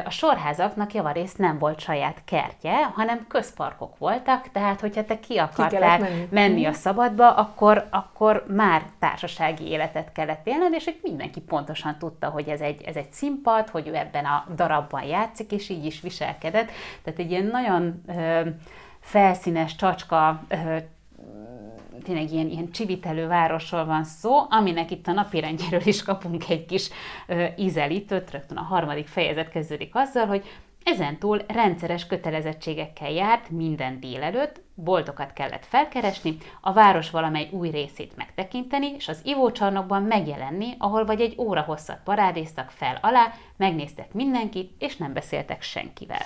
a 0.05 0.09
sorházaknak 0.09 0.93
javarészt 0.93 1.37
nem 1.37 1.57
volt 1.57 1.79
saját 1.79 2.21
kertje, 2.25 2.83
hanem 2.83 3.25
közparkok 3.27 3.97
voltak, 3.97 4.51
tehát 4.51 4.79
hogyha 4.79 5.05
te 5.05 5.19
ki 5.19 5.37
akartál 5.37 5.97
ki 5.97 6.03
menni. 6.03 6.27
menni 6.29 6.65
a 6.65 6.69
mhm. 6.69 6.77
szabadba, 6.77 7.33
akkor, 7.33 7.87
akkor 7.89 8.45
már 8.47 8.85
társasági 8.99 9.67
életet 9.67 10.11
kellett 10.11 10.47
élned, 10.47 10.73
és 10.73 10.83
hogy 10.83 10.99
mindenki 11.01 11.39
pontosan 11.39 11.97
tudta, 11.97 12.29
hogy 12.29 12.47
ez 12.47 12.61
egy, 12.61 12.81
ez 12.81 12.95
egy 12.95 13.11
színpad, 13.11 13.69
hogy 13.69 13.87
ő 13.87 13.95
ebben 13.95 14.25
a 14.25 14.45
darabban 14.55 15.03
játszik, 15.03 15.51
és 15.51 15.69
így 15.69 15.85
is 15.85 16.01
viselkedett. 16.01 16.71
Tehát 17.03 17.19
egy 17.19 17.31
ilyen 17.31 17.45
nagyon 17.45 18.01
ö, 18.07 18.41
felszínes, 18.99 19.75
csacska, 19.75 20.43
ö, 20.47 20.77
tényleg 22.03 22.31
ilyen, 22.31 22.49
ilyen 22.49 22.71
csivitelő 22.71 23.27
városról 23.27 23.85
van 23.85 24.03
szó, 24.03 24.45
aminek 24.49 24.91
itt 24.91 25.07
a 25.07 25.11
napirendjéről 25.11 25.81
is 25.83 26.03
kapunk 26.03 26.49
egy 26.49 26.65
kis 26.65 26.89
ö, 27.27 27.45
ízelítőt, 27.57 28.31
rögtön 28.31 28.57
a 28.57 28.61
harmadik 28.61 29.07
fejezet 29.07 29.49
kezdődik 29.49 29.95
azzal, 29.95 30.25
hogy 30.25 30.43
Ezentúl 30.83 31.41
rendszeres 31.47 32.07
kötelezettségekkel 32.07 33.11
járt 33.11 33.49
minden 33.49 33.99
délelőtt, 33.99 34.61
boltokat 34.75 35.33
kellett 35.33 35.65
felkeresni, 35.65 36.37
a 36.61 36.73
város 36.73 37.09
valamely 37.09 37.49
új 37.51 37.69
részét 37.69 38.15
megtekinteni, 38.15 38.87
és 38.95 39.07
az 39.07 39.21
ivócsarnokban 39.23 40.03
megjelenni, 40.03 40.75
ahol 40.77 41.05
vagy 41.05 41.21
egy 41.21 41.35
óra 41.37 41.61
hosszat 41.61 41.99
parádéztak 42.03 42.69
fel 42.69 42.99
alá, 43.01 43.33
megnéztek 43.57 44.13
mindenkit, 44.13 44.71
és 44.79 44.97
nem 44.97 45.13
beszéltek 45.13 45.61
senkivel. 45.61 46.25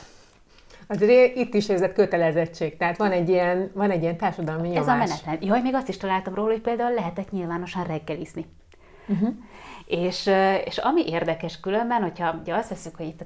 Azért 0.87 1.35
itt 1.35 1.53
is 1.53 1.69
érzett 1.69 1.93
kötelezettség, 1.93 2.77
tehát 2.77 2.97
van 2.97 3.11
egy 3.11 3.29
ilyen, 3.29 3.71
van 3.73 3.91
egy 3.91 4.01
ilyen 4.01 4.17
társadalmi 4.17 4.67
nyomás. 4.67 4.81
Ez 4.81 4.87
a 4.87 4.95
menetrend. 4.95 5.43
Jaj, 5.43 5.61
még 5.61 5.73
azt 5.73 5.89
is 5.89 5.97
találtam 5.97 6.35
róla, 6.35 6.51
hogy 6.51 6.61
például 6.61 6.93
lehetett 6.93 7.31
nyilvánosan 7.31 7.83
reggelizni. 7.83 8.45
Uh-huh. 9.07 9.33
És, 9.85 10.29
és 10.65 10.77
ami 10.77 11.07
érdekes 11.07 11.59
különben, 11.59 12.01
hogyha 12.01 12.35
ugye 12.41 12.55
azt 12.55 12.69
veszük, 12.69 12.95
hogy 12.95 13.05
itt 13.05 13.21
a 13.21 13.25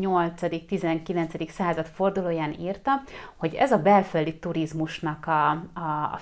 8.-19. 0.00 1.48
század 1.48 1.86
fordulóján 1.86 2.54
írta, 2.60 3.02
hogy 3.36 3.54
ez 3.54 3.72
a 3.72 3.78
belföldi 3.78 4.38
turizmusnak 4.38 5.26
a, 5.26 5.50
a, 5.50 6.10
a 6.12 6.16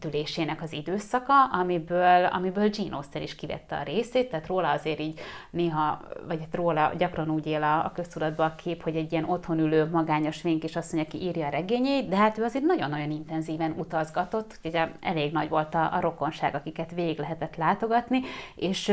fellendülésének 0.00 0.62
az 0.62 0.72
időszaka, 0.72 1.44
amiből, 1.44 2.24
amiből 2.24 2.68
Gene 2.68 2.94
Austen 2.94 3.22
is 3.22 3.34
kivette 3.34 3.76
a 3.76 3.82
részét, 3.82 4.30
tehát 4.30 4.46
róla 4.46 4.70
azért 4.70 5.00
így 5.00 5.20
néha, 5.50 6.00
vagy 6.26 6.38
hát 6.40 6.54
róla 6.54 6.92
gyakran 6.98 7.30
úgy 7.30 7.46
él 7.46 7.62
a, 7.62 7.84
a 7.84 7.92
köztudatban 7.94 8.46
a 8.46 8.54
kép, 8.54 8.82
hogy 8.82 8.96
egy 8.96 9.12
ilyen 9.12 9.24
otthon 9.24 9.58
ülő 9.58 9.88
magányos 9.90 10.42
mondja, 10.42 11.00
aki 11.00 11.22
írja 11.22 11.46
a 11.46 11.50
regényét, 11.50 12.08
de 12.08 12.16
hát 12.16 12.38
ő 12.38 12.44
azért 12.44 12.64
nagyon-nagyon 12.64 13.10
intenzíven 13.10 13.74
utazgatott, 13.78 14.58
ugye 14.64 14.88
elég 15.00 15.32
nagy 15.32 15.48
volt 15.48 15.74
a, 15.74 15.94
a 15.94 16.00
rokonság, 16.00 16.54
akiket 16.54 16.94
végig 16.94 17.18
lehetett 17.18 17.56
látogatni, 17.56 18.20
és 18.54 18.92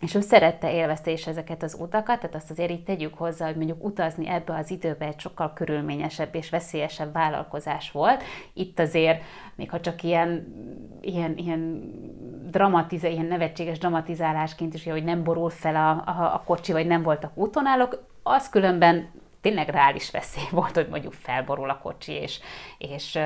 és 0.00 0.14
ő 0.14 0.20
szerette, 0.20 0.72
élvezte 0.72 1.10
is 1.10 1.26
ezeket 1.26 1.62
az 1.62 1.76
utakat, 1.80 2.20
tehát 2.20 2.34
azt 2.34 2.50
azért 2.50 2.70
így 2.70 2.84
tegyük 2.84 3.14
hozzá, 3.14 3.46
hogy 3.46 3.56
mondjuk 3.56 3.84
utazni 3.84 4.28
ebbe 4.28 4.54
az 4.54 4.70
időbe 4.70 5.06
egy 5.06 5.18
sokkal 5.18 5.52
körülményesebb 5.52 6.34
és 6.34 6.50
veszélyesebb 6.50 7.12
vállalkozás 7.12 7.90
volt. 7.90 8.22
Itt 8.52 8.78
azért, 8.78 9.22
még 9.54 9.70
ha 9.70 9.80
csak 9.80 10.02
ilyen, 10.02 10.54
ilyen, 11.00 11.36
ilyen, 11.36 11.90
dramatize, 12.50 13.08
ilyen 13.08 13.26
nevetséges 13.26 13.78
dramatizálásként 13.78 14.74
is, 14.74 14.84
hogy 14.84 15.04
nem 15.04 15.24
borul 15.24 15.50
fel 15.50 15.76
a, 15.76 15.90
a, 15.90 16.34
a 16.34 16.42
kocsi, 16.44 16.72
vagy 16.72 16.86
nem 16.86 17.02
voltak 17.02 17.36
útonálók, 17.36 18.04
az 18.22 18.48
különben 18.48 19.10
tényleg 19.40 19.68
reális 19.68 20.10
veszély 20.10 20.48
volt, 20.50 20.74
hogy 20.74 20.88
mondjuk 20.88 21.12
felborul 21.12 21.70
a 21.70 21.78
kocsi, 21.78 22.12
és, 22.12 22.40
és 22.78 23.18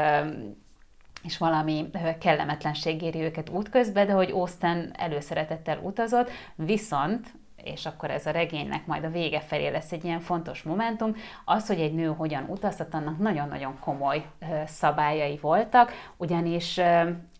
és 1.22 1.38
valami 1.38 1.90
kellemetlenség 2.20 3.02
éri 3.02 3.20
őket 3.20 3.48
útközben, 3.48 4.06
de 4.06 4.12
hogy 4.12 4.30
Austen 4.30 4.92
előszeretettel 4.96 5.78
utazott, 5.82 6.30
viszont 6.54 7.32
és 7.64 7.86
akkor 7.86 8.10
ez 8.10 8.26
a 8.26 8.30
regénynek 8.30 8.86
majd 8.86 9.04
a 9.04 9.10
vége 9.10 9.40
felé 9.40 9.68
lesz 9.68 9.92
egy 9.92 10.04
ilyen 10.04 10.20
fontos 10.20 10.62
momentum, 10.62 11.14
az, 11.44 11.66
hogy 11.66 11.80
egy 11.80 11.94
nő 11.94 12.06
hogyan 12.06 12.44
utazhat, 12.48 12.94
annak 12.94 13.18
nagyon-nagyon 13.18 13.78
komoly 13.80 14.24
szabályai 14.66 15.38
voltak, 15.40 15.92
ugyanis 16.16 16.80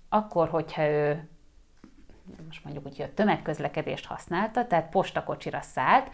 akkor, 0.08 0.48
hogyha 0.48 0.82
ő 0.82 1.28
most 2.46 2.64
mondjuk 2.64 2.86
úgy, 2.86 2.96
hogy 2.96 3.10
tömegközlekedést 3.10 4.06
használta, 4.06 4.66
tehát 4.66 4.90
postakocsira 4.90 5.60
szállt, 5.60 6.10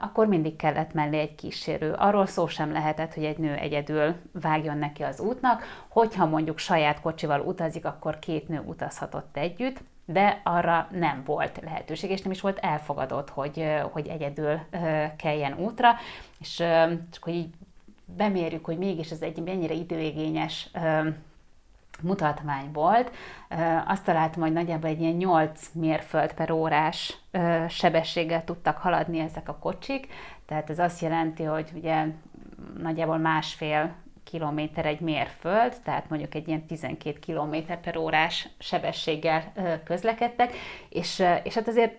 akkor 0.00 0.26
mindig 0.26 0.56
kellett 0.56 0.92
mellé 0.92 1.18
egy 1.18 1.34
kísérő. 1.34 1.92
Arról 1.92 2.26
szó 2.26 2.46
sem 2.46 2.72
lehetett, 2.72 3.14
hogy 3.14 3.24
egy 3.24 3.38
nő 3.38 3.54
egyedül 3.54 4.14
vágjon 4.32 4.78
neki 4.78 5.02
az 5.02 5.20
útnak, 5.20 5.62
hogyha 5.88 6.26
mondjuk 6.26 6.58
saját 6.58 7.00
kocsival 7.00 7.40
utazik, 7.40 7.84
akkor 7.84 8.18
két 8.18 8.48
nő 8.48 8.62
utazhatott 8.66 9.36
együtt, 9.36 9.80
de 10.04 10.40
arra 10.44 10.88
nem 10.90 11.22
volt 11.24 11.60
lehetőség, 11.64 12.10
és 12.10 12.22
nem 12.22 12.32
is 12.32 12.40
volt 12.40 12.58
elfogadott, 12.58 13.30
hogy, 13.30 13.66
hogy 13.92 14.06
egyedül 14.06 14.58
kelljen 15.16 15.58
útra, 15.58 15.90
és 16.38 16.56
csak 17.10 17.22
hogy 17.22 17.34
így 17.34 17.54
bemérjük, 18.04 18.64
hogy 18.64 18.78
mégis 18.78 19.10
ez 19.10 19.22
egy 19.22 19.42
mennyire 19.42 19.74
időigényes 19.74 20.70
mutatvány 22.00 22.72
volt. 22.72 23.10
Azt 23.86 24.04
találtam, 24.04 24.42
hogy 24.42 24.52
nagyjából 24.52 24.90
egy 24.90 25.00
ilyen 25.00 25.16
8 25.16 25.68
mérföld 25.72 26.32
per 26.32 26.50
órás 26.50 27.16
sebességgel 27.68 28.44
tudtak 28.44 28.76
haladni 28.76 29.18
ezek 29.18 29.48
a 29.48 29.58
kocsik, 29.58 30.06
tehát 30.46 30.70
ez 30.70 30.78
azt 30.78 31.00
jelenti, 31.00 31.42
hogy 31.42 31.70
ugye 31.74 32.04
nagyjából 32.78 33.18
másfél 33.18 33.94
kilométer 34.24 34.86
egy 34.86 35.00
mérföld, 35.00 35.74
tehát 35.84 36.08
mondjuk 36.08 36.34
egy 36.34 36.48
ilyen 36.48 36.66
12 36.66 37.18
kilométer 37.18 37.80
per 37.80 37.96
órás 37.96 38.48
sebességgel 38.58 39.52
közlekedtek, 39.84 40.54
és, 40.88 41.24
és 41.42 41.54
hát 41.54 41.68
azért 41.68 41.94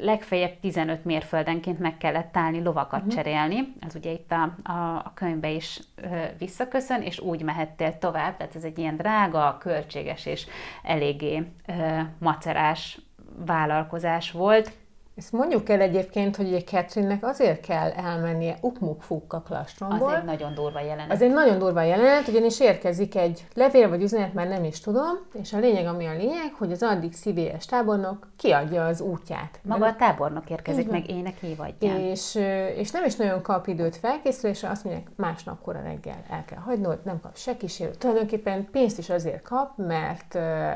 legfeljebb 0.00 0.60
15 0.60 1.04
mérföldenként 1.04 1.78
meg 1.78 1.98
kellett 1.98 2.36
állni, 2.36 2.62
lovakat 2.62 3.00
uh-huh. 3.00 3.14
cserélni, 3.14 3.72
az 3.86 3.94
ugye 3.94 4.10
itt 4.10 4.32
a, 4.32 4.70
a, 4.72 4.96
a 4.96 5.12
könyvbe 5.14 5.50
is 5.50 5.80
ö, 6.02 6.06
visszaköszön, 6.38 7.02
és 7.02 7.20
úgy 7.20 7.42
mehettél 7.42 7.98
tovább, 7.98 8.36
tehát 8.36 8.54
ez 8.54 8.64
egy 8.64 8.78
ilyen 8.78 8.96
drága, 8.96 9.56
költséges 9.60 10.26
és 10.26 10.46
eléggé 10.82 11.42
ö, 11.66 11.72
macerás 12.18 13.00
vállalkozás 13.46 14.30
volt. 14.30 14.72
Ezt 15.20 15.32
mondjuk 15.32 15.68
el 15.68 15.80
egyébként, 15.80 16.36
hogy 16.36 16.54
egy 16.54 16.66
Catherine-nek 16.66 17.24
azért 17.24 17.60
kell 17.60 17.90
elmennie 17.90 18.56
Ukmukfuk 18.60 19.32
a 19.32 19.40
klastromból. 19.40 20.08
Az 20.08 20.14
egy 20.14 20.24
nagyon 20.24 20.54
durva 20.54 20.80
jelenet. 20.80 21.12
Az 21.12 21.22
egy 21.22 21.32
nagyon 21.32 21.58
durva 21.58 21.82
jelenet, 21.82 22.28
ugyanis 22.28 22.60
érkezik 22.60 23.16
egy 23.16 23.46
levél 23.54 23.88
vagy 23.88 24.02
üzenet, 24.02 24.34
már 24.34 24.48
nem 24.48 24.64
is 24.64 24.80
tudom, 24.80 25.18
és 25.32 25.52
a 25.52 25.58
lényeg, 25.58 25.86
ami 25.86 26.06
a 26.06 26.12
lényeg, 26.12 26.52
hogy 26.58 26.72
az 26.72 26.82
addig 26.82 27.12
CBS 27.12 27.66
tábornok 27.66 28.28
kiadja 28.36 28.84
az 28.84 29.00
útját. 29.00 29.60
Maga 29.62 29.86
a 29.86 29.96
tábornok 29.96 30.50
érkezik 30.50 30.86
Igen. 30.86 31.00
meg 31.00 31.10
ének 31.10 31.42
évadján. 31.42 32.00
És, 32.00 32.34
és 32.76 32.90
nem 32.90 33.04
is 33.04 33.16
nagyon 33.16 33.42
kap 33.42 33.66
időt 33.66 33.96
felkészülésre, 33.96 34.70
azt 34.70 34.84
mondják, 34.84 35.06
másnap 35.16 35.62
kora 35.62 35.82
reggel 35.82 36.24
el 36.30 36.44
kell 36.44 36.58
hagynod, 36.58 36.98
nem 37.04 37.20
kap 37.20 37.36
se 37.36 37.56
kísérő. 37.56 37.90
Tulajdonképpen 37.90 38.68
pénzt 38.70 38.98
is 38.98 39.10
azért 39.10 39.42
kap, 39.42 39.76
mert, 39.76 40.34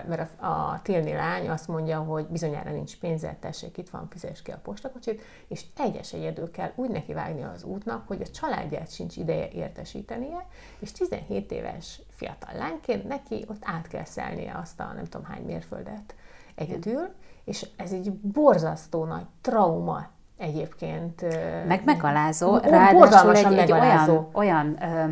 mert 0.09 0.41
a, 0.41 0.47
a 0.47 0.81
Tilni 0.83 1.13
lány 1.13 1.49
azt 1.49 1.69
mondja, 1.69 1.99
hogy 1.99 2.27
bizonyára 2.27 2.71
nincs 2.71 2.99
pénze, 2.99 3.37
tessék, 3.41 3.79
itt 3.79 3.89
van, 3.89 4.09
fizes 4.35 4.43
ki 4.43 4.51
a 4.51 4.61
postakocsit, 4.63 5.23
és 5.49 5.65
egyes 5.77 6.13
egyedül 6.13 6.51
kell 6.51 6.73
úgy 6.75 6.91
nekivágni 6.91 7.43
az 7.43 7.65
útnak, 7.65 8.07
hogy 8.07 8.21
a 8.21 8.31
családját 8.31 8.91
sincs 8.91 9.17
ideje 9.17 9.49
értesítenie, 9.49 10.47
és 10.79 10.93
17 10.93 11.53
éves 11.53 12.01
fiatal 12.11 12.55
lányként 12.59 13.09
neki 13.09 13.45
ott 13.49 13.63
át 13.63 13.87
kell 13.87 14.05
szelnie 14.05 14.59
azt 14.63 14.81
a 14.81 14.93
nem 14.95 15.05
tudom 15.05 15.27
hány 15.27 15.43
mérföldet 15.43 16.15
egyedül, 16.55 17.09
és 17.45 17.67
ez 17.77 17.93
egy 17.93 18.13
borzasztó 18.13 19.05
nagy 19.05 19.27
trauma 19.41 20.09
egyébként. 20.37 21.23
Meg 21.67 21.85
megalázó, 21.85 22.57
ráadásul 22.57 23.37
egy, 23.37 23.59
egy 23.59 23.73
olyan, 23.73 24.29
olyan 24.33 24.83
ö, 24.83 25.09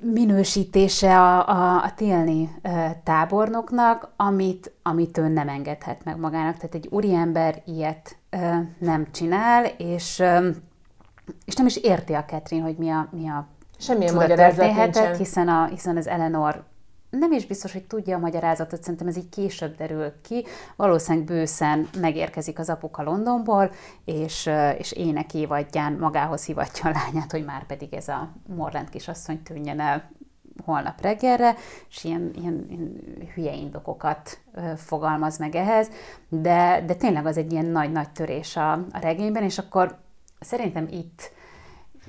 minősítése 0.00 1.20
a, 1.20 1.48
a, 1.48 1.82
a 1.82 1.92
Tilni 1.94 2.50
tábornoknak, 3.04 4.12
amit, 4.16 4.72
amit 4.82 5.18
ő 5.18 5.28
nem 5.28 5.48
engedhet 5.48 6.04
meg 6.04 6.18
magának. 6.18 6.56
Tehát 6.56 6.74
egy 6.74 6.88
úriember 6.90 7.62
ilyet 7.64 8.16
nem 8.78 9.06
csinál, 9.10 9.64
és, 9.64 10.22
és 11.44 11.54
nem 11.54 11.66
is 11.66 11.76
érti 11.76 12.12
a 12.12 12.24
Ketrin, 12.24 12.62
hogy 12.62 12.76
mi 12.76 12.90
a, 12.90 13.08
mi 13.10 13.28
a 13.28 13.46
Semmilyen 13.78 14.14
magyarázat 14.14 15.16
hiszen, 15.16 15.48
a, 15.48 15.64
hiszen 15.64 15.96
az 15.96 16.06
Eleanor 16.06 16.64
nem 17.10 17.32
is 17.32 17.46
biztos, 17.46 17.72
hogy 17.72 17.84
tudja 17.84 18.16
a 18.16 18.20
magyarázatot, 18.20 18.82
szerintem 18.82 19.06
ez 19.06 19.16
így 19.16 19.28
később 19.28 19.76
derül 19.76 20.12
ki. 20.22 20.44
Valószínűleg 20.76 21.26
bőszen 21.26 21.88
megérkezik 22.00 22.58
az 22.58 22.68
apuka 22.68 23.02
Londonból, 23.02 23.70
és, 24.04 24.50
és 24.78 24.92
ének 24.92 25.34
évadján 25.34 25.92
magához 25.92 26.44
hivatja 26.44 26.90
a 26.90 26.92
lányát, 26.92 27.30
hogy 27.30 27.44
már 27.44 27.66
pedig 27.66 27.94
ez 27.94 28.08
a 28.08 28.32
Morland 28.46 28.88
kisasszony 28.88 29.42
tűnjen 29.42 29.80
el 29.80 30.10
holnap 30.64 31.00
reggelre, 31.00 31.54
és 31.88 32.04
ilyen, 32.04 32.30
ilyen, 32.34 32.66
ilyen 32.68 33.02
hülye 33.34 33.54
indokokat 33.54 34.38
fogalmaz 34.76 35.38
meg 35.38 35.54
ehhez, 35.54 35.90
de, 36.28 36.82
de 36.86 36.94
tényleg 36.94 37.26
az 37.26 37.36
egy 37.36 37.52
ilyen 37.52 37.66
nagy-nagy 37.66 38.10
törés 38.10 38.56
a, 38.56 38.72
a 38.72 38.98
regényben, 39.00 39.42
és 39.42 39.58
akkor 39.58 39.98
szerintem 40.40 40.86
itt, 40.90 41.30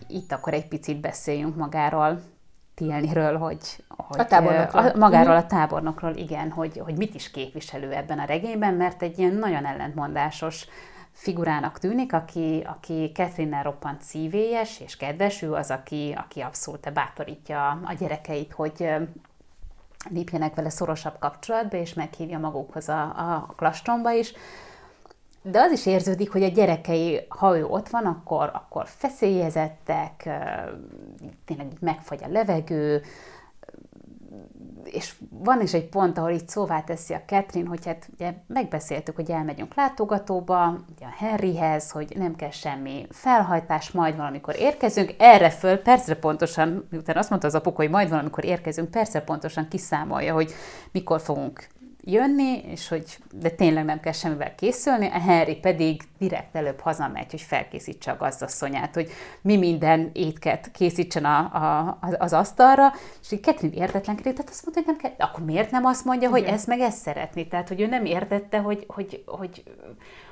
itt 0.08 0.32
akkor 0.32 0.54
egy 0.54 0.68
picit 0.68 1.02
beszéljünk 1.02 1.56
magáról, 1.56 2.22
Tilniről, 2.78 3.38
hogy, 3.38 3.84
hogy 3.88 4.20
a 4.20 4.26
tábornokról. 4.26 4.86
A, 4.86 4.98
magáról 4.98 5.36
mhm. 5.36 5.44
a 5.44 5.48
tábornokról, 5.48 6.16
igen, 6.16 6.52
hogy, 6.52 6.82
hogy 6.86 6.98
mit 6.98 7.16
is 7.16 7.32
képviselő 7.32 7.92
ebben 7.92 8.20
a 8.20 8.26
regényben, 8.26 8.74
mert 8.74 9.02
egy 9.02 9.20
ilyen 9.20 9.34
nagyon 9.34 9.66
ellentmondásos 9.66 10.68
figurának 11.12 11.80
tűnik, 11.80 12.14
aki, 12.14 12.64
aki 12.68 13.12
Catherine-nel 13.14 13.64
roppant 13.64 14.02
szívélyes 14.02 14.80
és 14.80 14.98
kedves, 14.98 15.42
ő 15.42 15.54
az, 15.54 15.72
aki, 15.72 16.16
aki 16.18 16.40
abszolút 16.40 16.94
bátorítja 16.94 17.70
a 17.70 17.94
gyerekeit, 18.00 18.54
hogy 18.54 18.90
lépjenek 20.10 20.56
vele 20.56 20.70
szorosabb 20.70 21.20
kapcsolatba, 21.20 21.78
és 21.78 21.94
meghívja 21.94 22.40
magukhoz 22.40 22.90
a, 22.90 23.02
a 23.02 23.54
klastromba 23.56 24.12
is. 24.12 24.34
De 25.42 25.60
az 25.60 25.72
is 25.72 25.86
érződik, 25.86 26.32
hogy 26.32 26.44
a 26.44 26.48
gyerekei, 26.48 27.26
ha 27.28 27.58
ő 27.58 27.66
ott 27.66 27.90
van, 27.90 28.06
akkor, 28.06 28.50
akkor 28.54 28.88
feszélyezettek, 28.88 30.30
tényleg 31.46 31.68
megfagy 31.80 32.24
a 32.24 32.28
levegő, 32.28 33.02
és 34.84 35.16
van 35.30 35.62
is 35.62 35.74
egy 35.74 35.90
pont, 35.90 36.18
ahol 36.18 36.32
itt 36.32 36.50
szóvá 36.50 36.82
teszi 36.82 37.14
a 37.14 37.22
Catherine, 37.26 37.70
hogy 37.70 37.86
hát 37.86 38.10
ugye 38.14 38.34
megbeszéltük, 38.48 39.16
hogy 39.16 39.32
elmegyünk 39.32 39.76
látogatóba, 39.76 40.78
ugye 40.96 41.06
a 41.06 41.16
Henryhez, 41.18 41.92
hogy 41.92 42.14
nem 42.18 42.36
kell 42.36 42.50
semmi 42.50 43.06
felhajtás, 43.10 43.92
majd 43.92 44.16
valamikor 44.16 44.56
érkezünk. 44.56 45.16
Erre 45.18 45.50
föl 45.50 45.78
percre 45.78 46.16
pontosan, 46.16 46.88
miután 46.90 47.18
azt 47.18 47.30
mondta 47.30 47.48
az 47.48 47.56
apuka, 47.56 47.82
hogy 47.82 47.90
majd 47.90 48.10
valamikor 48.10 48.46
érkezünk, 48.46 48.92
percre 48.92 49.22
pontosan 49.22 49.68
kiszámolja, 49.68 50.34
hogy 50.34 50.52
mikor 50.92 51.22
fogunk 51.22 51.68
jönni, 52.12 52.62
és 52.72 52.88
hogy 52.88 53.18
de 53.34 53.50
tényleg 53.50 53.86
nem 53.86 54.00
kell 54.00 54.12
semmivel 54.12 54.56
készülni, 54.56 55.08
a 55.08 55.20
Henry 55.20 55.56
pedig 55.56 56.02
direkt 56.18 56.56
előbb 56.56 56.80
hazamegy, 56.80 57.32
hogy 57.32 57.42
felkészítse 57.42 58.12
a 58.12 58.18
gazdasszonyát, 58.18 58.94
hogy 58.94 59.10
mi 59.42 59.58
minden 59.58 60.10
étket 60.14 60.72
készítsen 60.72 61.26
a, 61.26 61.38
a, 61.38 61.98
az 62.18 62.34
asztalra, 62.34 62.94
és 63.22 63.32
így 63.32 63.40
Ketrin 63.40 63.72
értetlenkedik, 63.72 64.34
tehát 64.34 64.52
azt 64.52 64.66
mondta, 64.66 64.84
hogy 64.84 64.96
nem 65.02 65.16
kell, 65.18 65.28
akkor 65.28 65.46
miért 65.46 65.72
nem 65.72 65.86
azt 65.86 66.06
mondja, 66.06 66.30
Igen. 66.30 66.42
hogy 66.42 66.54
ezt 66.54 66.68
meg 66.68 66.80
ezt 66.80 67.02
szeretni? 67.02 67.48
Tehát, 67.48 67.68
hogy 67.68 67.82
ő 67.82 67.88
nem 67.88 68.06
értette, 68.06 68.58
hogy, 68.58 68.84
hogy, 68.88 69.24
hogy, 69.26 69.64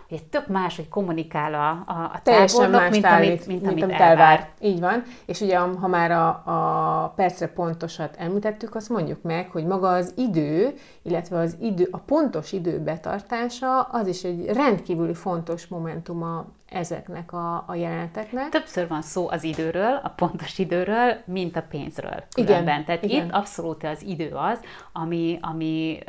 hogy 0.09 0.23
tök 0.23 0.47
más, 0.47 0.75
hogy 0.75 0.89
kommunikál 0.89 1.53
a, 1.53 1.69
a, 1.91 2.11
a 2.13 2.19
tábornok, 2.23 2.89
mint, 2.89 3.05
állít, 3.05 3.29
amit, 3.29 3.47
mint, 3.47 3.61
mint 3.61 3.83
amit 3.83 3.95
elvár. 3.95 4.09
elvár. 4.09 4.49
Így 4.61 4.79
van, 4.79 5.03
és 5.25 5.41
ugye 5.41 5.57
ha 5.57 5.87
már 5.87 6.11
a, 6.11 6.27
a 6.45 7.13
percre 7.15 7.47
pontosat 7.47 8.15
említettük, 8.17 8.75
azt 8.75 8.89
mondjuk 8.89 9.21
meg, 9.21 9.49
hogy 9.49 9.65
maga 9.65 9.87
az 9.87 10.13
idő, 10.17 10.73
illetve 11.01 11.37
az 11.37 11.57
idő, 11.61 11.87
a 11.91 11.97
pontos 11.97 12.51
idő 12.51 12.79
betartása, 12.79 13.81
az 13.81 14.07
is 14.07 14.23
egy 14.23 14.45
rendkívüli 14.45 15.13
fontos 15.13 15.67
momentuma 15.67 16.45
ezeknek 16.69 17.33
a, 17.33 17.63
a 17.67 17.75
jeleneteknek. 17.75 18.49
Többször 18.49 18.87
van 18.87 19.01
szó 19.01 19.29
az 19.29 19.43
időről, 19.43 19.99
a 20.03 20.09
pontos 20.09 20.59
időről, 20.59 21.17
mint 21.25 21.55
a 21.55 21.63
pénzről. 21.69 22.23
Különben. 22.33 22.61
Igen, 22.63 22.85
Tehát 22.85 23.03
igen. 23.03 23.25
itt 23.25 23.31
abszolút 23.31 23.83
az 23.83 24.01
idő 24.01 24.29
az, 24.33 24.59
ami, 24.93 25.39
ami 25.41 25.99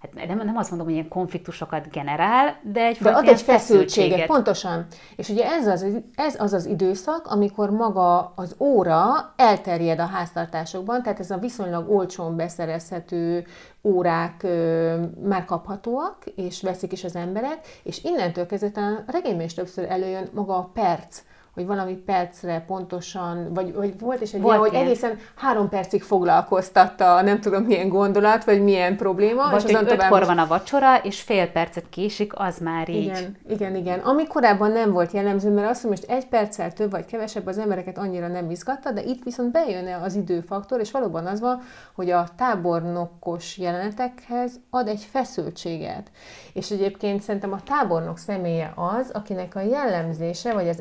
hát 0.00 0.26
nem, 0.26 0.36
nem 0.44 0.56
azt 0.56 0.68
mondom, 0.70 0.86
hogy 0.86 0.96
ilyen 0.96 1.08
konfliktusokat 1.08 1.90
generál, 1.90 2.60
de 2.62 2.84
egy 2.84 2.98
de 3.00 3.10
ad 3.10 3.28
egy 3.28 3.40
feszültséget. 3.40 4.26
Pontosan. 4.26 4.86
És 5.16 5.28
ugye 5.28 5.44
ez 5.44 5.66
az, 5.66 5.86
ez 6.14 6.40
az 6.40 6.52
az 6.52 6.66
időszak, 6.66 7.26
amikor 7.26 7.70
maga 7.70 8.32
az 8.36 8.54
óra 8.58 9.32
elterjed 9.36 9.98
a 9.98 10.06
háztartásokban, 10.06 11.02
tehát 11.02 11.20
ez 11.20 11.30
a 11.30 11.36
viszonylag 11.36 11.90
olcsón 11.90 12.36
beszerezhető 12.36 13.44
órák 13.82 14.42
ö, 14.42 15.02
már 15.22 15.44
kaphatóak, 15.44 16.24
és 16.36 16.62
veszik 16.62 16.92
is 16.92 17.04
az 17.04 17.16
emberek, 17.16 17.58
és 17.82 18.04
innentől 18.04 18.46
kezdve 18.46 18.80
a 19.06 19.12
regényben 19.12 19.44
is 19.44 19.54
többször 19.54 19.90
előjön 19.90 20.28
maga 20.32 20.56
a 20.56 20.70
perc, 20.74 21.22
hogy 21.54 21.66
valami 21.66 21.94
percre 21.94 22.64
pontosan, 22.66 23.54
vagy, 23.54 23.74
vagy 23.74 24.00
volt 24.00 24.20
is 24.20 24.32
egy 24.32 24.40
volt 24.40 24.56
ilyen, 24.56 24.68
hogy 24.68 24.86
egészen 24.86 25.18
három 25.34 25.68
percig 25.68 26.02
foglalkoztatta, 26.02 27.22
nem 27.22 27.40
tudom 27.40 27.62
milyen 27.62 27.88
gondolat, 27.88 28.44
vagy 28.44 28.62
milyen 28.62 28.96
probléma. 28.96 29.50
Vagy 29.50 29.64
és 29.64 29.74
azon 29.74 29.86
tovább 29.86 30.12
ötkor 30.12 30.26
van 30.26 30.38
a 30.38 30.46
vacsora, 30.46 30.96
és 30.96 31.20
fél 31.20 31.50
percet 31.50 31.88
késik, 31.90 32.32
az 32.38 32.58
már 32.58 32.88
így. 32.88 33.04
Igen, 33.04 33.36
igen, 33.48 33.76
igen. 33.76 33.98
Ami 33.98 34.26
korábban 34.26 34.72
nem 34.72 34.92
volt 34.92 35.12
jellemző, 35.12 35.50
mert 35.50 35.70
azt 35.70 35.84
mondom, 35.84 36.02
hogy 36.06 36.16
egy 36.16 36.26
perccel 36.26 36.72
több 36.72 36.90
vagy 36.90 37.04
kevesebb 37.04 37.46
az 37.46 37.58
embereket 37.58 37.98
annyira 37.98 38.28
nem 38.28 38.50
izgatta, 38.50 38.92
de 38.92 39.02
itt 39.02 39.24
viszont 39.24 39.52
bejön 39.52 39.94
az 40.02 40.14
időfaktor, 40.14 40.80
és 40.80 40.90
valóban 40.90 41.26
az 41.26 41.40
van, 41.40 41.62
hogy 41.94 42.10
a 42.10 42.28
tábornokos 42.36 43.58
jelenetekhez 43.58 44.52
ad 44.70 44.88
egy 44.88 45.06
feszültséget. 45.10 46.10
És 46.52 46.70
egyébként 46.70 47.22
szerintem 47.22 47.52
a 47.52 47.62
tábornok 47.62 48.18
személye 48.18 48.72
az, 48.74 49.10
akinek 49.12 49.54
a 49.54 49.60
jellemzése, 49.60 50.52
vagy 50.52 50.68
az 50.68 50.80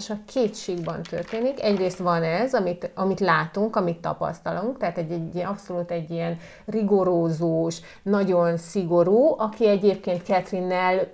ábrázolása 0.00 0.24
két 0.26 0.56
síkban 0.56 1.02
történik. 1.02 1.62
Egyrészt 1.62 1.98
van 1.98 2.22
ez, 2.22 2.54
amit, 2.54 2.90
amit 2.94 3.20
látunk, 3.20 3.76
amit 3.76 3.98
tapasztalunk, 3.98 4.78
tehát 4.78 4.98
egy, 4.98 5.12
egy 5.12 5.42
abszolút 5.44 5.90
egy 5.90 6.10
ilyen 6.10 6.38
rigorózós, 6.66 7.76
nagyon 8.02 8.56
szigorú, 8.56 9.34
aki 9.38 9.68
egyébként 9.68 10.24
Catherine-nel 10.24 11.08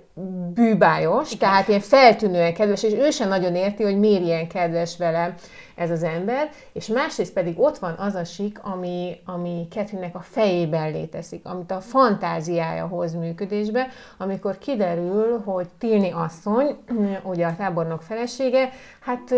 bűbájos, 0.53 1.33
Igen. 1.33 1.49
tehát 1.49 1.67
ilyen 1.67 1.79
feltűnően 1.79 2.53
kedves, 2.53 2.83
és 2.83 2.93
ő 2.93 3.09
sem 3.09 3.27
nagyon 3.29 3.55
érti, 3.55 3.83
hogy 3.83 3.99
miért 3.99 4.23
ilyen 4.23 4.47
kedves 4.47 4.97
vele 4.97 5.35
ez 5.77 5.91
az 5.91 6.03
ember, 6.03 6.49
és 6.73 6.87
másrészt 6.87 7.33
pedig 7.33 7.59
ott 7.59 7.77
van 7.77 7.95
az 7.97 8.15
a 8.15 8.23
sik, 8.23 8.59
ami, 8.61 9.17
ami 9.25 9.67
Catherine-nek 9.69 10.15
a 10.15 10.19
fejében 10.19 10.91
létezik, 10.91 11.45
amit 11.45 11.71
a 11.71 11.81
fantáziája 11.81 12.87
hoz 12.87 13.13
működésbe, 13.13 13.87
amikor 14.17 14.57
kiderül, 14.57 15.41
hogy 15.45 15.67
Tilni 15.77 16.11
asszony, 16.11 16.77
ugye 17.23 17.45
a 17.45 17.55
tábornok 17.55 18.01
felesége, 18.01 18.69
hát 18.99 19.33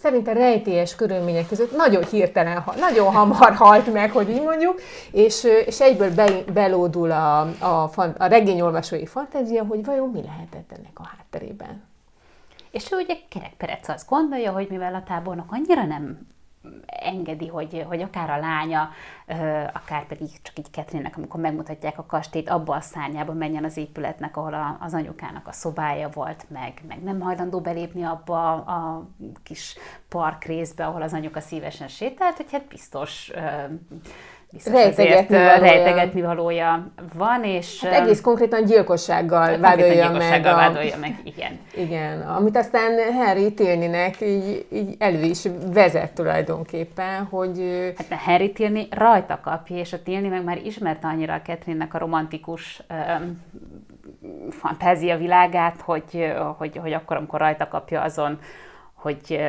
szerinte 0.00 0.32
rejtélyes 0.32 0.94
körülmények 0.94 1.48
között 1.48 1.76
nagyon 1.76 2.04
hirtelen, 2.04 2.64
nagyon 2.78 3.12
hamar 3.12 3.54
halt 3.54 3.92
meg, 3.92 4.10
hogy 4.10 4.30
így 4.30 4.42
mondjuk, 4.42 4.80
és, 5.10 5.46
és 5.66 5.80
egyből 5.80 6.14
be, 6.14 6.30
belódul 6.52 7.10
a, 7.10 7.40
a, 7.40 7.90
a 8.18 8.26
regényolvasói 8.26 9.06
fantázia, 9.06 9.64
hogy 9.64 9.84
vajon 9.84 10.10
mi 10.10 10.22
lehetett 10.22 10.72
ennek 10.72 10.92
a 10.94 11.06
hátterében. 11.16 11.89
És 12.70 12.92
ő 12.92 12.96
ugye 12.96 13.14
kerekperec 13.28 13.88
azt 13.88 14.08
gondolja, 14.08 14.52
hogy 14.52 14.68
mivel 14.70 14.94
a 14.94 15.02
tábornok 15.02 15.52
annyira 15.52 15.84
nem 15.84 16.28
engedi, 16.86 17.46
hogy, 17.46 17.84
hogy 17.88 18.02
akár 18.02 18.30
a 18.30 18.38
lánya, 18.38 18.90
akár 19.72 20.06
pedig 20.06 20.28
csak 20.42 20.58
így 20.58 20.70
Ketrinnek, 20.70 21.16
amikor 21.16 21.40
megmutatják 21.40 21.98
a 21.98 22.06
kastélyt, 22.06 22.48
abba 22.48 22.74
a 22.74 22.80
szárnyába 22.80 23.32
menjen 23.32 23.64
az 23.64 23.76
épületnek, 23.76 24.36
ahol 24.36 24.54
a, 24.54 24.76
az 24.80 24.94
anyukának 24.94 25.46
a 25.46 25.52
szobája 25.52 26.08
volt, 26.08 26.44
meg, 26.48 26.82
meg 26.88 27.02
nem 27.02 27.20
hajlandó 27.20 27.60
belépni 27.60 28.02
abba 28.02 28.52
a 28.52 29.08
kis 29.42 29.76
park 30.08 30.44
részbe, 30.44 30.86
ahol 30.86 31.02
az 31.02 31.12
anyuka 31.12 31.40
szívesen 31.40 31.88
sétált, 31.88 32.36
hogy 32.36 32.52
hát 32.52 32.68
biztos 32.68 33.30
rejtegetni 34.64 35.36
valója. 35.36 35.58
rejtegetni 35.58 36.22
valója 36.22 36.92
van, 37.14 37.44
és... 37.44 37.84
Hát 37.84 38.00
egész 38.00 38.20
konkrétan 38.20 38.64
gyilkossággal 38.64 39.46
hát 39.46 39.60
vádolja 39.60 39.92
gyilkossággal 39.92 40.54
meg. 40.54 40.64
A... 40.64 40.72
vádolja 40.72 40.96
meg, 41.00 41.20
igen. 41.24 41.58
Igen, 41.76 42.20
amit 42.20 42.56
aztán 42.56 43.12
Harry 43.12 43.54
Tilninek 43.54 44.20
így, 44.20 44.66
így 44.72 44.94
elő 44.98 45.22
is 45.22 45.42
vezet 45.72 46.12
tulajdonképpen, 46.12 47.24
hogy... 47.24 47.58
Hát 47.96 48.10
a 48.10 48.30
Harry 48.30 48.52
Tilni 48.52 48.88
rajta 48.90 49.40
kapja, 49.42 49.76
és 49.76 49.92
a 49.92 50.02
Tilni 50.02 50.28
meg 50.28 50.44
már 50.44 50.60
ismerte 50.64 51.06
annyira 51.06 51.34
a 51.34 51.40
Catherine-nek 51.42 51.94
a 51.94 51.98
romantikus 51.98 52.82
um, 52.90 53.42
fantázia 54.50 55.16
világát, 55.16 55.80
hogy, 55.80 56.32
hogy, 56.56 56.76
hogy 56.76 56.92
akkor, 56.92 57.16
amikor 57.16 57.40
rajta 57.40 57.68
kapja 57.68 58.00
azon, 58.00 58.38
hogy, 58.94 59.40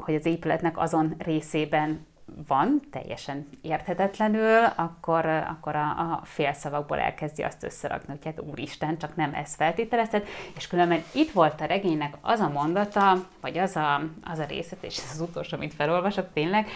hogy 0.00 0.14
az 0.14 0.26
épületnek 0.26 0.78
azon 0.78 1.14
részében 1.18 2.08
van, 2.46 2.80
teljesen 2.90 3.48
érthetetlenül, 3.62 4.64
akkor, 4.76 5.26
akkor 5.26 5.76
a, 5.76 5.88
a 5.88 6.20
félszavakból 6.24 6.98
elkezdi 6.98 7.42
azt 7.42 7.64
összerakni, 7.64 8.12
hogy 8.12 8.24
hát 8.24 8.40
úristen, 8.40 8.98
csak 8.98 9.16
nem 9.16 9.34
ez 9.34 9.54
feltételezett, 9.54 10.26
és 10.56 10.66
különben 10.66 11.02
itt 11.14 11.30
volt 11.30 11.60
a 11.60 11.64
regénynek 11.64 12.16
az 12.20 12.40
a 12.40 12.48
mondata, 12.48 13.26
vagy 13.40 13.58
az 13.58 13.76
a, 13.76 14.00
az 14.24 14.38
a 14.38 14.44
részlet, 14.44 14.82
és 14.82 14.96
ez 14.96 15.10
az 15.12 15.20
utolsó, 15.20 15.56
amit 15.56 15.74
felolvasok 15.74 16.32
tényleg, 16.32 16.68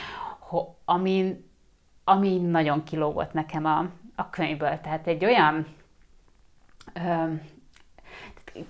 ami, 0.85 1.45
ami 2.05 2.39
nagyon 2.39 2.85
kilógott 2.85 3.33
nekem 3.33 3.65
a, 3.65 3.87
a 4.15 4.31
könyvből. 4.31 4.81
Tehát 4.81 5.07
egy 5.07 5.25
olyan 5.25 5.67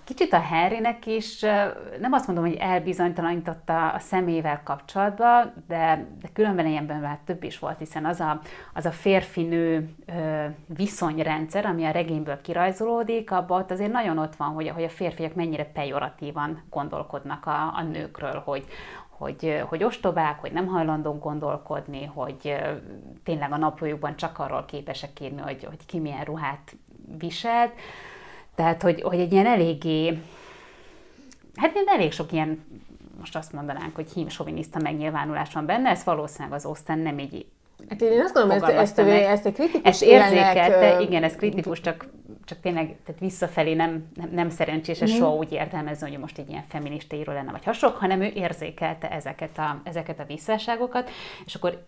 kicsit 0.05 0.33
a 0.33 0.39
Harrynek 0.39 1.07
is, 1.07 1.41
nem 2.01 2.13
azt 2.13 2.27
mondom, 2.27 2.45
hogy 2.45 2.57
elbizonytalanította 2.57 3.89
a 3.89 3.99
szemével 3.99 4.61
kapcsolatban, 4.65 5.53
de, 5.69 6.07
de 6.21 6.29
különben 6.33 6.67
ilyenben 6.67 7.01
már 7.01 7.19
több 7.25 7.43
is 7.43 7.59
volt, 7.59 7.79
hiszen 7.79 8.05
az 8.05 8.21
a, 8.21 8.41
az 8.75 8.87
a 8.87 8.91
férfinő 8.91 9.95
viszonyrendszer, 10.67 11.67
ami 11.67 11.85
a 11.85 11.91
regényből 11.91 12.41
kirajzolódik, 12.41 13.31
abban 13.31 13.61
ott 13.61 13.71
azért 13.71 13.93
nagyon 13.93 14.19
ott 14.19 14.37
van, 14.37 14.49
hogy, 14.49 14.69
hogy 14.69 14.85
a 14.85 14.89
férfiak 14.89 15.35
mennyire 15.35 15.65
pejoratívan 15.65 16.63
gondolkodnak 16.71 17.47
a, 17.47 17.73
a 17.77 17.83
nőkről, 17.83 18.43
hogy, 18.45 18.65
hogy, 19.09 19.63
hogy 19.67 19.85
ostobák, 19.85 20.41
hogy 20.41 20.53
nem 20.53 20.67
hajlandók 20.67 21.23
gondolkodni, 21.23 22.05
hogy 22.05 22.57
tényleg 23.25 23.53
a 23.53 23.57
naplójukban 23.57 24.17
csak 24.17 24.39
arról 24.39 24.65
képesek 24.65 25.21
írni, 25.21 25.41
hogy, 25.41 25.65
hogy 25.65 25.87
ki 25.87 25.99
milyen 25.99 26.25
ruhát 26.25 26.77
viselt. 27.19 27.73
Tehát, 28.55 28.83
hogy, 28.83 29.03
hogy 29.03 29.21
egy 29.21 29.33
ilyen 29.33 29.47
eléggé, 29.47 30.19
hát 31.57 31.73
elég 31.87 32.13
sok 32.13 32.33
ilyen, 32.33 32.65
most 33.19 33.37
azt 33.37 33.53
mondanánk, 33.53 33.95
hogy 33.95 34.11
hímsoviniszta 34.15 34.79
megnyilvánulás 34.83 35.53
van 35.53 35.67
benne, 35.67 35.91
ez 35.91 36.05
valószínűleg 36.05 36.53
az 36.53 36.65
Osztán 36.65 36.99
nem 36.99 37.19
így 37.19 37.47
Hát 37.89 38.01
én 38.01 38.21
azt 38.21 38.35
gondolom, 38.35 38.63
ezt, 38.63 38.99
ezt, 38.99 38.99
ezt 39.09 39.47
egy 39.47 39.53
kritikus 39.53 39.83
Ezt 39.85 40.03
érzékelte, 40.03 41.01
igen, 41.01 41.23
ez 41.23 41.37
kritikus, 41.37 41.81
csak, 41.81 42.07
csak 42.45 42.61
tényleg 42.61 42.97
tehát 43.05 43.21
visszafelé 43.21 43.75
nem, 43.75 44.07
nem, 44.15 44.29
nem 44.33 44.51
szerencsés 44.51 45.01
ez 45.01 45.11
mm. 45.11 45.15
soha 45.15 45.35
úgy 45.35 45.53
értelmezni, 45.53 46.11
hogy 46.11 46.19
most 46.19 46.39
egy 46.39 46.49
ilyen 46.49 46.65
feminista 46.69 47.17
író 47.17 47.33
lenne, 47.33 47.51
vagy 47.51 47.65
hasonló, 47.65 47.97
hanem 47.99 48.21
ő 48.21 48.31
érzékelte 48.35 49.11
ezeket 49.11 49.59
a, 49.59 49.81
ezeket 49.85 50.21
a 50.21 50.25
visszaságokat, 50.25 51.11
és 51.45 51.55
akkor 51.55 51.87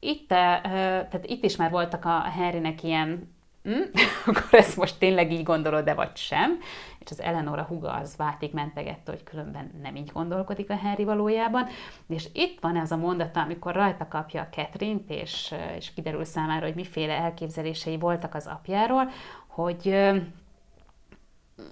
itt, 0.00 0.28
tehát 0.28 1.24
itt 1.26 1.44
is 1.44 1.56
már 1.56 1.70
voltak 1.70 2.04
a 2.04 2.20
Henrynek 2.20 2.82
ilyen 2.82 3.36
hm? 3.68 4.00
akkor 4.26 4.58
ezt 4.58 4.76
most 4.76 4.98
tényleg 4.98 5.32
így 5.32 5.42
gondolod, 5.42 5.84
de 5.84 5.94
vagy 5.94 6.16
sem. 6.16 6.58
És 6.98 7.10
az 7.10 7.20
Eleonora 7.20 7.62
huga 7.62 7.92
az 7.92 8.16
válték 8.16 8.52
mentegette, 8.52 9.10
hogy 9.10 9.22
különben 9.22 9.70
nem 9.82 9.96
így 9.96 10.10
gondolkodik 10.12 10.70
a 10.70 10.76
Harry 10.76 11.04
valójában. 11.04 11.66
És 12.08 12.28
itt 12.32 12.60
van 12.60 12.76
ez 12.76 12.92
a 12.92 12.96
mondata, 12.96 13.40
amikor 13.40 13.74
rajta 13.74 14.08
kapja 14.08 14.40
a 14.40 14.54
catherine 14.54 15.00
és, 15.08 15.54
és 15.76 15.94
kiderül 15.94 16.24
számára, 16.24 16.66
hogy 16.66 16.74
miféle 16.74 17.12
elképzelései 17.12 17.98
voltak 17.98 18.34
az 18.34 18.46
apjáról, 18.46 19.10
hogy 19.46 19.96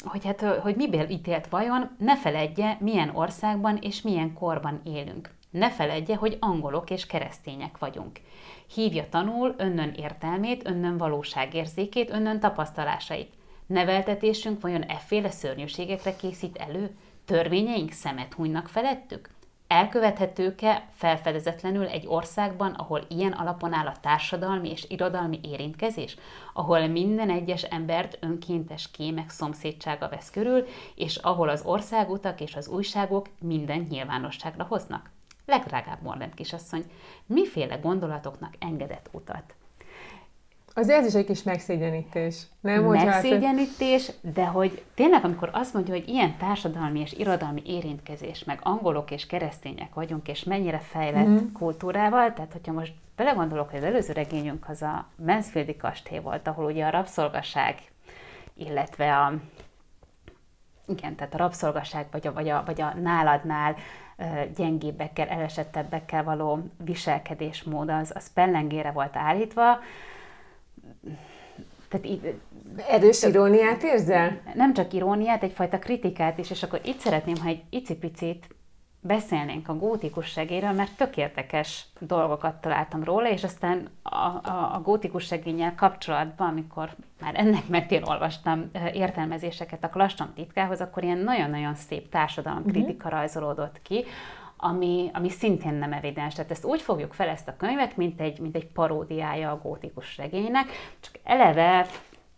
hogy, 0.04 0.24
hát, 0.24 0.40
hogy 0.40 0.76
miből 0.76 1.08
ítélt 1.08 1.46
vajon, 1.46 1.96
ne 1.98 2.16
feledje, 2.16 2.76
milyen 2.80 3.10
országban 3.14 3.76
és 3.80 4.02
milyen 4.02 4.32
korban 4.32 4.80
élünk. 4.84 5.30
Ne 5.50 5.70
feledje, 5.70 6.16
hogy 6.16 6.36
angolok 6.40 6.90
és 6.90 7.06
keresztények 7.06 7.78
vagyunk. 7.78 8.20
Hívja 8.74 9.08
tanul 9.08 9.54
önnön 9.56 9.92
értelmét, 9.96 10.66
önnön 10.66 10.96
valóságérzékét, 10.96 12.10
önnön 12.10 12.40
tapasztalásait. 12.40 13.32
Neveltetésünk 13.66 14.60
vajon 14.60 14.82
efféle 14.82 15.30
szörnyűségekre 15.30 16.16
készít 16.16 16.56
elő? 16.56 16.96
Törvényeink 17.24 17.90
szemet 17.90 18.32
hunynak 18.32 18.68
felettük? 18.68 19.30
Elkövethetők-e 19.66 20.88
felfedezetlenül 20.92 21.86
egy 21.86 22.06
országban, 22.06 22.72
ahol 22.72 23.04
ilyen 23.08 23.32
alapon 23.32 23.72
áll 23.72 23.86
a 23.86 24.00
társadalmi 24.00 24.70
és 24.70 24.84
irodalmi 24.88 25.40
érintkezés, 25.42 26.16
ahol 26.54 26.86
minden 26.86 27.30
egyes 27.30 27.62
embert 27.62 28.18
önkéntes 28.20 28.90
kémek 28.90 29.30
szomszédsága 29.30 30.08
vesz 30.08 30.30
körül, 30.30 30.66
és 30.94 31.16
ahol 31.16 31.48
az 31.48 31.62
országutak 31.64 32.40
és 32.40 32.54
az 32.54 32.68
újságok 32.68 33.26
minden 33.40 33.86
nyilvánosságra 33.90 34.64
hoznak? 34.64 35.10
Legdrágább 35.46 36.02
Morland 36.02 36.34
kisasszony, 36.34 36.84
miféle 37.26 37.76
gondolatoknak 37.76 38.54
engedett 38.58 39.08
utat? 39.12 39.54
Az 40.78 40.88
ez 40.88 41.06
is 41.06 41.14
egy 41.14 41.26
kis 41.26 41.42
megszégyenítés. 41.42 42.42
Nem? 42.60 42.84
Megszégyenítés, 42.84 44.10
de 44.34 44.44
hogy 44.44 44.84
tényleg, 44.94 45.24
amikor 45.24 45.50
azt 45.52 45.74
mondja, 45.74 45.94
hogy 45.94 46.08
ilyen 46.08 46.36
társadalmi 46.36 47.00
és 47.00 47.12
irodalmi 47.12 47.62
érintkezés, 47.66 48.44
meg 48.44 48.58
angolok 48.62 49.10
és 49.10 49.26
keresztények 49.26 49.94
vagyunk, 49.94 50.28
és 50.28 50.44
mennyire 50.44 50.78
fejlett 50.78 51.26
mm-hmm. 51.26 51.52
kultúrával, 51.52 52.32
tehát 52.32 52.52
hogyha 52.52 52.72
most 52.72 52.92
belegondolok, 53.16 53.70
hogy 53.70 53.78
az 53.78 53.84
előző 53.84 54.12
regényünk 54.12 54.68
az 54.68 54.82
a 54.82 55.08
Mansfieldi 55.26 55.76
kastély 55.76 56.18
volt, 56.18 56.46
ahol 56.46 56.64
ugye 56.64 56.86
a 56.86 56.90
rabszolgaság, 56.90 57.74
illetve 58.54 59.16
a 59.16 59.32
igen, 60.86 61.16
tehát 61.16 61.34
a 61.34 61.38
rabszolgaság, 61.38 62.06
vagy 62.10 62.26
a, 62.26 62.32
vagy 62.32 62.48
a, 62.48 62.62
vagy 62.66 62.80
a 62.80 62.94
náladnál 62.94 63.76
gyengébbekkel, 64.56 65.28
elesettebbekkel 65.28 66.24
való 66.24 66.58
viselkedésmód, 66.84 67.88
az, 67.88 68.12
az 68.14 68.32
pellengére 68.32 68.90
volt 68.90 69.16
állítva. 69.16 69.78
Tehát 71.88 72.06
így, 72.06 72.40
Erős 72.88 73.22
iróniát 73.22 73.82
érzel? 73.82 74.40
Nem 74.54 74.74
csak 74.74 74.92
iróniát, 74.92 75.42
egyfajta 75.42 75.78
kritikát 75.78 76.38
is, 76.38 76.50
és 76.50 76.62
akkor 76.62 76.80
itt 76.84 76.98
szeretném, 76.98 77.36
ha 77.36 77.48
egy 77.48 77.62
icipicit 77.70 78.55
beszélnénk 79.06 79.68
a 79.68 79.76
gótikus 79.76 80.26
segéről, 80.26 80.72
mert 80.72 80.96
tök 80.96 81.16
érdekes 81.16 81.86
dolgokat 81.98 82.60
találtam 82.60 83.04
róla, 83.04 83.30
és 83.30 83.44
aztán 83.44 83.88
a, 84.02 84.16
a, 84.16 84.70
a 84.74 84.80
gótikus 84.82 85.24
segényel 85.24 85.74
kapcsolatban, 85.74 86.48
amikor 86.48 86.90
már 87.20 87.34
ennek 87.36 87.68
mentén 87.68 88.02
olvastam 88.02 88.70
értelmezéseket 88.92 89.84
a 89.84 89.88
Klaston 89.88 90.32
titkához, 90.34 90.80
akkor 90.80 91.04
ilyen 91.04 91.18
nagyon-nagyon 91.18 91.74
szép 91.74 92.08
társadalomkritika 92.08 93.06
uh-huh. 93.06 93.10
rajzolódott 93.10 93.82
ki, 93.82 94.04
ami, 94.56 95.10
ami 95.12 95.28
szintén 95.28 95.74
nem 95.74 95.92
evidens. 95.92 96.34
Tehát 96.34 96.50
ezt 96.50 96.64
úgy 96.64 96.80
fogjuk 96.80 97.12
fel 97.12 97.28
ezt 97.28 97.48
a 97.48 97.56
könyvet, 97.56 97.96
mint 97.96 98.20
egy, 98.20 98.38
mint 98.38 98.56
egy 98.56 98.66
paródiája 98.66 99.50
a 99.50 99.60
gótikus 99.62 100.16
regénynek, 100.16 100.66
csak 101.00 101.18
eleve 101.24 101.86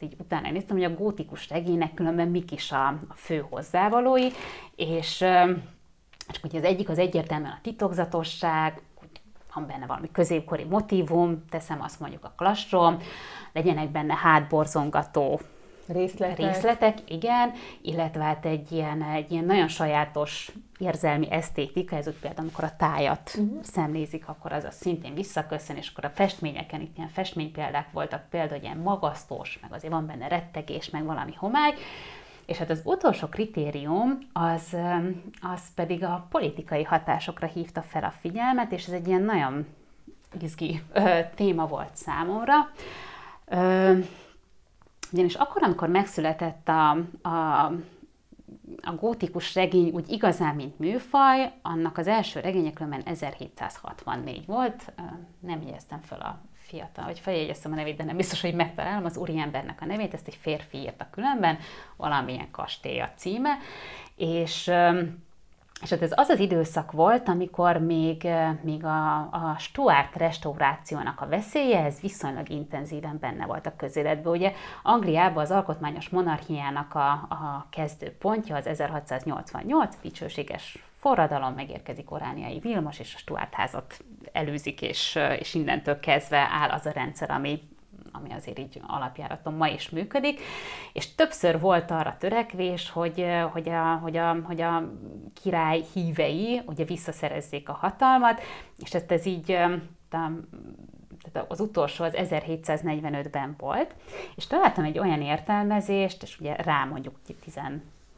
így 0.01 0.15
utána 0.19 0.51
néztem, 0.51 0.77
hogy 0.77 0.85
a 0.85 0.95
gótikus 0.95 1.49
regénynek 1.49 1.95
különben 1.95 2.29
mik 2.29 2.53
is 2.53 2.73
a, 2.73 2.87
a 2.87 3.15
fő 3.15 3.47
hozzávalói, 3.51 4.29
és 4.77 5.25
csak 6.33 6.43
hogy 6.43 6.57
az 6.57 6.65
egyik 6.65 6.89
az 6.89 6.99
egyértelműen 6.99 7.53
a 7.53 7.61
titokzatosság, 7.63 8.83
van 9.55 9.67
benne 9.67 9.87
valami 9.87 10.11
középkori 10.13 10.65
motivum, 10.65 11.45
teszem 11.51 11.83
azt 11.83 12.01
mondjuk 12.01 12.25
a 12.25 12.33
klastrom, 12.37 12.99
legyenek 13.53 13.91
benne 13.91 14.15
hátborzongató 14.15 15.41
részletek. 15.89 16.37
részletek, 16.37 16.99
igen, 17.11 17.53
illetve 17.83 18.23
hát 18.23 18.47
egy 18.47 18.73
ilyen, 18.73 19.03
egy 19.03 19.31
ilyen 19.31 19.45
nagyon 19.45 19.69
sajátos 19.69 20.53
érzelmi 20.79 21.31
esztétika, 21.31 21.97
ez 21.97 22.07
úgy 22.07 22.19
például, 22.21 22.41
amikor 22.41 22.65
a 22.65 22.77
tájat 22.77 23.31
uh-huh. 23.39 23.63
szemlézik, 23.63 24.29
akkor 24.29 24.53
az, 24.53 24.65
az 24.65 24.75
szintén 24.75 25.15
visszaköszön, 25.15 25.77
és 25.77 25.89
akkor 25.89 26.05
a 26.05 26.11
festményeken 26.15 26.81
itt 26.81 26.97
ilyen 26.97 27.09
festménypéldák 27.09 27.93
voltak, 27.93 28.29
például 28.31 28.63
ilyen 28.63 28.79
magasztos, 28.79 29.59
meg 29.63 29.73
azért 29.73 29.93
van 29.93 30.07
benne 30.07 30.29
rettegés, 30.29 30.91
meg 30.91 31.05
valami 31.05 31.35
homály, 31.37 31.75
és 32.49 32.57
hát 32.57 32.71
az 32.71 32.81
utolsó 32.85 33.27
kritérium 33.27 34.19
az, 34.33 34.77
az 35.41 35.75
pedig 35.75 36.05
a 36.05 36.27
politikai 36.31 36.83
hatásokra 36.83 37.47
hívta 37.47 37.83
fel 37.83 38.05
a 38.05 38.11
figyelmet, 38.11 38.73
és 38.73 38.87
ez 38.87 38.93
egy 38.93 39.07
ilyen 39.07 39.23
nagyon 39.23 39.67
izgi 40.41 40.83
ö, 40.93 41.19
téma 41.35 41.67
volt 41.67 41.97
számomra. 41.97 42.55
Ö, 43.45 43.99
ugyanis 45.13 45.35
akkor, 45.35 45.63
amikor 45.63 45.89
megszületett 45.89 46.69
a, 46.69 46.91
a, 47.29 47.65
a 48.83 48.93
gótikus 49.01 49.55
regény 49.55 49.91
úgy 49.91 50.11
igazán, 50.11 50.55
mint 50.55 50.79
műfaj, 50.79 51.53
annak 51.63 51.99
az 51.99 52.07
első 52.07 52.41
regénye 52.41 52.73
különben 52.73 53.03
1764 53.05 54.47
volt, 54.47 54.93
nem 55.41 55.63
jegyeztem 55.63 56.01
fel 56.01 56.21
a 56.21 56.48
fiatal, 56.69 57.05
vagy 57.05 57.19
feljegyeztem 57.19 57.73
a 57.73 57.75
nevét, 57.75 57.97
de 57.97 58.05
nem 58.05 58.17
biztos, 58.17 58.41
hogy 58.41 58.55
megtalálom 58.55 59.05
az 59.05 59.17
úriembernek 59.17 59.79
a 59.81 59.85
nevét, 59.85 60.15
ezt 60.15 60.27
egy 60.27 60.39
férfi 60.41 60.79
írta 60.79 61.07
különben, 61.11 61.59
valamilyen 61.97 62.51
kastély 62.51 63.01
a 63.01 63.11
címe, 63.17 63.59
és 64.17 64.73
és 65.83 65.91
hát 65.91 66.03
ez 66.03 66.13
az 66.15 66.29
az 66.29 66.39
időszak 66.39 66.93
volt, 66.93 67.29
amikor 67.29 67.77
még, 67.77 68.29
még 68.61 68.85
a, 68.85 69.17
a 69.17 69.57
Stuart 69.59 70.17
restaurációnak 70.17 71.21
a 71.21 71.27
veszélye, 71.27 71.85
ez 71.85 72.01
viszonylag 72.01 72.49
intenzíven 72.49 73.19
benne 73.21 73.47
volt 73.47 73.67
a 73.67 73.77
közéletben. 73.77 74.33
Ugye 74.33 74.53
Angliában 74.83 75.43
az 75.43 75.51
alkotmányos 75.51 76.09
monarchiának 76.09 76.95
a, 76.95 77.11
a 77.11 77.67
kezdőpontja 77.71 78.57
az 78.57 78.67
1688, 78.67 79.97
dicsőséges 80.03 80.88
forradalom, 80.99 81.55
megérkezik 81.55 82.11
Orániai 82.11 82.59
Vilmos, 82.59 82.99
és 82.99 83.15
a 83.15 83.19
Stuart 83.19 83.55
házat 83.55 84.05
elűzik, 84.33 84.83
és, 84.83 85.19
és 85.39 85.55
innentől 85.55 86.01
kezdve 86.01 86.49
áll 86.51 86.69
az 86.69 86.87
a 86.87 86.91
rendszer, 86.91 87.31
ami, 87.31 87.61
ami 88.13 88.33
azért 88.33 88.59
így 88.59 88.81
alapjáraton 88.87 89.55
ma 89.55 89.69
is 89.69 89.91
működik, 89.91 90.41
és 90.93 91.15
többször 91.15 91.61
volt 91.61 91.91
arra 91.91 92.17
törekvés, 92.19 92.91
hogy, 92.91 93.27
hogy, 93.53 93.69
a, 93.69 93.95
hogy, 94.03 94.17
a, 94.17 94.37
hogy 94.43 94.61
a 94.61 94.93
király 95.43 95.83
hívei 95.93 96.63
ugye 96.67 96.85
visszaszerezzék 96.85 97.69
a 97.69 97.73
hatalmat, 97.73 98.41
és 98.79 98.95
ezt 98.95 99.13
ez 99.13 99.27
így 99.27 99.59
tehát 101.33 101.51
az 101.51 101.61
utolsó 101.61 102.05
az 102.05 102.13
1745-ben 102.17 103.55
volt, 103.59 103.95
és 104.37 104.47
találtam 104.47 104.85
egy 104.85 104.99
olyan 104.99 105.23
értelmezést, 105.23 106.23
és 106.23 106.41
ugye 106.41 106.55
rá 106.57 106.85
mondjuk 106.85 107.17
10, 107.45 107.61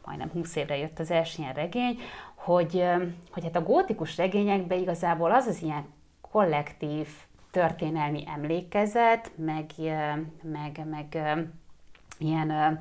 majdnem 0.05 0.29
20 0.29 0.55
évre 0.55 0.77
jött 0.77 0.99
az 0.99 1.11
első 1.11 1.41
ilyen 1.41 1.53
regény, 1.53 1.99
hogy, 2.43 2.83
hogy 3.31 3.43
hát 3.43 3.55
a 3.55 3.63
gótikus 3.63 4.17
regényekben 4.17 4.79
igazából 4.79 5.31
az 5.31 5.45
az 5.45 5.61
ilyen 5.61 5.85
kollektív 6.31 7.07
történelmi 7.51 8.23
emlékezet, 8.27 9.31
meg, 9.35 9.65
meg, 10.43 10.85
meg 10.89 11.17
ilyen 12.17 12.79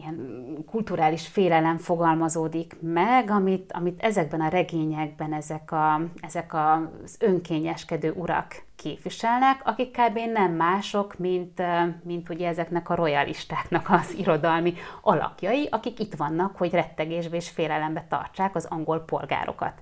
ilyen 0.00 0.64
kulturális 0.70 1.26
félelem 1.26 1.76
fogalmazódik 1.76 2.76
meg, 2.80 3.30
amit, 3.30 3.72
amit 3.72 4.02
ezekben 4.02 4.40
a 4.40 4.48
regényekben 4.48 5.32
ezek, 5.32 5.72
a, 5.72 6.00
ezek 6.20 6.54
az 6.54 7.16
önkényeskedő 7.18 8.12
urak 8.12 8.62
képviselnek, 8.76 9.60
akik 9.64 9.90
kb. 9.90 10.18
nem 10.32 10.52
mások, 10.52 11.18
mint, 11.18 11.62
mint 12.02 12.28
ugye 12.28 12.48
ezeknek 12.48 12.90
a 12.90 12.94
royalistáknak 12.94 13.90
az 13.90 14.14
irodalmi 14.18 14.74
alakjai, 15.00 15.68
akik 15.70 15.98
itt 15.98 16.14
vannak, 16.14 16.56
hogy 16.56 16.70
rettegésbe 16.70 17.36
és 17.36 17.48
félelembe 17.48 18.06
tartsák 18.08 18.54
az 18.54 18.66
angol 18.70 18.98
polgárokat 18.98 19.74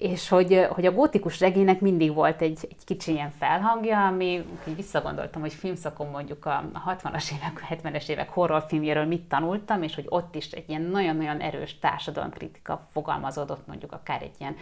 és 0.00 0.28
hogy, 0.28 0.66
hogy 0.70 0.86
a 0.86 0.92
gótikus 0.92 1.40
regénynek 1.40 1.80
mindig 1.80 2.14
volt 2.14 2.42
egy, 2.42 2.58
egy 2.62 2.84
kicsi 2.84 3.12
ilyen 3.12 3.30
felhangja, 3.30 4.06
ami 4.06 4.44
így 4.68 4.76
visszagondoltam, 4.76 5.40
hogy 5.40 5.52
filmszakon 5.52 6.06
mondjuk 6.06 6.46
a 6.46 6.64
60-as 6.86 7.32
évek, 7.32 7.80
70-es 7.82 8.08
évek 8.08 8.30
horrorfilmjéről 8.30 9.04
mit 9.04 9.22
tanultam, 9.22 9.82
és 9.82 9.94
hogy 9.94 10.06
ott 10.08 10.34
is 10.34 10.50
egy 10.50 10.68
ilyen 10.68 10.82
nagyon-nagyon 10.82 11.40
erős 11.40 11.78
társadalomkritika 11.78 12.80
fogalmazódott 12.92 13.66
mondjuk 13.66 13.92
akár 13.92 14.22
egy 14.22 14.34
ilyen 14.38 14.56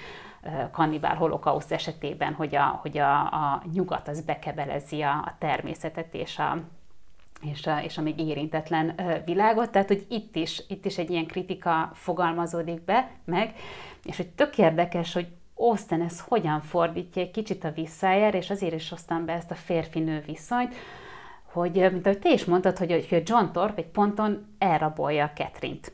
kannibál 0.72 1.16
holokauszt 1.16 1.72
esetében, 1.72 2.32
hogy 2.32 2.54
a, 2.54 2.78
hogy 2.82 2.98
a, 2.98 3.20
a 3.20 3.62
nyugat 3.72 4.08
az 4.08 4.20
bekebelezi 4.20 5.02
a, 5.02 5.10
a 5.10 5.34
természetet 5.38 6.14
és 6.14 6.38
a, 6.38 6.58
és 7.40 7.66
a, 7.66 7.82
és 7.82 7.98
a 7.98 8.02
még 8.02 8.20
érintetlen 8.20 8.94
világot, 9.24 9.70
tehát 9.70 9.88
hogy 9.88 10.06
itt 10.08 10.36
is, 10.36 10.62
itt 10.68 10.84
is 10.84 10.98
egy 10.98 11.10
ilyen 11.10 11.26
kritika 11.26 11.90
fogalmazódik 11.94 12.84
be, 12.84 13.10
meg, 13.24 13.54
és 14.04 14.16
hogy 14.16 14.28
tök 14.28 14.58
érdekes, 14.58 15.12
hogy 15.12 15.26
Austen 15.54 16.02
ez 16.02 16.20
hogyan 16.20 16.60
fordítja 16.60 17.22
egy 17.22 17.30
kicsit 17.30 17.64
a 17.64 17.70
visszájára, 17.70 18.38
és 18.38 18.50
azért 18.50 18.74
is 18.74 18.88
hoztam 18.88 19.24
be 19.24 19.32
ezt 19.32 19.50
a 19.50 19.54
férfi-nő 19.54 20.22
viszonyt, 20.26 20.74
hogy, 21.52 21.72
mint 21.72 22.06
ahogy 22.06 22.18
te 22.18 22.30
is 22.30 22.44
mondtad, 22.44 22.78
hogy, 22.78 23.06
hogy 23.08 23.22
John 23.24 23.52
Thorpe 23.52 23.82
egy 23.82 23.88
ponton 23.88 24.54
elrabolja 24.58 25.30
Catherine-t. 25.34 25.92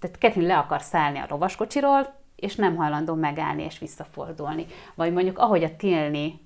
Tehát 0.00 0.16
Catherine 0.16 0.52
le 0.52 0.58
akar 0.58 0.82
szállni 0.82 1.18
a 1.18 1.26
rovaskocsiról, 1.28 2.24
és 2.36 2.54
nem 2.54 2.76
hajlandó 2.76 3.14
megállni 3.14 3.62
és 3.62 3.78
visszafordulni. 3.78 4.66
Vagy 4.94 5.12
mondjuk, 5.12 5.38
ahogy 5.38 5.64
a 5.64 5.76
Tilni 5.76 6.40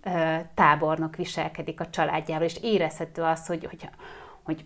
tábornok 0.54 1.16
viselkedik 1.16 1.80
a 1.80 1.90
családjával, 1.90 2.46
és 2.46 2.58
érezhető 2.62 3.22
az, 3.22 3.46
hogy, 3.46 3.64
hogy, 3.64 3.88
hogy 4.42 4.64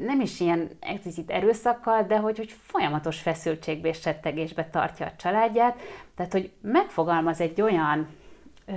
nem 0.00 0.20
is 0.20 0.40
ilyen 0.40 0.68
explicit 0.80 1.30
erőszakkal, 1.30 2.02
de 2.02 2.16
hogy, 2.18 2.36
hogy 2.36 2.54
folyamatos 2.62 3.20
feszültségbe 3.20 3.88
és 3.88 4.00
settegésbe 4.00 4.64
tartja 4.64 5.06
a 5.06 5.16
családját. 5.16 5.80
Tehát, 6.14 6.32
hogy 6.32 6.52
megfogalmaz 6.60 7.40
egy 7.40 7.60
olyan 7.60 8.08
ö, 8.66 8.72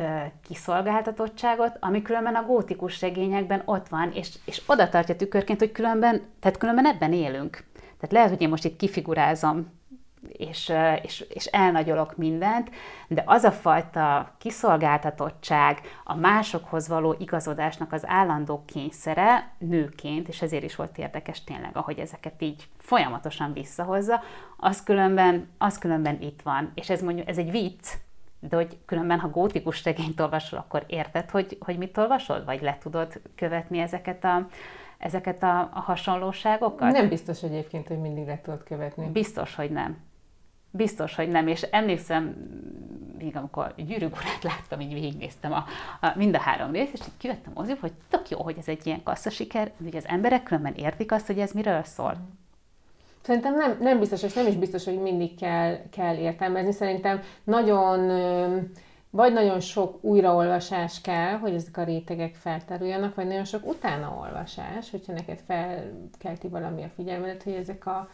kiszolgáltatottságot, 0.48 1.78
ami 1.80 2.02
különben 2.02 2.36
a 2.36 2.46
gótikus 2.46 3.02
regényekben 3.02 3.62
ott 3.66 3.88
van, 3.88 4.12
és, 4.14 4.30
és 4.46 4.62
oda 4.66 4.90
tartja 4.90 5.16
tükörként, 5.16 5.60
hogy 5.60 5.72
különben, 5.72 6.22
tehát 6.40 6.58
különben 6.58 6.86
ebben 6.86 7.14
élünk. 7.14 7.64
Tehát 7.74 8.12
lehet, 8.12 8.30
hogy 8.30 8.42
én 8.42 8.50
most 8.50 8.66
itt 8.66 8.78
kifigurázom 8.78 9.79
és, 10.28 10.74
és, 11.02 11.26
és 11.30 11.46
elnagyolok 11.46 12.18
mindent, 12.18 12.70
de 13.08 13.24
az 13.26 13.44
a 13.44 13.52
fajta 13.52 14.32
kiszolgáltatottság, 14.38 15.82
a 16.04 16.16
másokhoz 16.16 16.88
való 16.88 17.16
igazodásnak 17.20 17.94
az 17.94 18.08
állandó 18.08 18.64
kényszere 18.66 19.52
nőként, 19.58 20.28
és 20.28 20.42
ezért 20.42 20.64
is 20.64 20.76
volt 20.76 20.98
érdekes 20.98 21.44
tényleg, 21.44 21.78
ahogy 21.78 22.00
ezeket 22.00 22.42
így 22.42 22.68
folyamatosan 22.78 23.54
visszahozza, 23.54 24.22
az 24.58 24.84
különben, 24.84 25.50
az 25.58 25.78
különben 25.78 26.22
itt 26.22 26.42
van. 26.42 26.72
És 26.76 26.90
ez 26.90 27.02
mondjuk, 27.02 27.28
ez 27.28 27.38
egy 27.38 27.52
vicc, 27.52 27.94
de 28.40 28.56
hogy 28.56 28.78
különben, 28.86 29.20
ha 29.20 29.30
gótikus 29.30 29.84
regényt 29.84 30.20
olvasol, 30.20 30.60
akkor 30.60 30.84
érted, 30.88 31.30
hogy, 31.30 31.58
hogy 31.60 31.78
mit 31.78 31.98
olvasol? 31.98 32.44
Vagy 32.44 32.62
le 32.62 32.78
tudod 32.78 33.22
követni 33.36 33.80
ezeket 33.80 34.24
a, 34.24 34.48
ezeket 34.98 35.44
a, 35.44 35.60
a 35.60 35.80
hasonlóságokat? 35.80 36.92
Nem 36.92 37.10
biztos 37.10 37.44
egyébként, 37.44 37.88
hogy 37.88 38.00
mindig 38.00 38.26
le 38.26 38.42
tudod 38.42 38.64
követni. 38.64 39.10
Biztos, 39.10 39.56
hogy 39.56 39.72
nem. 39.72 39.98
Biztos, 40.72 41.16
hogy 41.16 41.30
nem, 41.30 41.48
és 41.48 41.62
emlékszem, 41.62 42.36
még 43.18 43.36
amikor 43.36 43.74
gyűrűk 43.78 44.16
urát 44.16 44.44
láttam, 44.44 44.80
így 44.80 44.94
végignéztem 44.94 45.52
a, 45.52 45.66
a, 46.02 46.14
mind 46.16 46.36
a 46.36 46.40
három 46.40 46.72
részt, 46.72 46.94
és 46.94 47.00
így 47.00 47.18
kivettem 47.18 47.52
az 47.56 47.76
hogy 47.80 47.94
tök 48.10 48.30
jó, 48.30 48.44
hogy 48.44 48.56
ez 48.58 48.68
egy 48.68 48.88
ilyen 48.88 49.04
kasszasiker, 49.04 49.72
hogy 49.84 49.96
az 49.96 50.08
emberek 50.08 50.44
különben 50.44 50.74
értik 50.74 51.12
azt, 51.12 51.28
hogy 51.28 51.40
ez 51.40 51.52
miről 51.52 51.84
szól. 51.84 52.18
Szerintem 53.22 53.56
nem, 53.56 53.78
nem 53.80 54.00
biztos, 54.00 54.24
és 54.24 54.34
nem 54.34 54.48
is 54.48 54.56
biztos, 54.56 54.86
hogy 54.86 55.02
mindig 55.02 55.36
kell, 55.36 55.80
kell 55.90 56.16
értelmezni. 56.16 56.72
Szerintem 56.72 57.22
nagyon, 57.44 58.00
vagy 59.10 59.34
nagyon 59.34 59.60
sok 59.60 60.04
újraolvasás 60.04 61.02
kell, 61.02 61.38
hogy 61.38 61.54
ezek 61.54 61.78
a 61.78 61.84
rétegek 61.84 62.36
feltáruljanak, 62.36 63.16
vagy 63.16 63.28
nagyon 63.28 63.46
sok 63.46 63.68
utánaolvasás, 63.68 64.92
hogyha 64.92 65.14
neked 65.14 65.40
felkelti 65.46 66.48
valami 66.48 66.84
a 66.84 66.90
figyelmedet, 66.96 67.44
hogy 67.44 67.54
ezek 67.54 67.86
a, 67.86 68.10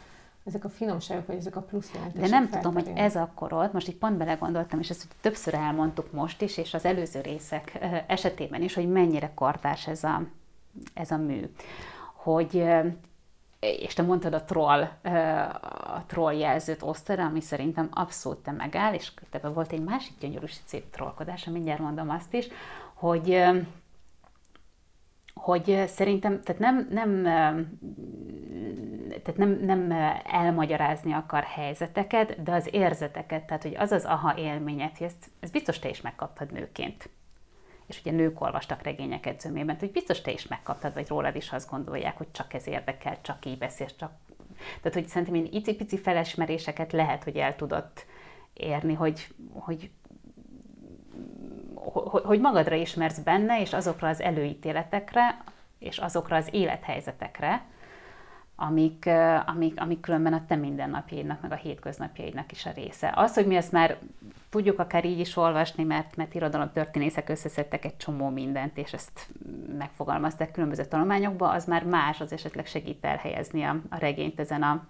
ezek 0.45 0.65
a 0.65 0.69
finomságok, 0.69 1.27
vagy 1.27 1.35
ezek 1.35 1.55
a 1.55 1.61
plusz 1.61 1.93
jelentések. 1.93 2.29
De 2.29 2.35
nem 2.35 2.49
tudom, 2.49 2.73
hogy 2.73 2.91
ez 2.95 3.15
akkor 3.15 3.69
most 3.73 3.87
itt 3.87 3.97
pont 3.97 4.17
belegondoltam, 4.17 4.79
és 4.79 4.89
ezt 4.89 5.07
többször 5.21 5.53
elmondtuk 5.53 6.11
most 6.11 6.41
is, 6.41 6.57
és 6.57 6.73
az 6.73 6.85
előző 6.85 7.21
részek 7.21 7.79
esetében 8.07 8.61
is, 8.61 8.73
hogy 8.73 8.91
mennyire 8.91 9.31
kortás 9.33 9.87
ez 9.87 10.03
a, 10.03 10.21
ez 10.93 11.11
a 11.11 11.17
mű. 11.17 11.49
Hogy 12.13 12.63
és 13.59 13.93
te 13.93 14.01
mondtad 14.01 14.33
a 14.33 14.43
troll, 14.43 14.81
a 15.95 16.03
troll 16.05 16.33
jelzőt 16.33 16.81
osztára, 16.81 17.25
ami 17.25 17.41
szerintem 17.41 17.89
abszolút 17.91 18.37
te 18.37 18.51
megáll, 18.51 18.93
és 18.93 19.11
ebben 19.31 19.53
volt 19.53 19.71
egy 19.71 19.83
másik 19.83 20.17
gyönyörű 20.19 20.45
szép 20.65 20.89
trollkodás, 20.89 21.43
mindjárt 21.45 21.79
mondom 21.79 22.09
azt 22.09 22.33
is, 22.33 22.47
hogy 22.93 23.43
hogy 25.41 25.83
szerintem, 25.87 26.41
tehát 26.41 26.61
nem, 26.61 26.87
nem, 26.89 27.23
tehát 29.23 29.37
nem, 29.37 29.49
nem 29.49 29.91
elmagyarázni 30.23 31.13
akar 31.13 31.43
helyzeteket, 31.43 32.43
de 32.43 32.51
az 32.53 32.67
érzeteket, 32.71 33.45
tehát 33.45 33.63
hogy 33.63 33.75
az 33.75 33.91
az 33.91 34.05
aha 34.05 34.37
élményet, 34.37 34.97
hogy 34.97 35.07
ezt, 35.07 35.29
ezt 35.39 35.51
biztos 35.51 35.79
te 35.79 35.89
is 35.89 36.01
megkaptad 36.01 36.51
nőként. 36.51 37.09
És 37.85 37.99
ugye 37.99 38.11
nők 38.11 38.41
olvastak 38.41 38.81
regényeket 38.81 39.41
zömében, 39.41 39.75
hogy 39.79 39.91
biztos 39.91 40.21
te 40.21 40.31
is 40.31 40.47
megkaptad, 40.47 40.93
vagy 40.93 41.07
rólad 41.07 41.35
is 41.35 41.51
azt 41.51 41.69
gondolják, 41.69 42.17
hogy 42.17 42.31
csak 42.31 42.53
ez 42.53 42.67
érdekel, 42.67 43.21
csak 43.21 43.45
így 43.45 43.57
beszélsz, 43.57 43.95
csak... 43.95 44.11
Tehát, 44.81 44.93
hogy 44.93 45.07
szerintem 45.07 45.35
én 45.35 45.47
icipici 45.51 45.97
felismeréseket 45.97 46.91
lehet, 46.91 47.23
hogy 47.23 47.37
el 47.37 47.55
tudott 47.55 48.05
érni, 48.53 48.93
hogy, 48.93 49.27
hogy 49.53 49.89
hogy 52.23 52.39
magadra 52.39 52.75
ismersz 52.75 53.19
benne, 53.19 53.61
és 53.61 53.73
azokra 53.73 54.07
az 54.07 54.21
előítéletekre, 54.21 55.37
és 55.79 55.97
azokra 55.97 56.35
az 56.35 56.47
élethelyzetekre, 56.51 57.61
amik, 58.55 59.09
amik, 59.45 59.81
amik 59.81 59.99
különben 59.99 60.33
a 60.33 60.45
te 60.47 60.55
mindennapjaidnak, 60.55 61.41
meg 61.41 61.51
a 61.51 61.55
hétköznapjaidnak 61.55 62.51
is 62.51 62.65
a 62.65 62.71
része. 62.75 63.13
Az, 63.15 63.33
hogy 63.33 63.47
mi 63.47 63.55
ezt 63.55 63.71
már 63.71 63.97
tudjuk 64.49 64.79
akár 64.79 65.05
így 65.05 65.19
is 65.19 65.37
olvasni, 65.37 65.83
mert, 65.83 66.15
mert 66.15 66.35
irodalom 66.35 66.71
történészek 66.71 67.29
összeszedtek 67.29 67.85
egy 67.85 67.97
csomó 67.97 68.29
mindent, 68.29 68.77
és 68.77 68.93
ezt 68.93 69.27
megfogalmazták 69.77 70.51
különböző 70.51 70.85
tanulmányokba, 70.85 71.49
az 71.49 71.65
már 71.65 71.83
más, 71.83 72.21
az 72.21 72.31
esetleg 72.31 72.65
segít 72.65 73.05
elhelyezni 73.05 73.63
a, 73.63 73.81
a 73.89 73.97
regényt 73.97 74.39
ezen, 74.39 74.63
a, 74.63 74.87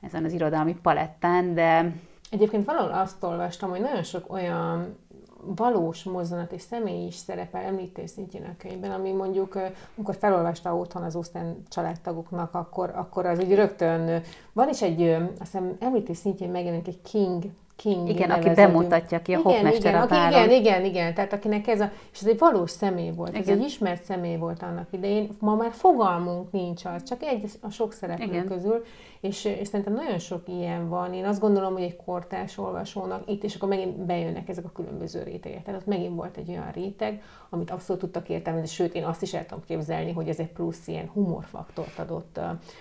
ezen 0.00 0.24
az 0.24 0.32
irodalmi 0.32 0.74
palettán, 0.82 1.54
de... 1.54 1.92
Egyébként 2.30 2.64
valahol 2.64 2.92
azt 2.92 3.22
olvastam, 3.22 3.70
hogy 3.70 3.80
nagyon 3.80 4.02
sok 4.02 4.32
olyan 4.32 4.98
valós 5.44 6.02
mozzanat 6.02 6.52
és 6.52 6.62
személy 6.62 7.06
is 7.06 7.14
szerepel 7.14 7.62
említés 7.62 8.10
szintjén 8.10 8.44
a 8.44 8.56
könyvben, 8.58 8.90
ami 8.90 9.12
mondjuk, 9.12 9.58
amikor 9.96 10.16
felolvasta 10.16 10.76
otthon 10.76 11.02
az 11.02 11.14
Austen 11.14 11.62
családtagoknak, 11.68 12.54
akkor, 12.54 12.92
akkor 12.94 13.26
az 13.26 13.38
egy 13.38 13.54
rögtön, 13.54 14.22
van 14.52 14.68
is 14.68 14.82
egy, 14.82 15.02
azt 15.02 15.38
hiszem 15.38 15.76
említés 15.80 16.16
szintjén 16.16 16.50
megjelent 16.50 16.88
egy 16.88 17.02
King 17.02 17.44
King 17.80 18.08
Igen, 18.08 18.30
aki 18.30 18.50
bemutatja 18.50 19.22
ki 19.22 19.34
a 19.34 19.38
igen, 19.38 19.52
hopmester 19.52 19.90
igen, 19.90 20.00
a 20.00 20.02
aki, 20.02 20.36
igen, 20.36 20.50
igen, 20.50 20.84
igen, 20.84 21.14
tehát 21.14 21.32
akinek 21.32 21.66
ez 21.66 21.80
a, 21.80 21.90
és 22.12 22.20
ez 22.20 22.26
egy 22.26 22.38
valós 22.38 22.70
személy 22.70 23.10
volt, 23.10 23.28
igen. 23.28 23.42
ez 23.42 23.48
egy 23.48 23.64
ismert 23.64 24.04
személy 24.04 24.36
volt 24.36 24.62
annak 24.62 24.88
idején, 24.90 25.28
ma 25.38 25.54
már 25.54 25.72
fogalmunk 25.72 26.52
nincs 26.52 26.84
az, 26.84 27.02
csak 27.02 27.22
egy 27.22 27.50
a 27.60 27.70
sok 27.70 27.92
szereplő 27.92 28.24
igen. 28.24 28.46
közül, 28.46 28.84
és, 29.20 29.44
és 29.44 29.68
szerintem 29.68 29.94
nagyon 29.94 30.18
sok 30.18 30.48
ilyen 30.48 30.88
van. 30.88 31.14
Én 31.14 31.24
azt 31.24 31.40
gondolom, 31.40 31.72
hogy 31.72 31.82
egy 31.82 31.96
kortárs 31.96 32.58
olvasónak 32.58 33.30
itt, 33.30 33.44
és 33.44 33.54
akkor 33.54 33.68
megint 33.68 33.96
bejönnek 33.96 34.48
ezek 34.48 34.64
a 34.64 34.70
különböző 34.72 35.22
rétegek. 35.22 35.62
Tehát 35.62 35.80
ott 35.80 35.86
megint 35.86 36.14
volt 36.14 36.36
egy 36.36 36.48
olyan 36.48 36.70
réteg, 36.72 37.22
amit 37.50 37.70
abszolút 37.70 38.02
tudtak 38.02 38.28
értelmezni, 38.28 38.68
sőt, 38.68 38.94
én 38.94 39.04
azt 39.04 39.22
is 39.22 39.34
el 39.34 39.46
tudom 39.46 39.64
képzelni, 39.64 40.12
hogy 40.12 40.28
ez 40.28 40.38
egy 40.38 40.52
plusz 40.52 40.88
ilyen 40.88 41.08
humorfaktort 41.12 41.98
adott 41.98 42.40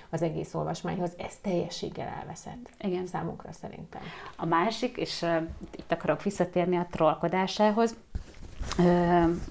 az 0.09 0.21
egész 0.21 0.53
olvasmányhoz. 0.53 1.11
Ez 1.17 1.35
teljességgel 1.41 2.07
elveszett. 2.19 2.69
Igen. 2.81 3.05
Számukra 3.05 3.51
szerintem. 3.51 4.01
A 4.37 4.45
másik, 4.45 4.88
és 4.97 5.21
uh, 5.21 5.35
itt 5.75 5.91
akarok 5.91 6.23
visszatérni 6.23 6.77
a 6.77 6.87
trollkodásához, 6.91 7.95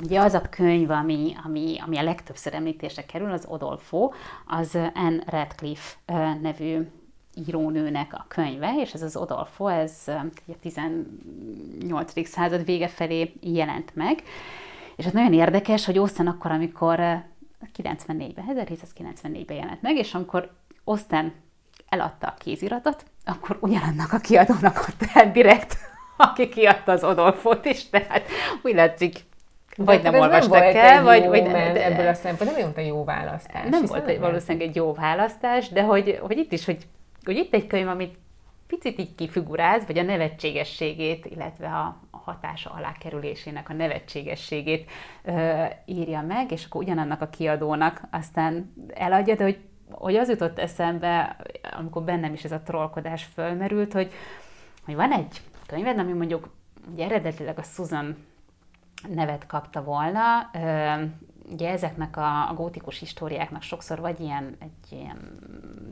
Ugye 0.02 0.20
az 0.20 0.34
a 0.34 0.40
könyv, 0.50 0.90
ami, 0.90 1.34
ami, 1.44 1.76
ami 1.86 1.96
a 1.96 2.02
legtöbbször 2.02 2.54
említése 2.54 3.06
kerül, 3.06 3.30
az 3.30 3.44
Odolfo, 3.48 4.10
az 4.46 4.78
Anne 4.94 5.22
Radcliffe 5.26 5.96
nevű 6.40 6.88
írónőnek 7.46 8.14
a 8.14 8.24
könyve, 8.28 8.74
és 8.80 8.92
ez 8.92 9.02
az 9.02 9.16
Odolfo, 9.16 9.66
ez 9.66 10.02
a 10.06 10.52
18. 10.60 12.26
század 12.26 12.64
vége 12.64 12.88
felé 12.88 13.32
jelent 13.40 13.94
meg. 13.94 14.22
És 14.96 15.04
ez 15.04 15.12
nagyon 15.12 15.32
érdekes, 15.32 15.84
hogy 15.84 15.98
Osztán 15.98 16.26
akkor, 16.26 16.50
amikor 16.50 17.00
94-ben, 17.76 18.44
1794-ben 18.48 19.56
jelent 19.56 19.82
meg, 19.82 19.96
és 19.96 20.14
amikor 20.14 20.50
Osztán 20.84 21.32
eladta 21.88 22.26
a 22.26 22.34
kéziratot, 22.38 23.04
akkor 23.24 23.58
ugyanannak 23.60 24.12
a 24.12 24.18
kiadónak 24.18 24.76
adta 24.76 25.06
el 25.14 25.32
direkt, 25.32 25.76
aki 26.16 26.48
kiadta 26.48 26.92
az 26.92 27.04
Odolfot 27.04 27.64
is, 27.64 27.90
tehát 27.90 28.22
úgy 28.62 28.74
látszik, 28.74 29.26
vagy 29.76 30.02
nem 30.02 30.14
olvastak 30.14 30.72
nem 30.72 30.76
el, 30.76 31.02
vagy, 31.02 31.26
vagy 31.26 31.42
nem, 31.42 31.72
de, 31.72 31.84
ebből 31.84 32.06
a 32.06 32.14
szempontból 32.14 32.58
nem 32.58 32.66
volt 32.66 32.78
egy 32.78 32.86
jó 32.86 33.04
választás. 33.04 33.68
Nem 33.70 33.84
volt 33.84 34.06
egy, 34.06 34.18
valószínűleg 34.18 34.68
egy 34.68 34.76
jó 34.76 34.92
választás, 34.92 35.68
de 35.68 35.82
hogy, 35.82 36.18
hogy 36.22 36.38
itt 36.38 36.52
is, 36.52 36.64
hogy, 36.64 36.86
hogy 37.24 37.36
itt 37.36 37.54
egy 37.54 37.66
könyv, 37.66 37.88
amit 37.88 38.14
picit 38.66 38.98
így 38.98 39.14
kifiguráz, 39.14 39.86
vagy 39.86 39.98
a 39.98 40.02
nevetségességét, 40.02 41.26
illetve 41.26 41.66
a, 41.66 42.00
a 42.10 42.16
hatása 42.16 42.70
alá 42.70 42.92
kerülésének 43.00 43.68
a 43.68 43.72
nevetségességét 43.72 44.90
ö, 45.24 45.64
írja 45.84 46.20
meg, 46.20 46.52
és 46.52 46.64
akkor 46.64 46.82
ugyanannak 46.82 47.20
a 47.20 47.28
kiadónak 47.28 48.02
aztán 48.10 48.72
eladja, 48.94 49.34
de 49.34 49.44
hogy 49.44 49.58
hogy 49.90 50.16
az 50.16 50.28
jutott 50.28 50.58
eszembe, 50.58 51.36
amikor 51.76 52.02
bennem 52.02 52.32
is 52.32 52.44
ez 52.44 52.52
a 52.52 52.60
trollkodás 52.60 53.24
fölmerült, 53.24 53.92
hogy, 53.92 54.12
hogy 54.84 54.94
van 54.94 55.12
egy 55.12 55.40
könyved, 55.66 55.98
ami 55.98 56.12
mondjuk 56.12 56.50
ugye 56.92 57.04
eredetileg 57.04 57.58
a 57.58 57.62
Susan 57.62 58.16
nevet 59.08 59.46
kapta 59.46 59.82
volna, 59.82 60.50
ugye 61.50 61.70
ezeknek 61.70 62.16
a, 62.16 62.48
a 62.48 62.54
gótikus 62.54 62.98
históriáknak 62.98 63.62
sokszor 63.62 64.00
vagy 64.00 64.20
ilyen, 64.20 64.56
egy 64.58 64.92
ilyen, 64.92 65.18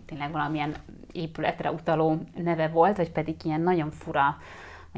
tényleg 0.06 0.32
valamilyen 0.32 0.74
épületre 1.12 1.70
utaló 1.70 2.18
neve 2.36 2.68
volt, 2.68 2.96
vagy 2.96 3.12
pedig 3.12 3.36
ilyen 3.44 3.60
nagyon 3.60 3.90
fura 3.90 4.36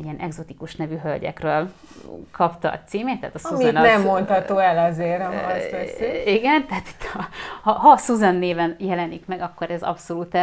ilyen 0.05 0.17
exotikus 0.17 0.77
nevű 0.77 0.97
hölgyekről 0.97 1.73
kapta 2.31 2.71
a 2.71 2.81
címét. 2.87 3.21
Tehát 3.21 3.35
a 3.35 3.39
Susan 3.39 3.77
Amit 3.77 3.77
az, 3.77 3.83
nem 3.83 4.03
mondható 4.03 4.59
el 4.59 4.91
azért, 4.91 5.23
ha 5.23 5.33
azt 5.33 5.71
veszik. 5.71 6.27
Igen, 6.27 6.67
tehát 6.67 6.89
itt 6.89 7.11
a, 7.15 7.29
ha, 7.63 7.73
ha 7.73 7.91
a 7.91 7.97
Susan 7.97 8.35
néven 8.35 8.77
jelenik 8.79 9.27
meg, 9.27 9.41
akkor 9.41 9.71
ez 9.71 9.83
abszolút 9.83 10.39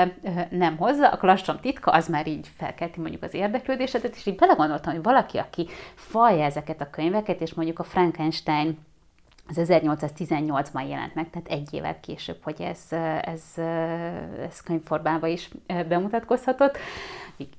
nem 0.50 0.78
hozza. 0.78 1.10
A 1.10 1.18
klastrom 1.18 1.60
titka 1.60 1.92
az 1.92 2.08
már 2.08 2.28
így 2.28 2.48
felkelti 2.58 3.00
mondjuk 3.00 3.24
az 3.24 3.34
érdeklődésedet, 3.34 4.16
és 4.16 4.26
így 4.26 4.36
belegondoltam, 4.36 4.94
hogy 4.94 5.04
valaki, 5.04 5.38
aki 5.38 5.68
falja 5.96 6.44
ezeket 6.44 6.82
a 6.82 6.90
könyveket, 6.90 7.42
és 7.42 7.54
mondjuk 7.54 7.80
a 7.80 7.84
Frankenstein 7.84 8.78
az 9.48 9.56
1818-ban 9.60 10.90
jelent 10.90 11.16
meg, 11.16 11.30
tehát 11.30 11.48
egy 11.48 11.74
évvel 11.74 12.00
később, 12.00 12.38
hogy 12.44 12.62
ez, 12.62 12.98
ez, 13.22 13.44
ez 14.50 14.62
könyvformában 14.62 15.30
is 15.30 15.50
bemutatkozhatott. 15.88 16.78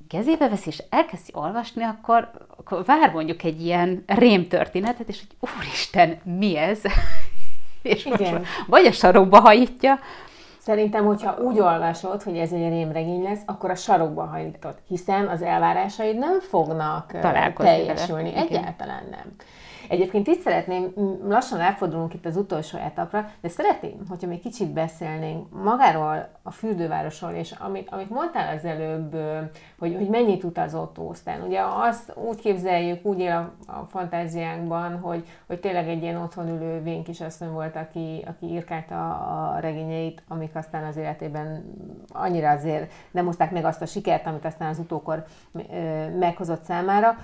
Kezébe 0.08 0.48
veszi, 0.48 0.68
és 0.68 0.82
elkezdi 0.90 1.32
olvasni, 1.34 1.82
akkor, 1.82 2.30
akkor 2.56 2.84
vár 2.84 3.12
mondjuk 3.12 3.42
egy 3.42 3.60
ilyen 3.60 4.02
rém 4.06 4.48
történetet, 4.48 5.08
és 5.08 5.20
hogy 5.20 5.50
úristen, 5.56 6.20
mi 6.22 6.56
ez? 6.56 6.80
és 7.82 8.04
Igen. 8.04 8.32
Most, 8.32 8.44
vagy 8.66 8.86
a 8.86 8.92
sarokba 8.92 9.40
hajítja, 9.40 9.98
Szerintem, 10.66 11.04
hogyha 11.04 11.36
úgy 11.38 11.58
olvasod, 11.58 12.22
hogy 12.22 12.36
ez 12.36 12.52
egy 12.52 12.68
rémregény 12.68 13.22
lesz, 13.22 13.40
akkor 13.46 13.70
a 13.70 13.74
sarokba 13.74 14.24
hajítod, 14.24 14.74
hiszen 14.88 15.28
az 15.28 15.42
elvárásaid 15.42 16.18
nem 16.18 16.40
fognak 16.40 17.12
teljesülni. 17.56 18.30
Vele. 18.30 18.44
Egyáltalán 18.44 19.02
nem. 19.10 19.34
Egyébként 19.88 20.26
itt 20.26 20.40
szeretném, 20.40 20.92
lassan 21.28 21.60
elfordulunk 21.60 22.14
itt 22.14 22.26
az 22.26 22.36
utolsó 22.36 22.78
etapra, 22.78 23.30
de 23.40 23.48
szeretném, 23.48 23.92
hogyha 24.08 24.26
még 24.26 24.40
kicsit 24.40 24.72
beszélnénk 24.72 25.62
magáról 25.62 26.28
a 26.42 26.50
fürdővárosról, 26.50 27.30
és 27.30 27.54
amit, 27.58 27.88
amit 27.90 28.10
mondtál 28.10 28.56
az 28.56 28.64
előbb, 28.64 29.16
hogy, 29.78 29.94
hogy 29.94 30.08
mennyit 30.08 30.44
utazott 30.44 30.98
Ósztán. 30.98 31.42
Ugye 31.42 31.60
azt 31.62 32.16
úgy 32.16 32.40
képzeljük, 32.40 33.04
úgy 33.06 33.18
él 33.18 33.54
a, 33.66 33.72
a 33.72 33.86
fantáziánkban, 33.88 34.98
hogy, 34.98 35.24
hogy 35.46 35.60
tényleg 35.60 35.88
egy 35.88 36.02
ilyen 36.02 36.16
otthon 36.16 36.48
ülő 36.48 36.82
vénkisasszony 36.82 37.50
volt, 37.50 37.76
aki, 37.76 38.24
aki 38.26 38.46
írkálta 38.46 39.10
a 39.54 39.58
regényeit, 39.60 40.22
amik 40.28 40.54
aztán 40.54 40.84
az 40.84 40.96
életében 40.96 41.74
annyira 42.12 42.50
azért 42.50 42.92
nem 43.10 43.24
hozták 43.24 43.50
meg 43.50 43.64
azt 43.64 43.82
a 43.82 43.86
sikert, 43.86 44.26
amit 44.26 44.44
aztán 44.44 44.68
az 44.68 44.78
utókor 44.78 45.24
meghozott 46.18 46.64
számára 46.64 47.16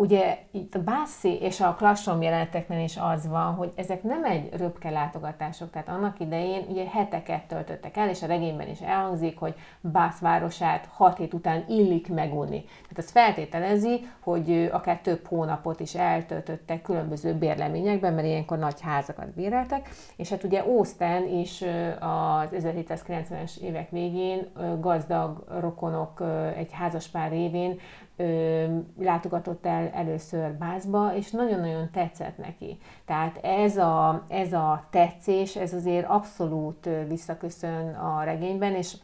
ugye 0.00 0.38
itt 0.50 0.74
a 0.74 0.82
Bászi 0.82 1.38
és 1.40 1.60
a 1.60 1.74
Klassom 1.74 2.22
jeleneteknél 2.22 2.84
is 2.84 2.96
az 2.96 3.28
van, 3.28 3.54
hogy 3.54 3.72
ezek 3.74 4.02
nem 4.02 4.24
egy 4.24 4.48
röpke 4.56 4.90
látogatások, 4.90 5.70
tehát 5.70 5.88
annak 5.88 6.20
idején 6.20 6.64
ugye 6.68 6.84
heteket 6.88 7.42
töltöttek 7.42 7.96
el, 7.96 8.08
és 8.08 8.22
a 8.22 8.26
regényben 8.26 8.68
is 8.68 8.80
elhangzik, 8.80 9.38
hogy 9.38 9.54
Bász 9.80 10.18
városát 10.18 10.88
hat 10.92 11.16
hét 11.16 11.34
után 11.34 11.64
illik 11.68 12.08
megunni. 12.08 12.62
Tehát 12.62 12.98
az 12.98 13.10
feltételezi, 13.10 14.06
hogy 14.20 14.68
akár 14.72 15.00
több 15.00 15.26
hónapot 15.26 15.80
is 15.80 15.94
eltöltöttek 15.94 16.82
különböző 16.82 17.34
bérleményekben, 17.34 18.14
mert 18.14 18.26
ilyenkor 18.26 18.58
nagy 18.58 18.80
házakat 18.80 19.34
béreltek, 19.34 19.88
és 20.16 20.30
hát 20.30 20.44
ugye 20.44 20.66
Ószten 20.66 21.28
is 21.28 21.62
az 22.00 22.48
1790-es 22.52 23.56
évek 23.60 23.90
végén 23.90 24.46
gazdag 24.80 25.44
rokonok 25.60 26.22
egy 26.56 26.72
házaspár 26.72 27.30
révén 27.30 27.78
ö, 28.18 28.64
látogatott 28.98 29.66
el 29.66 29.90
először 29.94 30.52
Bászba, 30.52 31.14
és 31.14 31.30
nagyon-nagyon 31.30 31.90
tetszett 31.90 32.38
neki. 32.38 32.78
Tehát 33.06 33.38
ez 33.42 33.76
a, 33.76 34.24
ez 34.28 34.52
a 34.52 34.86
tetszés, 34.90 35.56
ez 35.56 35.74
azért 35.74 36.06
abszolút 36.08 36.88
visszaköszön 37.08 37.94
a 37.94 38.22
regényben, 38.22 38.74
és 38.74 38.96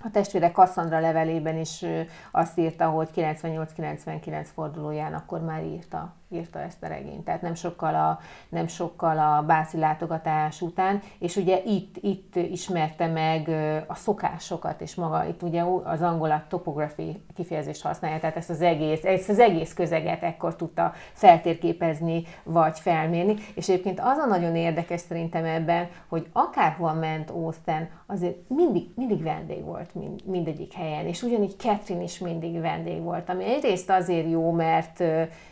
a 0.00 0.10
testvére 0.10 0.50
Cassandra 0.50 1.00
levelében 1.00 1.58
is 1.58 1.84
azt 2.32 2.58
írta, 2.58 2.88
hogy 2.88 3.08
98-99 3.14 4.46
fordulóján 4.54 5.14
akkor 5.14 5.40
már 5.40 5.64
írta 5.64 6.14
írta 6.30 6.60
ezt 6.60 6.82
a 6.82 6.86
regényt. 6.86 7.24
Tehát 7.24 7.42
nem 7.42 7.54
sokkal 7.54 7.94
a, 7.94 8.18
nem 8.48 8.66
sokkal 8.66 9.18
a 9.18 9.42
bászi 9.42 9.78
látogatás 9.78 10.60
után, 10.60 11.02
és 11.18 11.36
ugye 11.36 11.62
itt, 11.64 11.96
itt 12.00 12.36
ismerte 12.36 13.06
meg 13.06 13.48
a 13.86 13.94
szokásokat, 13.94 14.80
és 14.80 14.94
maga 14.94 15.24
itt 15.24 15.42
ugye 15.42 15.62
az 15.84 16.02
angol 16.02 16.30
a 16.30 16.44
topography 16.48 17.22
kifejezést 17.34 17.82
használja, 17.82 18.18
tehát 18.18 18.36
ezt 18.36 18.50
az 18.50 18.60
egész, 18.60 19.04
ezt 19.04 19.28
az 19.28 19.38
egész 19.38 19.74
közeget 19.74 20.22
ekkor 20.22 20.56
tudta 20.56 20.92
feltérképezni, 21.12 22.22
vagy 22.42 22.78
felmérni, 22.78 23.34
és 23.54 23.68
egyébként 23.68 24.00
az 24.00 24.18
a 24.18 24.26
nagyon 24.26 24.56
érdekes 24.56 25.00
szerintem 25.00 25.44
ebben, 25.44 25.88
hogy 26.08 26.26
akárhol 26.32 26.92
ment 26.92 27.30
Austen, 27.30 27.88
azért 28.06 28.36
mindig, 28.48 28.88
mindig 28.94 29.22
vendég 29.22 29.64
volt 29.64 29.94
mind, 29.94 30.20
mindegyik 30.24 30.72
helyen, 30.72 31.06
és 31.06 31.22
ugyanígy 31.22 31.58
Catherine 31.58 32.02
is 32.04 32.18
mindig 32.18 32.60
vendég 32.60 33.02
volt, 33.02 33.28
ami 33.28 33.44
egyrészt 33.44 33.90
azért 33.90 34.30
jó, 34.30 34.50
mert 34.50 35.02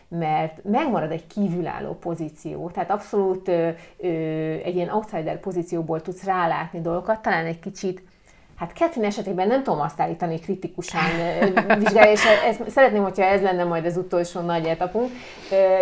mert 0.08 0.64
megmarad 0.64 1.10
egy 1.10 1.26
kívülálló 1.26 1.94
pozíció, 1.94 2.70
tehát 2.70 2.90
abszolút 2.90 3.48
ö, 3.48 3.68
ö, 3.96 4.06
egy 4.64 4.74
ilyen 4.74 4.90
outsider 4.90 5.40
pozícióból 5.40 6.02
tudsz 6.02 6.24
rálátni 6.24 6.80
dolgokat, 6.80 7.22
talán 7.22 7.46
egy 7.46 7.58
kicsit 7.58 8.02
Hát 8.56 8.72
Catherine 8.74 9.06
esetében 9.06 9.46
nem 9.46 9.62
tudom 9.62 9.80
azt 9.80 10.00
állítani, 10.00 10.38
kritikusan 10.38 11.00
vizsgálja, 11.78 12.12
és 12.12 12.24
ez, 12.46 12.58
szeretném, 12.66 13.02
hogyha 13.02 13.24
ez 13.24 13.42
lenne 13.42 13.64
majd 13.64 13.86
az 13.86 13.96
utolsó 13.96 14.40
nagy 14.40 14.64
etapunk, 14.64 15.10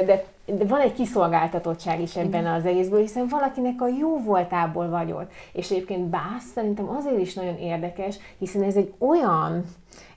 de, 0.06 0.24
de 0.44 0.64
van 0.64 0.80
egy 0.80 0.92
kiszolgáltatottság 0.92 2.00
is 2.00 2.16
ebben 2.16 2.46
az 2.46 2.66
egészből, 2.66 3.00
hiszen 3.00 3.26
valakinek 3.28 3.80
a 3.80 3.88
jó 3.88 4.22
voltából 4.22 4.88
vagy 4.88 5.12
ott. 5.12 5.30
És 5.52 5.70
egyébként 5.70 6.04
Bász 6.04 6.44
szerintem 6.54 6.88
azért 6.88 7.18
is 7.18 7.34
nagyon 7.34 7.58
érdekes, 7.58 8.16
hiszen 8.38 8.62
ez 8.62 8.76
egy 8.76 8.94
olyan 8.98 9.64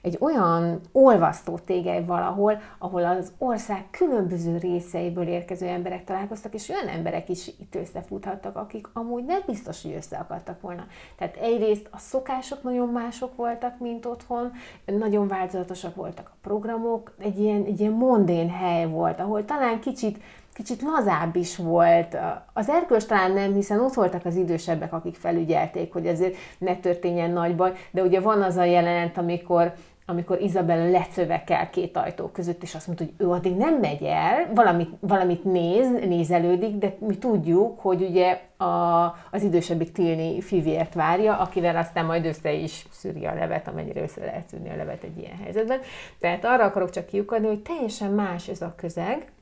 egy 0.02 0.16
olyan 0.20 0.80
olvasztó 0.92 1.58
tégely 1.58 2.04
valahol, 2.04 2.60
ahol 2.78 3.04
az 3.04 3.32
ország 3.38 3.90
különböző 3.90 4.58
részeiből 4.58 5.26
érkező 5.26 5.66
emberek 5.66 6.04
találkoztak, 6.04 6.54
és 6.54 6.68
olyan 6.68 6.88
emberek 6.88 7.28
is 7.28 7.46
itt 7.46 7.74
összefuthattak, 7.74 8.56
akik 8.56 8.86
amúgy 8.92 9.24
nem 9.24 9.40
biztos, 9.46 9.82
hogy 9.82 9.94
össze 9.96 10.16
akartak 10.16 10.60
volna. 10.60 10.86
Tehát 11.16 11.36
egyrészt 11.36 11.88
a 11.90 11.98
szokások 11.98 12.62
nagyon 12.62 12.88
mások 12.88 13.36
voltak, 13.36 13.78
mint 13.78 14.06
otthon, 14.06 14.52
nagyon 14.86 15.28
változatosak 15.28 15.94
voltak 15.94 16.28
a 16.28 16.36
programok, 16.42 17.14
egy 17.18 17.38
ilyen, 17.38 17.64
egy 17.64 17.80
ilyen 17.80 17.92
mondén 17.92 18.50
hely 18.50 18.86
volt, 18.86 19.20
ahol 19.20 19.44
talán 19.44 19.80
kicsit 19.80 20.18
kicsit 20.58 20.82
lazább 20.82 21.36
is 21.36 21.56
volt. 21.56 22.16
Az 22.52 22.68
erkölcs 22.68 23.04
talán 23.04 23.32
nem, 23.32 23.54
hiszen 23.54 23.80
ott 23.80 23.94
voltak 23.94 24.24
az 24.24 24.36
idősebbek, 24.36 24.92
akik 24.92 25.14
felügyelték, 25.14 25.92
hogy 25.92 26.06
azért 26.06 26.36
ne 26.58 26.76
történjen 26.76 27.30
nagy 27.30 27.56
baj, 27.56 27.72
de 27.90 28.02
ugye 28.02 28.20
van 28.20 28.42
az 28.42 28.56
a 28.56 28.64
jelenet, 28.64 29.18
amikor 29.18 29.72
amikor 30.10 30.40
Izabella 30.40 30.90
lecövekel 30.90 31.70
két 31.70 31.96
ajtó 31.96 32.26
között, 32.26 32.62
és 32.62 32.74
azt 32.74 32.86
mondta, 32.86 33.04
hogy 33.04 33.26
ő 33.26 33.30
addig 33.30 33.56
nem 33.56 33.74
megy 33.74 34.02
el, 34.02 34.50
valamit, 34.54 34.90
valamit 35.00 35.44
néz, 35.44 35.90
nézelődik, 35.90 36.76
de 36.76 36.96
mi 36.98 37.18
tudjuk, 37.18 37.80
hogy 37.80 38.02
ugye 38.02 38.40
a, 38.56 39.04
az 39.30 39.42
idősebbik 39.42 39.92
Tilni 39.92 40.40
fivért 40.40 40.94
várja, 40.94 41.38
akivel 41.38 41.76
aztán 41.76 42.04
majd 42.04 42.26
össze 42.26 42.52
is 42.52 42.86
szűri 42.90 43.26
a 43.26 43.34
levet, 43.34 43.68
amennyire 43.68 44.02
össze 44.02 44.24
lehet 44.24 44.48
szűrni 44.48 44.70
a 44.70 44.76
levet 44.76 45.02
egy 45.02 45.18
ilyen 45.18 45.36
helyzetben. 45.42 45.78
Tehát 46.20 46.44
arra 46.44 46.64
akarok 46.64 46.90
csak 46.90 47.06
kiukadni, 47.06 47.46
hogy 47.46 47.62
teljesen 47.62 48.10
más 48.10 48.48
ez 48.48 48.62
a 48.62 48.74
közeg, 48.76 49.32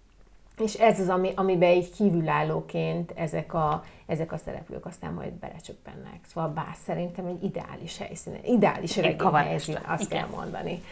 és 0.58 0.74
ez 0.74 1.00
az, 1.00 1.08
ami, 1.08 1.32
amiben 1.34 1.68
egy 1.68 1.90
kívülállóként 1.90 3.12
ezek 3.14 3.54
a, 3.54 3.84
ezek 4.06 4.32
a 4.32 4.36
szereplők 4.36 4.86
aztán 4.86 5.12
majd 5.12 5.32
belecsöppennek. 5.32 6.20
Szóval 6.26 6.50
bár 6.50 6.76
szerintem 6.84 7.26
egy 7.26 7.44
ideális 7.44 7.98
helyszín, 7.98 8.38
ideális 8.44 8.94
helyszín, 8.94 9.78
azt 9.86 10.02
Igen. 10.02 10.18
kell 10.18 10.28
mondani. 10.36 10.82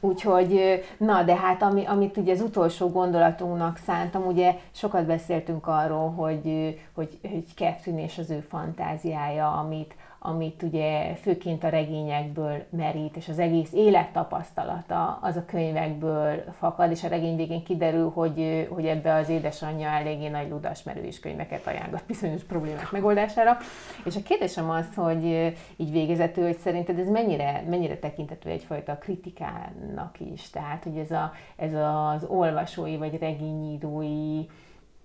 Úgyhogy, 0.00 0.82
na, 0.98 1.22
de 1.22 1.36
hát 1.36 1.62
ami, 1.62 1.84
amit 1.84 2.16
ugye 2.16 2.32
az 2.32 2.40
utolsó 2.40 2.88
gondolatunknak 2.88 3.78
szántam, 3.86 4.26
ugye 4.26 4.56
sokat 4.70 5.06
beszéltünk 5.06 5.66
arról, 5.66 6.10
hogy, 6.10 6.78
hogy, 6.94 7.18
hogy 7.22 7.44
Catherine 7.54 8.02
és 8.02 8.18
az 8.18 8.30
ő 8.30 8.40
fantáziája, 8.40 9.52
amit, 9.52 9.94
amit 10.22 10.62
ugye 10.62 11.14
főként 11.14 11.64
a 11.64 11.68
regényekből 11.68 12.64
merít, 12.70 13.16
és 13.16 13.28
az 13.28 13.38
egész 13.38 13.72
élettapasztalata 13.72 15.18
az 15.22 15.36
a 15.36 15.44
könyvekből 15.44 16.44
fakad, 16.58 16.90
és 16.90 17.04
a 17.04 17.08
regény 17.08 17.36
végén 17.36 17.64
kiderül, 17.64 18.10
hogy, 18.14 18.68
hogy 18.70 18.86
ebbe 18.86 19.14
az 19.14 19.28
édesanyja 19.28 19.88
eléggé 19.88 20.28
nagy 20.28 20.50
ludas, 20.50 20.82
merő 20.82 21.04
is 21.04 21.20
könyveket 21.20 21.66
ajánlott 21.66 22.04
bizonyos 22.06 22.42
problémák 22.42 22.90
megoldására. 22.90 23.56
És 24.04 24.16
a 24.16 24.22
kérdésem 24.22 24.70
az, 24.70 24.86
hogy 24.94 25.54
így 25.76 25.90
végezetül, 25.90 26.44
hogy 26.44 26.58
szerinted 26.58 26.98
ez 26.98 27.08
mennyire, 27.08 27.64
mennyire 27.68 27.98
tekintető 27.98 28.50
egyfajta 28.50 28.98
kritikának 28.98 30.20
is, 30.32 30.50
tehát 30.50 30.84
hogy 30.84 30.96
ez, 30.96 31.10
a, 31.10 31.32
ez 31.56 31.72
az 31.74 32.24
olvasói 32.24 32.96
vagy 32.96 33.18
regényírói 33.18 34.46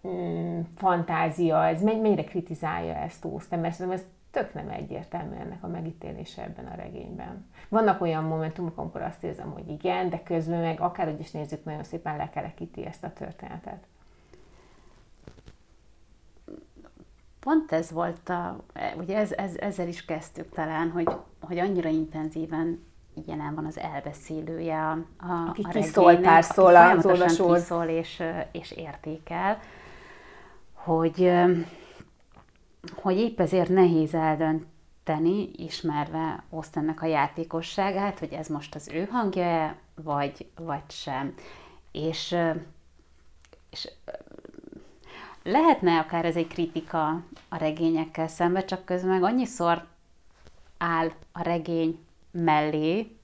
mm, 0.07 0.59
fantázia, 0.75 1.67
ez 1.67 1.81
mennyire 1.81 2.23
kritizálja 2.23 2.93
ezt 2.95 3.25
Austen, 3.25 3.59
mert 3.59 3.73
szerintem 3.73 3.99
ez 3.99 4.13
tök 4.35 4.53
nem 4.53 4.69
egyértelmű 4.69 5.35
ennek 5.35 5.63
a 5.63 5.67
megítélése 5.67 6.43
ebben 6.43 6.65
a 6.65 6.75
regényben. 6.75 7.45
Vannak 7.69 8.01
olyan 8.01 8.23
momentumok, 8.23 8.77
amikor 8.77 9.01
azt 9.01 9.23
érzem, 9.23 9.51
hogy 9.51 9.69
igen, 9.69 10.09
de 10.09 10.23
közben 10.23 10.59
meg 10.59 10.79
akárhogy 10.79 11.19
is 11.19 11.31
nézzük, 11.31 11.63
nagyon 11.63 11.83
szépen 11.83 12.17
lekerekíti 12.17 12.85
ezt 12.85 13.03
a 13.03 13.13
történetet. 13.13 13.83
Pont 17.39 17.71
ez 17.71 17.91
volt 17.91 18.29
a, 18.29 18.63
ugye 18.97 19.17
ez, 19.17 19.31
ez, 19.31 19.55
ezzel 19.55 19.87
is 19.87 20.05
kezdtük 20.05 20.49
talán, 20.49 20.91
hogy, 20.91 21.09
hogy 21.41 21.57
annyira 21.57 21.89
intenzíven 21.89 22.85
jelen 23.25 23.55
van 23.55 23.65
az 23.65 23.79
elbeszélője 23.79 24.79
a, 24.79 24.91
a, 25.17 25.47
aki 25.47 25.61
a 25.63 25.69
kiszól 25.69 26.15
pár 26.15 26.43
szól 26.43 26.75
az 26.75 27.05
olvasóhoz. 27.05 27.59
kiszól 27.59 27.85
és, 27.85 28.23
és 28.51 28.71
értékel, 28.71 29.59
hogy 30.73 31.31
hogy 32.93 33.17
épp 33.17 33.39
ezért 33.39 33.69
nehéz 33.69 34.13
eldönteni, 34.13 35.49
ismerve 35.55 36.43
Osztennek 36.49 37.01
a 37.01 37.05
játékosságát, 37.05 38.19
hogy 38.19 38.33
ez 38.33 38.47
most 38.47 38.75
az 38.75 38.89
ő 38.93 39.05
hangja 39.11 39.75
vagy, 39.95 40.47
vagy 40.55 40.83
sem. 40.87 41.33
És, 41.91 42.35
és 43.69 43.91
lehetne 45.43 45.99
akár 45.99 46.25
ez 46.25 46.35
egy 46.35 46.47
kritika 46.47 47.23
a 47.49 47.57
regényekkel 47.57 48.27
szemben, 48.27 48.65
csak 48.65 48.85
közben 48.85 49.09
meg 49.09 49.23
annyiszor 49.23 49.85
áll 50.77 51.11
a 51.31 51.41
regény 51.41 51.99
mellé, 52.31 53.15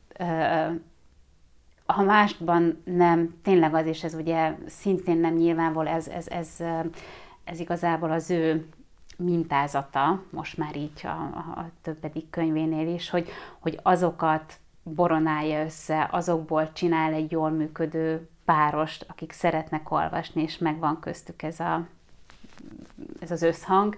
ha 1.86 2.04
másban 2.04 2.82
nem, 2.84 3.40
tényleg 3.44 3.74
az, 3.74 3.86
és 3.86 4.04
ez 4.04 4.14
ugye 4.14 4.56
szintén 4.68 5.18
nem 5.18 5.34
nyilvánvaló, 5.34 5.90
ez, 5.90 6.08
ez, 6.08 6.28
ez, 6.28 6.58
ez 7.44 7.60
igazából 7.60 8.12
az 8.12 8.30
ő 8.30 8.68
mintázata, 9.24 10.22
most 10.30 10.58
már 10.58 10.76
így 10.76 11.02
a, 11.04 11.38
a 11.60 11.70
többedik 11.82 12.30
könyvénél 12.30 12.94
is, 12.94 13.10
hogy, 13.10 13.30
hogy 13.60 13.80
azokat 13.84 14.60
boronálja 14.84 15.64
össze, 15.64 16.08
azokból 16.12 16.72
csinál 16.74 17.14
egy 17.14 17.32
jól 17.32 17.50
működő 17.50 18.30
párost, 18.46 19.06
akik 19.10 19.32
szeretnek 19.32 19.92
olvasni, 19.92 20.42
és 20.42 20.58
megvan 20.58 21.00
köztük 21.00 21.42
ez, 21.42 21.60
a, 21.60 21.88
ez 23.20 23.32
az 23.32 23.42
összhang, 23.42 23.96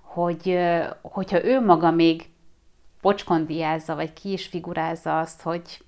hogy, 0.00 0.58
hogyha 1.02 1.44
ő 1.44 1.64
maga 1.64 1.90
még 1.90 2.28
pocskondiázza, 3.00 3.94
vagy 3.94 4.12
ki 4.12 4.32
is 4.32 4.46
figurázza 4.46 5.18
azt, 5.18 5.42
hogy 5.42 5.84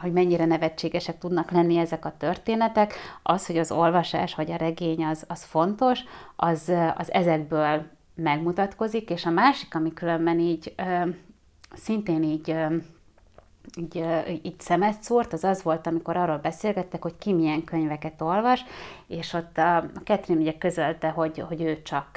hogy 0.00 0.12
mennyire 0.12 0.44
nevetségesek 0.44 1.18
tudnak 1.18 1.50
lenni 1.50 1.76
ezek 1.76 2.04
a 2.04 2.14
történetek, 2.18 2.94
az, 3.22 3.46
hogy 3.46 3.58
az 3.58 3.70
olvasás 3.70 4.34
vagy 4.34 4.50
a 4.50 4.56
regény 4.56 5.04
az, 5.04 5.24
az 5.28 5.44
fontos, 5.44 6.00
az, 6.36 6.72
az 6.96 7.12
ezekből 7.12 7.86
megmutatkozik, 8.14 9.10
és 9.10 9.26
a 9.26 9.30
másik, 9.30 9.74
ami 9.74 9.92
különben 9.92 10.38
így 10.38 10.74
szintén 11.74 12.22
így 12.22 12.56
így, 13.78 14.04
így 14.42 14.60
szemet 14.60 15.02
szúrt, 15.02 15.32
az 15.32 15.44
az 15.44 15.62
volt, 15.62 15.86
amikor 15.86 16.16
arról 16.16 16.38
beszélgettek, 16.38 17.02
hogy 17.02 17.18
ki 17.18 17.32
milyen 17.32 17.64
könyveket 17.64 18.20
olvas, 18.20 18.64
és 19.06 19.32
ott 19.32 19.58
a, 19.58 19.76
a 19.76 20.02
Ketrin 20.04 20.38
ugye 20.38 20.58
közölte, 20.58 21.08
hogy, 21.08 21.44
hogy 21.48 21.62
ő 21.62 21.82
csak 21.82 22.08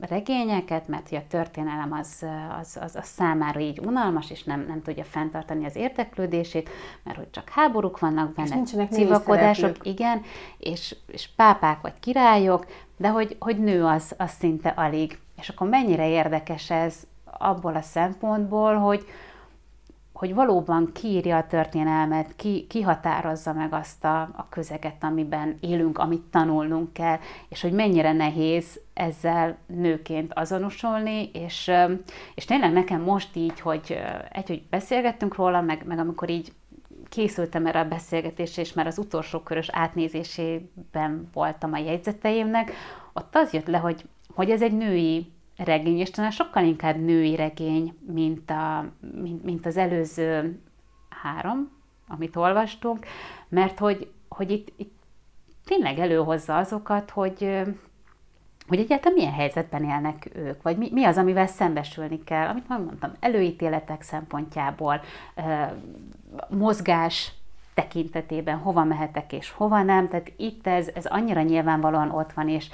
regényeket, 0.00 0.88
mert 0.88 1.08
hogy 1.08 1.18
a 1.18 1.26
történelem 1.28 1.92
az, 1.92 2.26
az, 2.60 2.78
az, 2.82 2.96
az 2.96 3.06
számára 3.06 3.60
így 3.60 3.78
unalmas, 3.86 4.30
és 4.30 4.44
nem, 4.44 4.64
nem 4.68 4.82
tudja 4.82 5.04
fenntartani 5.04 5.64
az 5.64 5.76
érteklődését, 5.76 6.68
mert 7.02 7.16
hogy 7.16 7.30
csak 7.30 7.48
háborúk 7.48 7.98
vannak 7.98 8.34
benne, 8.34 8.62
civakodások, 8.90 9.76
igen, 9.82 10.22
és, 10.58 10.96
és 11.06 11.28
pápák 11.36 11.80
vagy 11.80 12.00
királyok, 12.00 12.66
de 12.96 13.08
hogy, 13.08 13.36
hogy 13.38 13.58
nő 13.58 13.84
az, 13.84 14.14
az 14.18 14.30
szinte 14.30 14.68
alig. 14.68 15.18
És 15.40 15.48
akkor 15.48 15.68
mennyire 15.68 16.08
érdekes 16.08 16.70
ez 16.70 16.96
abból 17.24 17.74
a 17.74 17.82
szempontból, 17.82 18.74
hogy, 18.74 19.06
hogy 20.20 20.34
valóban 20.34 20.92
kiírja 20.92 21.36
a 21.36 21.46
történelmet, 21.46 22.36
ki, 22.36 22.66
kihatározza 22.68 23.52
meg 23.52 23.72
azt 23.72 24.04
a, 24.04 24.20
a 24.20 24.46
közeget, 24.48 25.04
amiben 25.04 25.56
élünk, 25.60 25.98
amit 25.98 26.22
tanulnunk 26.30 26.92
kell, 26.92 27.18
és 27.48 27.60
hogy 27.60 27.72
mennyire 27.72 28.12
nehéz 28.12 28.80
ezzel 28.94 29.56
nőként 29.66 30.32
azonosulni, 30.34 31.30
és, 31.32 31.70
és 32.34 32.44
tényleg 32.44 32.72
nekem 32.72 33.00
most 33.00 33.36
így, 33.36 33.60
hogy 33.60 33.98
egy, 34.32 34.46
hogy 34.46 34.62
beszélgettünk 34.70 35.34
róla, 35.34 35.60
meg, 35.60 35.82
meg 35.86 35.98
amikor 35.98 36.28
így 36.28 36.52
készültem 37.08 37.66
erre 37.66 37.80
a 37.80 37.88
beszélgetésre, 37.88 38.62
és 38.62 38.72
már 38.72 38.86
az 38.86 38.98
utolsó 38.98 39.38
körös 39.38 39.68
átnézésében 39.72 41.28
voltam 41.32 41.72
a 41.72 41.78
jegyzeteimnek, 41.78 42.72
ott 43.12 43.36
az 43.36 43.52
jött 43.52 43.66
le, 43.66 43.78
hogy, 43.78 44.04
hogy 44.34 44.50
ez 44.50 44.62
egy 44.62 44.76
női 44.76 45.32
regény, 45.64 45.98
és 45.98 46.10
talán 46.10 46.30
sokkal 46.30 46.64
inkább 46.64 46.96
női 46.96 47.36
regény, 47.36 47.94
mint, 48.12 48.50
a, 48.50 48.84
mint, 49.14 49.44
mint 49.44 49.66
az 49.66 49.76
előző 49.76 50.60
három, 51.08 51.70
amit 52.08 52.36
olvastunk, 52.36 53.06
mert 53.48 53.78
hogy, 53.78 54.10
hogy 54.28 54.50
itt, 54.50 54.72
itt 54.76 54.98
tényleg 55.64 55.98
előhozza 55.98 56.56
azokat, 56.56 57.10
hogy, 57.10 57.62
hogy 58.68 58.78
egyáltalán 58.78 59.18
milyen 59.18 59.32
helyzetben 59.32 59.84
élnek 59.84 60.30
ők, 60.34 60.62
vagy 60.62 60.76
mi, 60.76 60.88
mi 60.92 61.04
az, 61.04 61.16
amivel 61.16 61.46
szembesülni 61.46 62.24
kell, 62.24 62.46
amit 62.46 62.68
már 62.68 62.78
mondtam, 62.78 63.12
előítéletek 63.20 64.02
szempontjából, 64.02 65.00
mozgás 66.48 67.32
tekintetében, 67.74 68.58
hova 68.58 68.84
mehetek 68.84 69.32
és 69.32 69.50
hova 69.50 69.82
nem, 69.82 70.08
tehát 70.08 70.32
itt 70.36 70.66
ez, 70.66 70.88
ez 70.94 71.06
annyira 71.06 71.42
nyilvánvalóan 71.42 72.10
ott 72.10 72.32
van, 72.32 72.48
és, 72.48 72.68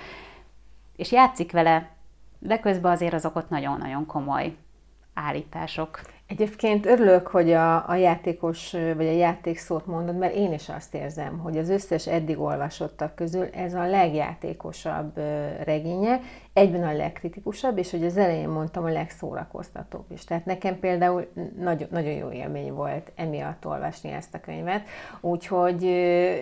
és 0.97 1.12
játszik 1.12 1.53
vele 1.53 1.95
de 2.47 2.59
közben 2.59 2.92
azért 2.92 3.14
azok 3.14 3.36
ott 3.36 3.49
nagyon-nagyon 3.49 4.07
komoly 4.07 4.57
állítások. 5.14 6.01
Egyébként 6.26 6.86
örülök, 6.86 7.26
hogy 7.26 7.53
a, 7.53 7.88
a 7.88 7.94
játékos 7.94 8.72
vagy 8.72 9.07
a 9.07 9.11
játékszót 9.11 9.86
mondod, 9.86 10.16
mert 10.16 10.34
én 10.34 10.53
is 10.53 10.68
azt 10.68 10.94
érzem, 10.94 11.38
hogy 11.38 11.59
az 11.59 11.68
összes 11.68 12.07
eddig 12.07 12.40
olvasottak 12.40 13.14
közül 13.14 13.44
ez 13.44 13.74
a 13.74 13.86
legjátékosabb 13.86 15.16
regénye, 15.64 16.20
egyben 16.53 16.82
a 16.82 16.92
legkritikusabb, 16.92 17.78
és 17.78 17.90
hogy 17.90 18.05
az 18.05 18.16
elején 18.16 18.49
mondtam, 18.49 18.84
a 18.84 18.88
legszórakoztatóbb 18.88 20.05
is. 20.12 20.24
Tehát 20.24 20.44
nekem 20.44 20.78
például 20.78 21.26
nagyon, 21.59 21.88
nagyon 21.90 22.12
jó 22.12 22.30
élmény 22.30 22.72
volt 22.72 23.12
emiatt 23.14 23.66
olvasni 23.66 24.11
ezt 24.11 24.34
a 24.34 24.40
könyvet, 24.40 24.86
úgyhogy 25.20 25.90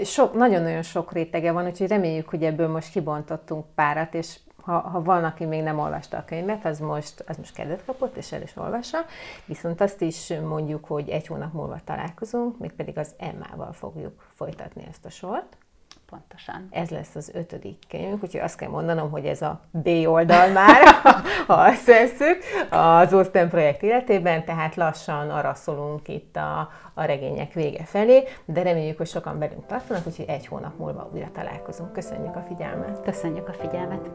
sok, 0.05 0.34
nagyon-nagyon 0.34 0.82
sok 0.82 1.12
rétege 1.12 1.52
van, 1.52 1.66
úgyhogy 1.66 1.88
reméljük, 1.88 2.28
hogy 2.28 2.42
ebből 2.42 2.68
most 2.68 2.90
kibontottunk 2.90 3.64
párat, 3.74 4.14
és 4.14 4.38
ha, 4.65 4.79
ha 4.79 5.03
van, 5.03 5.25
aki 5.25 5.45
még 5.45 5.62
nem 5.62 5.79
olvasta 5.79 6.17
a 6.17 6.25
könyvet, 6.25 6.65
az 6.65 6.79
most, 6.79 7.25
az 7.27 7.37
most 7.37 7.55
kedvet 7.55 7.85
kapott, 7.85 8.17
és 8.17 8.33
el 8.33 8.43
is 8.43 8.57
olvassa. 8.57 8.99
Viszont 9.45 9.81
azt 9.81 10.01
is 10.01 10.33
mondjuk, 10.45 10.85
hogy 10.85 11.09
egy 11.09 11.27
hónap 11.27 11.53
múlva 11.53 11.81
találkozunk, 11.85 12.59
mégpedig 12.59 12.99
az 12.99 13.15
Emmával 13.17 13.73
fogjuk 13.73 14.29
folytatni 14.35 14.87
ezt 14.91 15.05
a 15.05 15.11
sort. 15.11 15.57
Pontosan. 16.11 16.69
Ez 16.71 16.91
lesz 16.91 17.15
az 17.15 17.31
ötödik 17.35 17.79
könyvünk, 17.89 18.23
úgyhogy 18.23 18.41
azt 18.41 18.57
kell 18.57 18.69
mondanom, 18.69 19.11
hogy 19.11 19.27
ez 19.27 19.43
a 19.43 19.61
B 19.71 19.89
oldal 20.07 20.49
már, 20.49 20.83
ha 21.47 21.55
azt 21.55 21.87
veszük, 21.87 22.39
az 22.71 23.15
Oszten 23.15 23.49
projekt 23.49 23.83
életében, 23.83 24.45
tehát 24.45 24.75
lassan 24.75 25.31
arra 25.31 25.55
szólunk 25.55 26.09
itt 26.09 26.37
a, 26.37 26.71
a 26.95 27.05
regények 27.05 27.53
vége 27.53 27.85
felé, 27.85 28.25
de 28.45 28.62
reméljük, 28.62 28.97
hogy 28.97 29.07
sokan 29.07 29.39
belünk 29.39 29.67
tartanak, 29.67 30.07
úgyhogy 30.07 30.29
egy 30.29 30.47
hónap 30.47 30.79
múlva 30.79 31.11
újra 31.12 31.31
találkozunk. 31.33 31.93
Köszönjük 31.93 32.37
a 32.37 32.45
figyelmet! 32.49 33.03
Köszönjük 33.03 33.49
a 33.49 33.53
figyelmet! 33.53 34.11